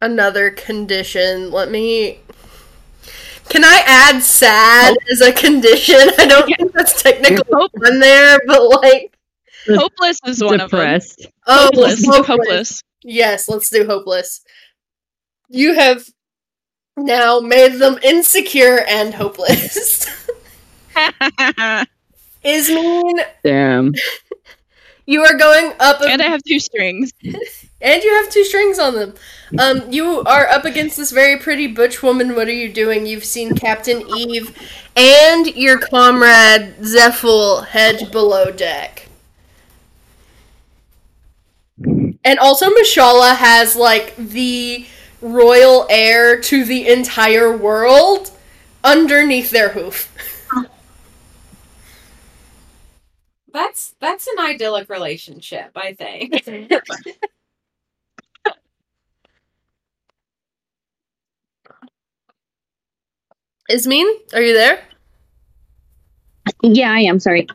[0.00, 1.50] another condition.
[1.50, 2.20] Let me.
[3.48, 5.96] Can I add sad as a condition?
[6.18, 9.12] I don't think that's technically Hope- on there, but like,
[9.68, 10.80] Hopeless is one of them.
[10.80, 11.26] Depressed.
[11.46, 12.04] oh, Hopeless.
[12.06, 12.26] hopeless.
[12.26, 12.82] hopeless.
[13.02, 14.42] Yes, let's do hopeless.
[15.48, 16.04] You have
[16.96, 20.06] now made them insecure and hopeless.
[22.44, 23.16] is mean.
[23.44, 23.92] Damn.
[25.06, 27.12] you are going up, and I have two strings.
[27.86, 29.14] and you have two strings on them.
[29.58, 32.34] Um, you are up against this very pretty butch woman.
[32.34, 33.06] What are you doing?
[33.06, 34.58] You've seen Captain Eve
[34.96, 39.08] and your comrade Zephyl head below deck.
[41.78, 44.84] And also, Mishala has like the
[45.22, 48.32] royal heir to the entire world
[48.82, 50.12] underneath their hoof.
[53.52, 56.44] That's that's an idyllic relationship, I think.
[63.70, 64.80] Ismene, are you there?
[66.62, 67.18] Yeah, I am.
[67.18, 67.46] Sorry.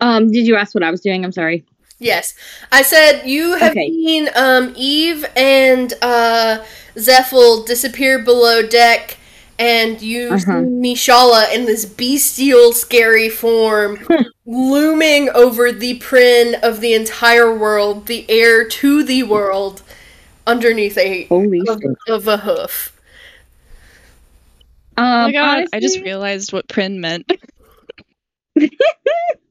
[0.00, 1.24] Um, did you ask what I was doing?
[1.24, 1.64] I'm sorry.
[1.98, 2.34] Yes.
[2.72, 3.86] I said you have Okay.
[3.88, 6.64] seen um, Eve and uh,
[6.96, 9.18] Zephyl disappear below deck,
[9.58, 10.40] and you Uh-huh.
[10.40, 13.98] see Mishala in this bestial, scary form
[14.46, 19.82] looming over the prin of the entire world, the heir to the world,
[20.46, 22.91] underneath a Holy of, of a hoof.
[24.96, 25.64] Um, oh my god!
[25.72, 27.30] I just realized what Prin meant.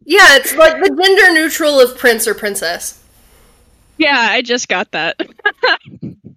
[0.04, 3.02] Yeah, it's like the gender neutral of prince or princess.
[3.98, 5.16] yeah, I just got that.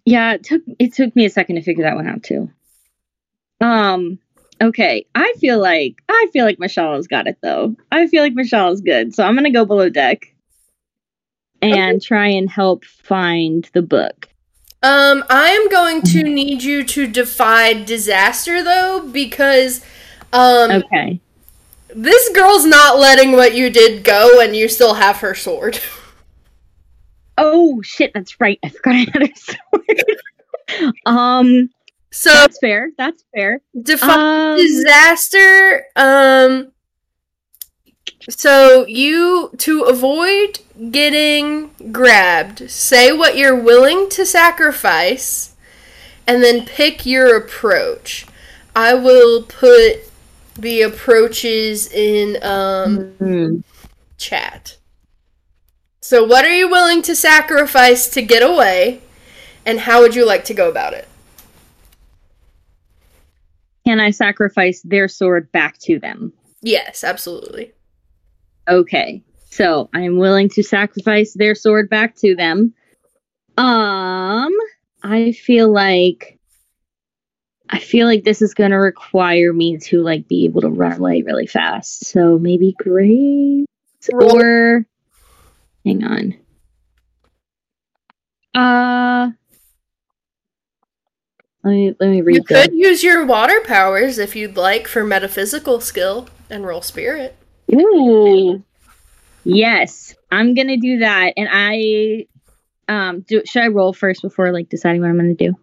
[0.06, 2.50] Yeah, it took it took me a second to figure that one out too.
[3.62, 4.18] Um,
[4.60, 5.06] okay.
[5.14, 7.74] I feel like I feel like Michelle's got it though.
[7.90, 9.14] I feel like Michelle's good.
[9.14, 10.34] So I'm gonna go below deck
[11.62, 14.28] and try and help find the book.
[14.84, 19.82] Um, I am going to need you to defy disaster though, because
[20.32, 21.20] um Okay.
[21.88, 25.80] this girl's not letting what you did go and you still have her sword.
[27.36, 28.60] Oh shit, that's right.
[28.62, 30.94] I forgot I had a sword.
[31.06, 31.70] um,
[32.12, 32.90] So that's fair.
[32.96, 33.60] That's fair.
[33.82, 36.72] defy Um, disaster, um
[38.28, 40.60] so you to avoid
[40.90, 45.54] getting grabbed, say what you're willing to sacrifice
[46.26, 48.26] and then pick your approach.
[48.74, 50.00] I will put
[50.56, 53.56] the approaches in um hmm.
[54.18, 54.78] chat.
[56.00, 59.00] So, what are you willing to sacrifice to get away,
[59.64, 61.08] and how would you like to go about it?
[63.86, 66.32] Can I sacrifice their sword back to them?
[66.62, 67.72] Yes, absolutely.
[68.68, 69.22] Okay.
[69.50, 72.74] So I'm willing to sacrifice their sword back to them.
[73.56, 74.52] Um,
[75.02, 76.38] I feel like
[77.70, 81.22] I feel like this is gonna require me to like be able to run away
[81.22, 82.06] really fast.
[82.06, 83.66] So maybe Grace
[84.12, 84.86] or
[85.84, 86.34] hang on.
[88.54, 89.32] Uh
[91.62, 92.36] let me let me read.
[92.36, 97.36] You could use your water powers if you'd like for metaphysical skill and roll spirit.
[97.72, 98.62] Ooh.
[99.44, 102.26] Yes, I'm gonna do that, and I
[102.88, 103.42] um do.
[103.44, 105.54] Should I roll first before like deciding what I'm gonna do?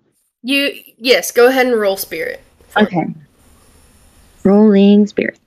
[0.44, 2.42] You yes, go ahead and roll spirit.
[2.70, 2.86] for me.
[2.86, 3.06] Okay.
[4.44, 5.40] Rolling spirit.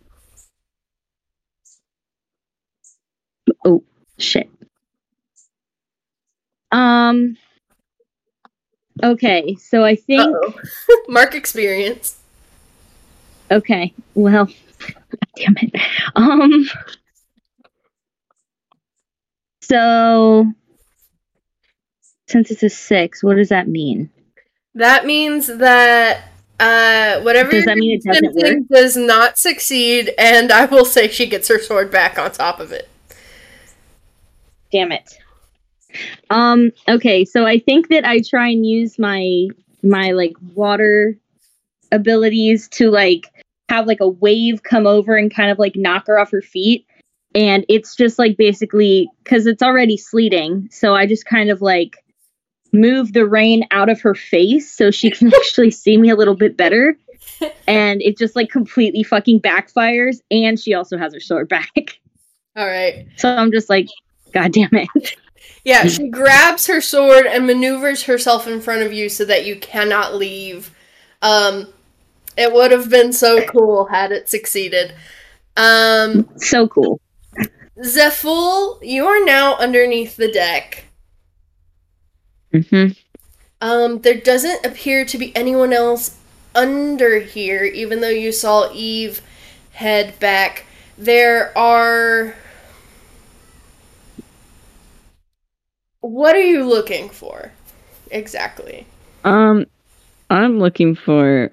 [3.64, 3.82] Oh
[4.18, 4.48] shit.
[6.72, 7.36] Um.
[9.02, 10.36] Okay, so I think.
[11.08, 12.18] Mark experience.
[13.50, 14.48] Okay, well,
[15.36, 15.80] damn it.
[16.14, 16.66] Um.
[19.62, 20.52] So,
[22.26, 24.10] since it's a six, what does that mean?
[24.74, 26.24] That means that
[26.60, 31.08] uh, whatever Does that mean it doesn't attempting does not succeed, and I will say
[31.08, 32.88] she gets her sword back on top of it.
[34.70, 35.18] Damn it.
[36.30, 39.48] Um, okay, so I think that I try and use my
[39.82, 41.16] my like water
[41.90, 43.26] abilities to like
[43.68, 46.86] have like a wave come over and kind of like knock her off her feet.
[47.34, 50.68] And it's just like basically because it's already sleeting.
[50.70, 51.96] So I just kind of like
[52.72, 56.36] move the rain out of her face so she can actually see me a little
[56.36, 56.96] bit better.
[57.66, 60.18] And it just like completely fucking backfires.
[60.30, 61.74] And she also has her sword back.
[62.56, 63.06] All right.
[63.16, 63.88] So I'm just like,
[64.32, 65.16] God damn it.
[65.64, 69.56] Yeah, she grabs her sword and maneuvers herself in front of you so that you
[69.56, 70.74] cannot leave.
[71.22, 71.68] Um,
[72.36, 74.94] it would have been so cool had it succeeded.
[75.56, 77.00] Um, So cool.
[77.78, 80.84] Zephyl, you are now underneath the deck.
[82.52, 82.88] hmm
[83.60, 86.16] Um, there doesn't appear to be anyone else
[86.54, 89.20] under here, even though you saw Eve
[89.72, 90.66] head back.
[90.96, 92.34] There are.
[96.00, 97.50] What are you looking for?
[98.10, 98.86] Exactly.
[99.24, 99.66] Um,
[100.30, 101.50] I'm looking for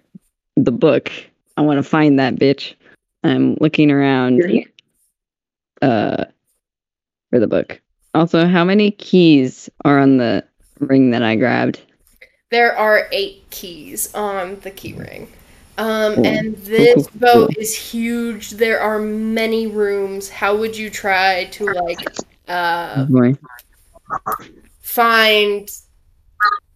[0.56, 1.12] the book.
[1.58, 2.76] I want to find that bitch.
[3.24, 4.44] I'm looking around.
[5.82, 6.26] Uh,
[7.32, 7.82] for the book.
[8.14, 10.44] Also, how many keys are on the
[10.80, 11.82] ring that I grabbed?
[12.52, 15.28] There are eight keys on the keyring.
[15.78, 16.28] Um, Cool.
[16.28, 18.52] and this cool, boat is huge.
[18.52, 20.30] There are many rooms.
[20.30, 22.06] How would you try to like
[22.48, 23.06] uh
[24.82, 25.72] find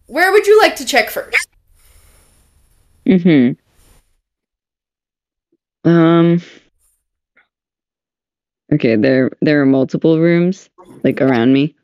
[0.06, 1.46] where would you like to check first?
[3.06, 3.52] Hmm.
[5.86, 6.42] Um.
[8.72, 10.68] Okay, there there are multiple rooms
[11.04, 11.76] like around me.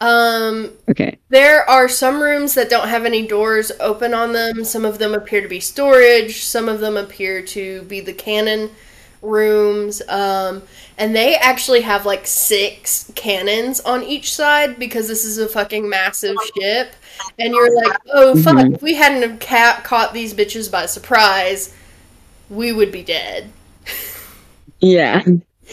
[0.00, 1.18] Um Okay.
[1.28, 4.64] there are some rooms that don't have any doors open on them.
[4.64, 8.70] Some of them appear to be storage, some of them appear to be the cannon
[9.20, 10.00] rooms.
[10.08, 10.62] Um
[10.96, 15.86] and they actually have like six cannons on each side because this is a fucking
[15.88, 16.94] massive ship.
[17.38, 18.74] And you're like, oh fuck, Mhm.
[18.76, 21.74] if we hadn't have ca- caught these bitches by surprise,
[22.52, 23.50] we would be dead.
[24.80, 25.24] Yeah.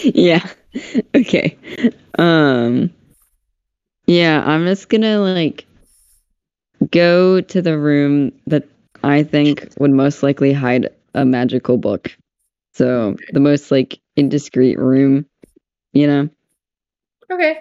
[0.03, 0.47] Yeah.
[1.15, 1.57] Okay.
[2.17, 2.91] Um
[4.07, 5.65] Yeah, I'm just gonna like
[6.91, 8.67] go to the room that
[9.03, 12.15] I think would most likely hide a magical book.
[12.73, 15.25] So the most like indiscreet room,
[15.91, 16.29] you know?
[17.31, 17.59] Okay.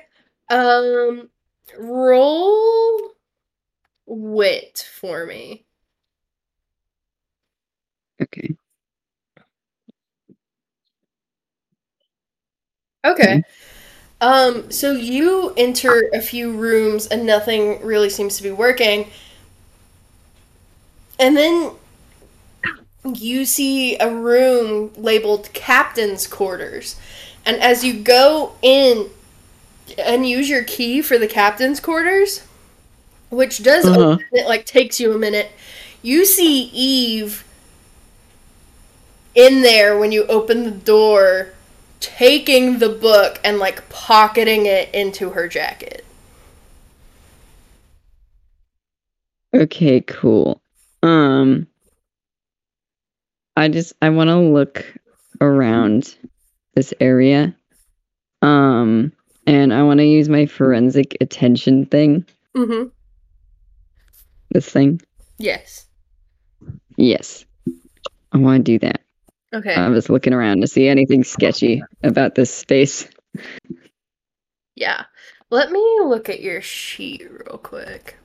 [0.51, 1.28] Um
[1.78, 3.01] roll
[4.07, 5.65] wit for me.
[8.20, 8.55] Okay.
[13.09, 13.43] Okay.
[14.20, 19.09] Um, so you enter a few rooms and nothing really seems to be working.
[21.18, 21.72] And then
[23.05, 26.97] you see a room labeled captain's quarters.
[27.47, 29.09] And as you go in
[29.98, 32.43] and use your key for the captain's quarters,
[33.30, 34.18] which does Uh-huh.
[34.18, 35.52] open, it like takes you a minute,
[36.02, 37.44] you see Eve
[39.35, 41.48] in there when you open the door
[42.00, 46.04] taking the book and like pocketing it into her jacket.
[49.54, 50.60] Okay, cool.
[51.02, 51.66] Um
[53.56, 54.84] I just I want to look
[55.40, 56.14] around
[56.74, 57.54] this area.
[58.42, 59.12] Um
[59.46, 62.26] and I want to use my forensic attention thing.
[62.54, 62.88] Mm-hmm.
[64.50, 65.00] This thing.
[65.38, 65.86] Yes.
[66.96, 67.44] Yes.
[68.32, 69.00] I want to do that.
[69.54, 69.74] Okay.
[69.74, 73.08] I was looking around to see anything sketchy about this space.
[74.76, 75.04] yeah.
[75.50, 78.16] Let me look at your sheet real quick.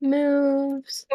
[0.00, 1.06] Moves.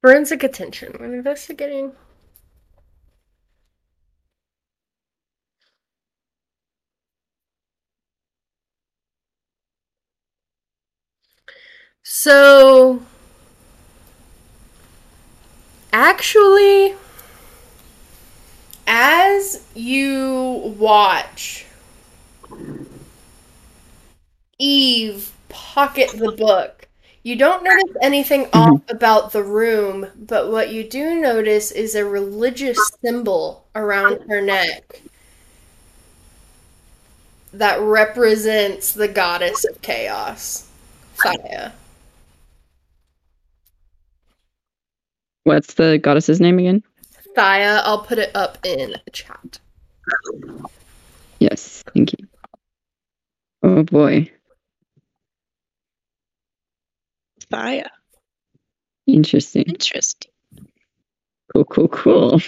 [0.00, 0.94] Forensic attention.
[0.98, 1.92] When investigating.
[12.02, 13.02] So,
[15.92, 16.94] actually,
[18.86, 21.66] as you watch
[24.60, 26.77] Eve pocket the book,
[27.28, 28.58] you don't notice anything mm-hmm.
[28.58, 34.28] off about the room, but what you do notice is a religious symbol around oh.
[34.28, 35.02] her neck
[37.52, 40.70] that represents the goddess of chaos,
[41.16, 41.72] Thaya.
[45.44, 46.82] What's the goddess's name again?
[47.36, 47.82] Thaya.
[47.84, 49.58] I'll put it up in chat.
[51.40, 52.26] Yes, thank you.
[53.62, 54.30] Oh boy,
[57.50, 57.90] Fire.
[59.06, 59.64] interesting.
[59.66, 60.30] Interesting.
[61.52, 62.40] Cool, cool, cool.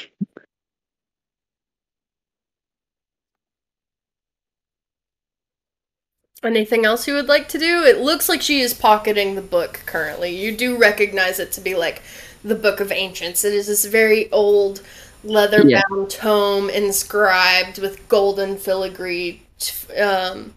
[6.43, 7.83] Anything else you would like to do?
[7.83, 10.35] It looks like she is pocketing the book currently.
[10.35, 12.03] You do recognize it to be like
[12.43, 13.45] the Book of Ancients.
[13.45, 14.83] It is this very old
[15.23, 19.43] leather bound tome inscribed with golden filigree
[20.01, 20.55] um,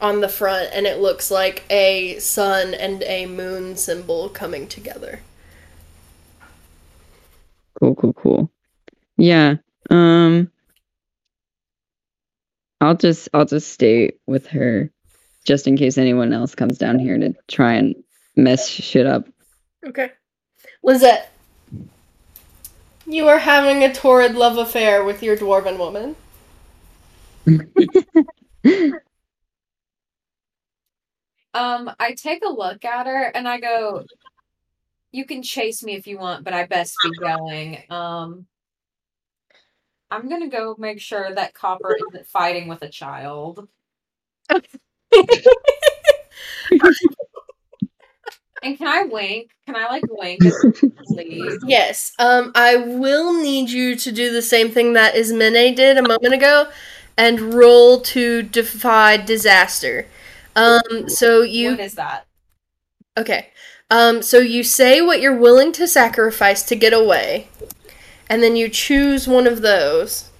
[0.00, 5.20] on the front, and it looks like a sun and a moon symbol coming together.
[7.78, 8.50] Cool, cool, cool.
[9.16, 9.56] Yeah.
[9.88, 10.50] Um
[12.80, 14.90] I'll just I'll just stay with her
[15.44, 17.94] just in case anyone else comes down here to try and
[18.36, 19.26] mess shit up.
[19.86, 20.12] Okay.
[20.82, 21.32] Lizette,
[23.06, 26.16] you are having a torrid love affair with your dwarven woman.
[31.54, 34.04] Um, I take a look at her and I go,
[35.12, 38.46] "You can chase me if you want, but I best be going." Um,
[40.10, 43.68] I'm gonna go make sure that Copper isn't fighting with a child.
[48.62, 49.52] And can I wink?
[49.64, 50.40] Can I like wink?
[51.66, 52.12] Yes.
[52.18, 56.34] Um, I will need you to do the same thing that Ismene did a moment
[56.34, 56.68] ago,
[57.16, 60.06] and roll to defy disaster.
[60.56, 62.26] Um, so you What is that?
[63.16, 63.48] okay.
[63.90, 67.48] Um, so you say what you're willing to sacrifice to get away,
[68.28, 70.30] and then you choose one of those.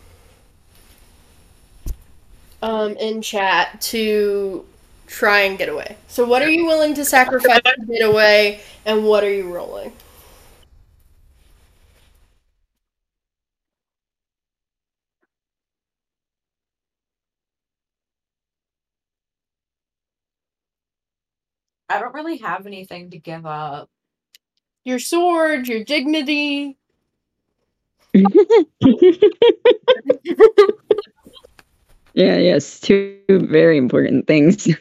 [2.63, 4.67] Um, in chat to
[5.07, 5.97] try and get away.
[6.09, 9.93] So what are you willing to sacrifice to get away, and what are you rolling?
[21.91, 23.91] I don't really have anything to give up.
[24.85, 26.79] Your sword, your dignity.
[32.15, 34.67] Yeah, yes, two very important things.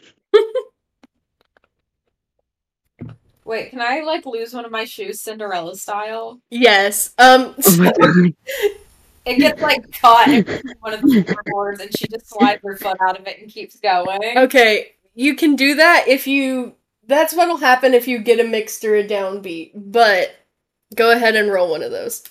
[3.46, 6.42] Wait, can I like lose one of my shoes Cinderella style?
[6.50, 7.14] Yes.
[7.18, 7.56] Um.
[7.66, 8.34] Oh my god.
[9.26, 10.46] It gets like caught in
[10.80, 13.80] one of the floorboards and she just slides her foot out of it and keeps
[13.80, 14.38] going.
[14.38, 16.76] Okay, you can do that if you.
[17.10, 19.72] That's what'll happen if you get a mixed or a downbeat.
[19.74, 20.36] But
[20.96, 22.24] go ahead and roll one of those.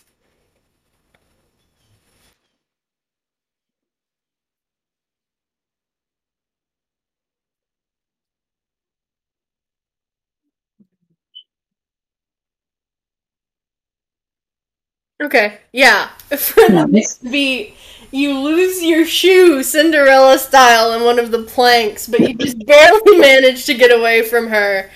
[15.21, 16.09] Okay, yeah.
[16.37, 16.89] For the Nice.
[16.89, 17.75] mixed beat,
[18.13, 23.19] you lose your shoe Cinderella style in one of the planks, but you just barely
[23.19, 24.91] manage to get away from her.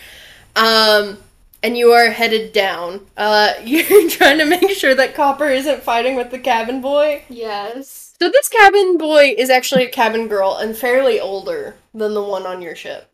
[0.54, 1.18] Um,
[1.62, 3.06] and you are headed down.
[3.16, 7.24] Uh, you're trying to make sure that Copper isn't fighting with the cabin boy.
[7.28, 8.14] Yes.
[8.20, 12.46] So this cabin boy is actually a cabin girl and fairly older than the one
[12.46, 13.08] on your ship.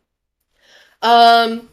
[1.01, 1.69] Um,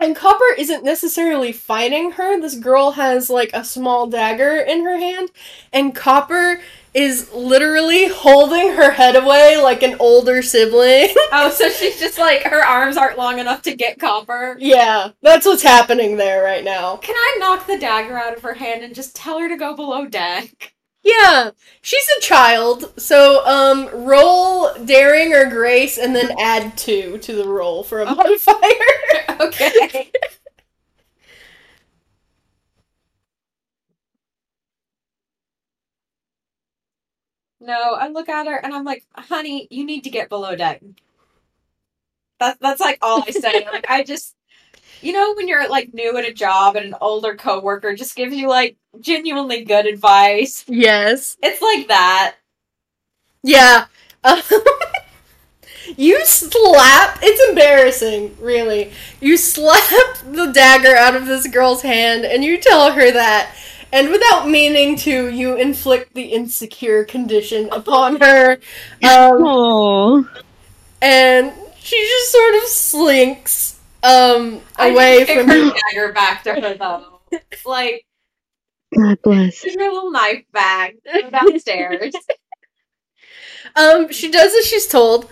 [0.00, 2.40] and Copper isn't necessarily fighting her.
[2.40, 5.30] This girl has like a small dagger in her hand,
[5.72, 6.60] and Copper
[6.92, 11.14] is literally holding her head away like an older sibling.
[11.32, 14.56] Oh, so she's just like her arms aren't long enough to get copper.
[14.58, 16.96] yeah, that's what's happening there right now.
[16.96, 19.76] Can I knock the dagger out of her hand and just tell her to go
[19.76, 20.74] below deck?
[21.02, 27.34] Yeah, she's a child, so um, roll daring or grace, and then add two to
[27.34, 28.56] the roll for a modifier.
[29.40, 30.10] okay.
[37.60, 40.82] No, I look at her and I'm like, honey, you need to get below deck.
[42.38, 43.66] That's that's like all I say.
[43.66, 44.34] like I just
[45.02, 48.34] you know when you're like new at a job and an older coworker just gives
[48.34, 50.64] you like genuinely good advice.
[50.68, 51.36] yes.
[51.42, 52.36] It's like that.
[53.42, 53.86] Yeah.
[55.96, 57.18] You slap.
[57.20, 58.92] It's embarrassing, really.
[59.20, 59.82] You slap
[60.24, 63.54] the dagger out of this girl's hand and you tell her that.
[63.92, 68.58] And without meaning to, you inflict the insecure condition upon her.
[69.02, 70.28] Um, Oh.
[71.02, 73.69] and she just sort of slinks
[74.02, 77.20] um, away just from her dagger back to her though.
[77.64, 78.04] Like
[78.96, 79.62] God bless.
[79.62, 80.96] Her little knife bag
[81.30, 82.14] downstairs.
[83.76, 85.30] Um, she does as she's told.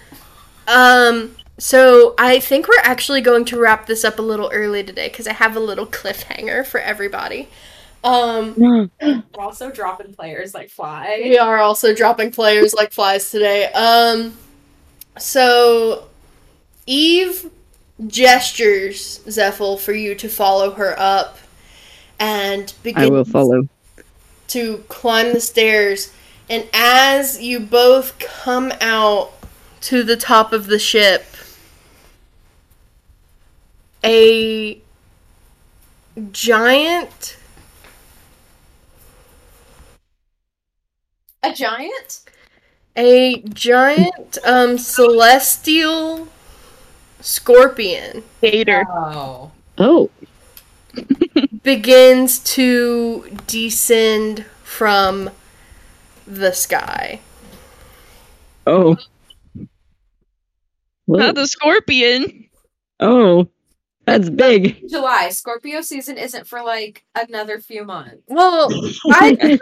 [0.69, 5.09] Um, so I think we're actually going to wrap this up a little early today
[5.09, 7.49] because I have a little cliffhanger for everybody.
[8.05, 8.55] Um,
[9.03, 11.20] We're also dropping players like flies.
[11.24, 13.66] we are also dropping players like flies today.
[13.73, 14.36] Um,
[15.19, 16.07] so
[16.86, 17.51] Eve
[18.07, 21.39] gestures Zephyl for you to follow her up,
[22.19, 23.69] and begin I will follow.
[24.49, 26.12] to climb the stairs.
[26.51, 29.33] And as you both come out
[29.83, 31.25] to the top of the ship,
[34.05, 34.81] a
[36.33, 37.37] giant
[41.43, 42.20] A giant?
[42.97, 46.27] a giant um celestial
[47.20, 48.85] scorpion Gator.
[48.89, 49.53] Oh.
[49.81, 50.11] Oh,
[51.62, 55.31] begins to descend from
[56.27, 57.20] the sky.
[58.66, 58.97] Oh,
[61.07, 61.19] whoa.
[61.19, 62.49] Not the scorpion.
[62.99, 63.49] oh,
[64.09, 64.89] that's big.
[64.89, 65.28] July.
[65.28, 68.23] Scorpio season isn't for like another few months.
[68.27, 68.69] Well,
[69.11, 69.61] I think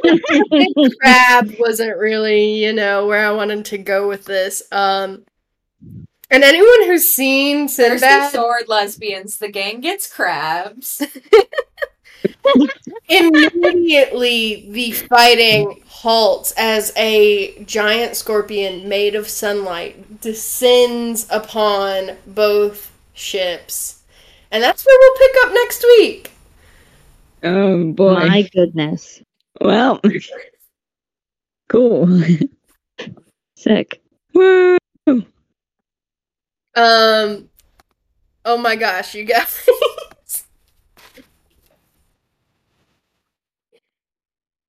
[1.00, 4.62] crab wasn't really, you know, where I wanted to go with this.
[4.70, 5.24] Um
[6.30, 9.38] and anyone who's seen Thirsty Sinbad sword lesbians.
[9.38, 11.02] The gang gets crabs.
[13.08, 24.02] immediately the fighting halts as a giant scorpion made of sunlight descends upon both ships.
[24.50, 26.30] And that's where we'll pick up next week.
[27.42, 28.14] Oh boy.
[28.14, 29.22] My goodness.
[29.60, 30.00] Well,
[31.68, 32.22] cool.
[33.56, 34.00] Sick.
[34.34, 34.78] Woo.
[36.76, 37.48] Um
[38.44, 39.68] oh my gosh, you guys.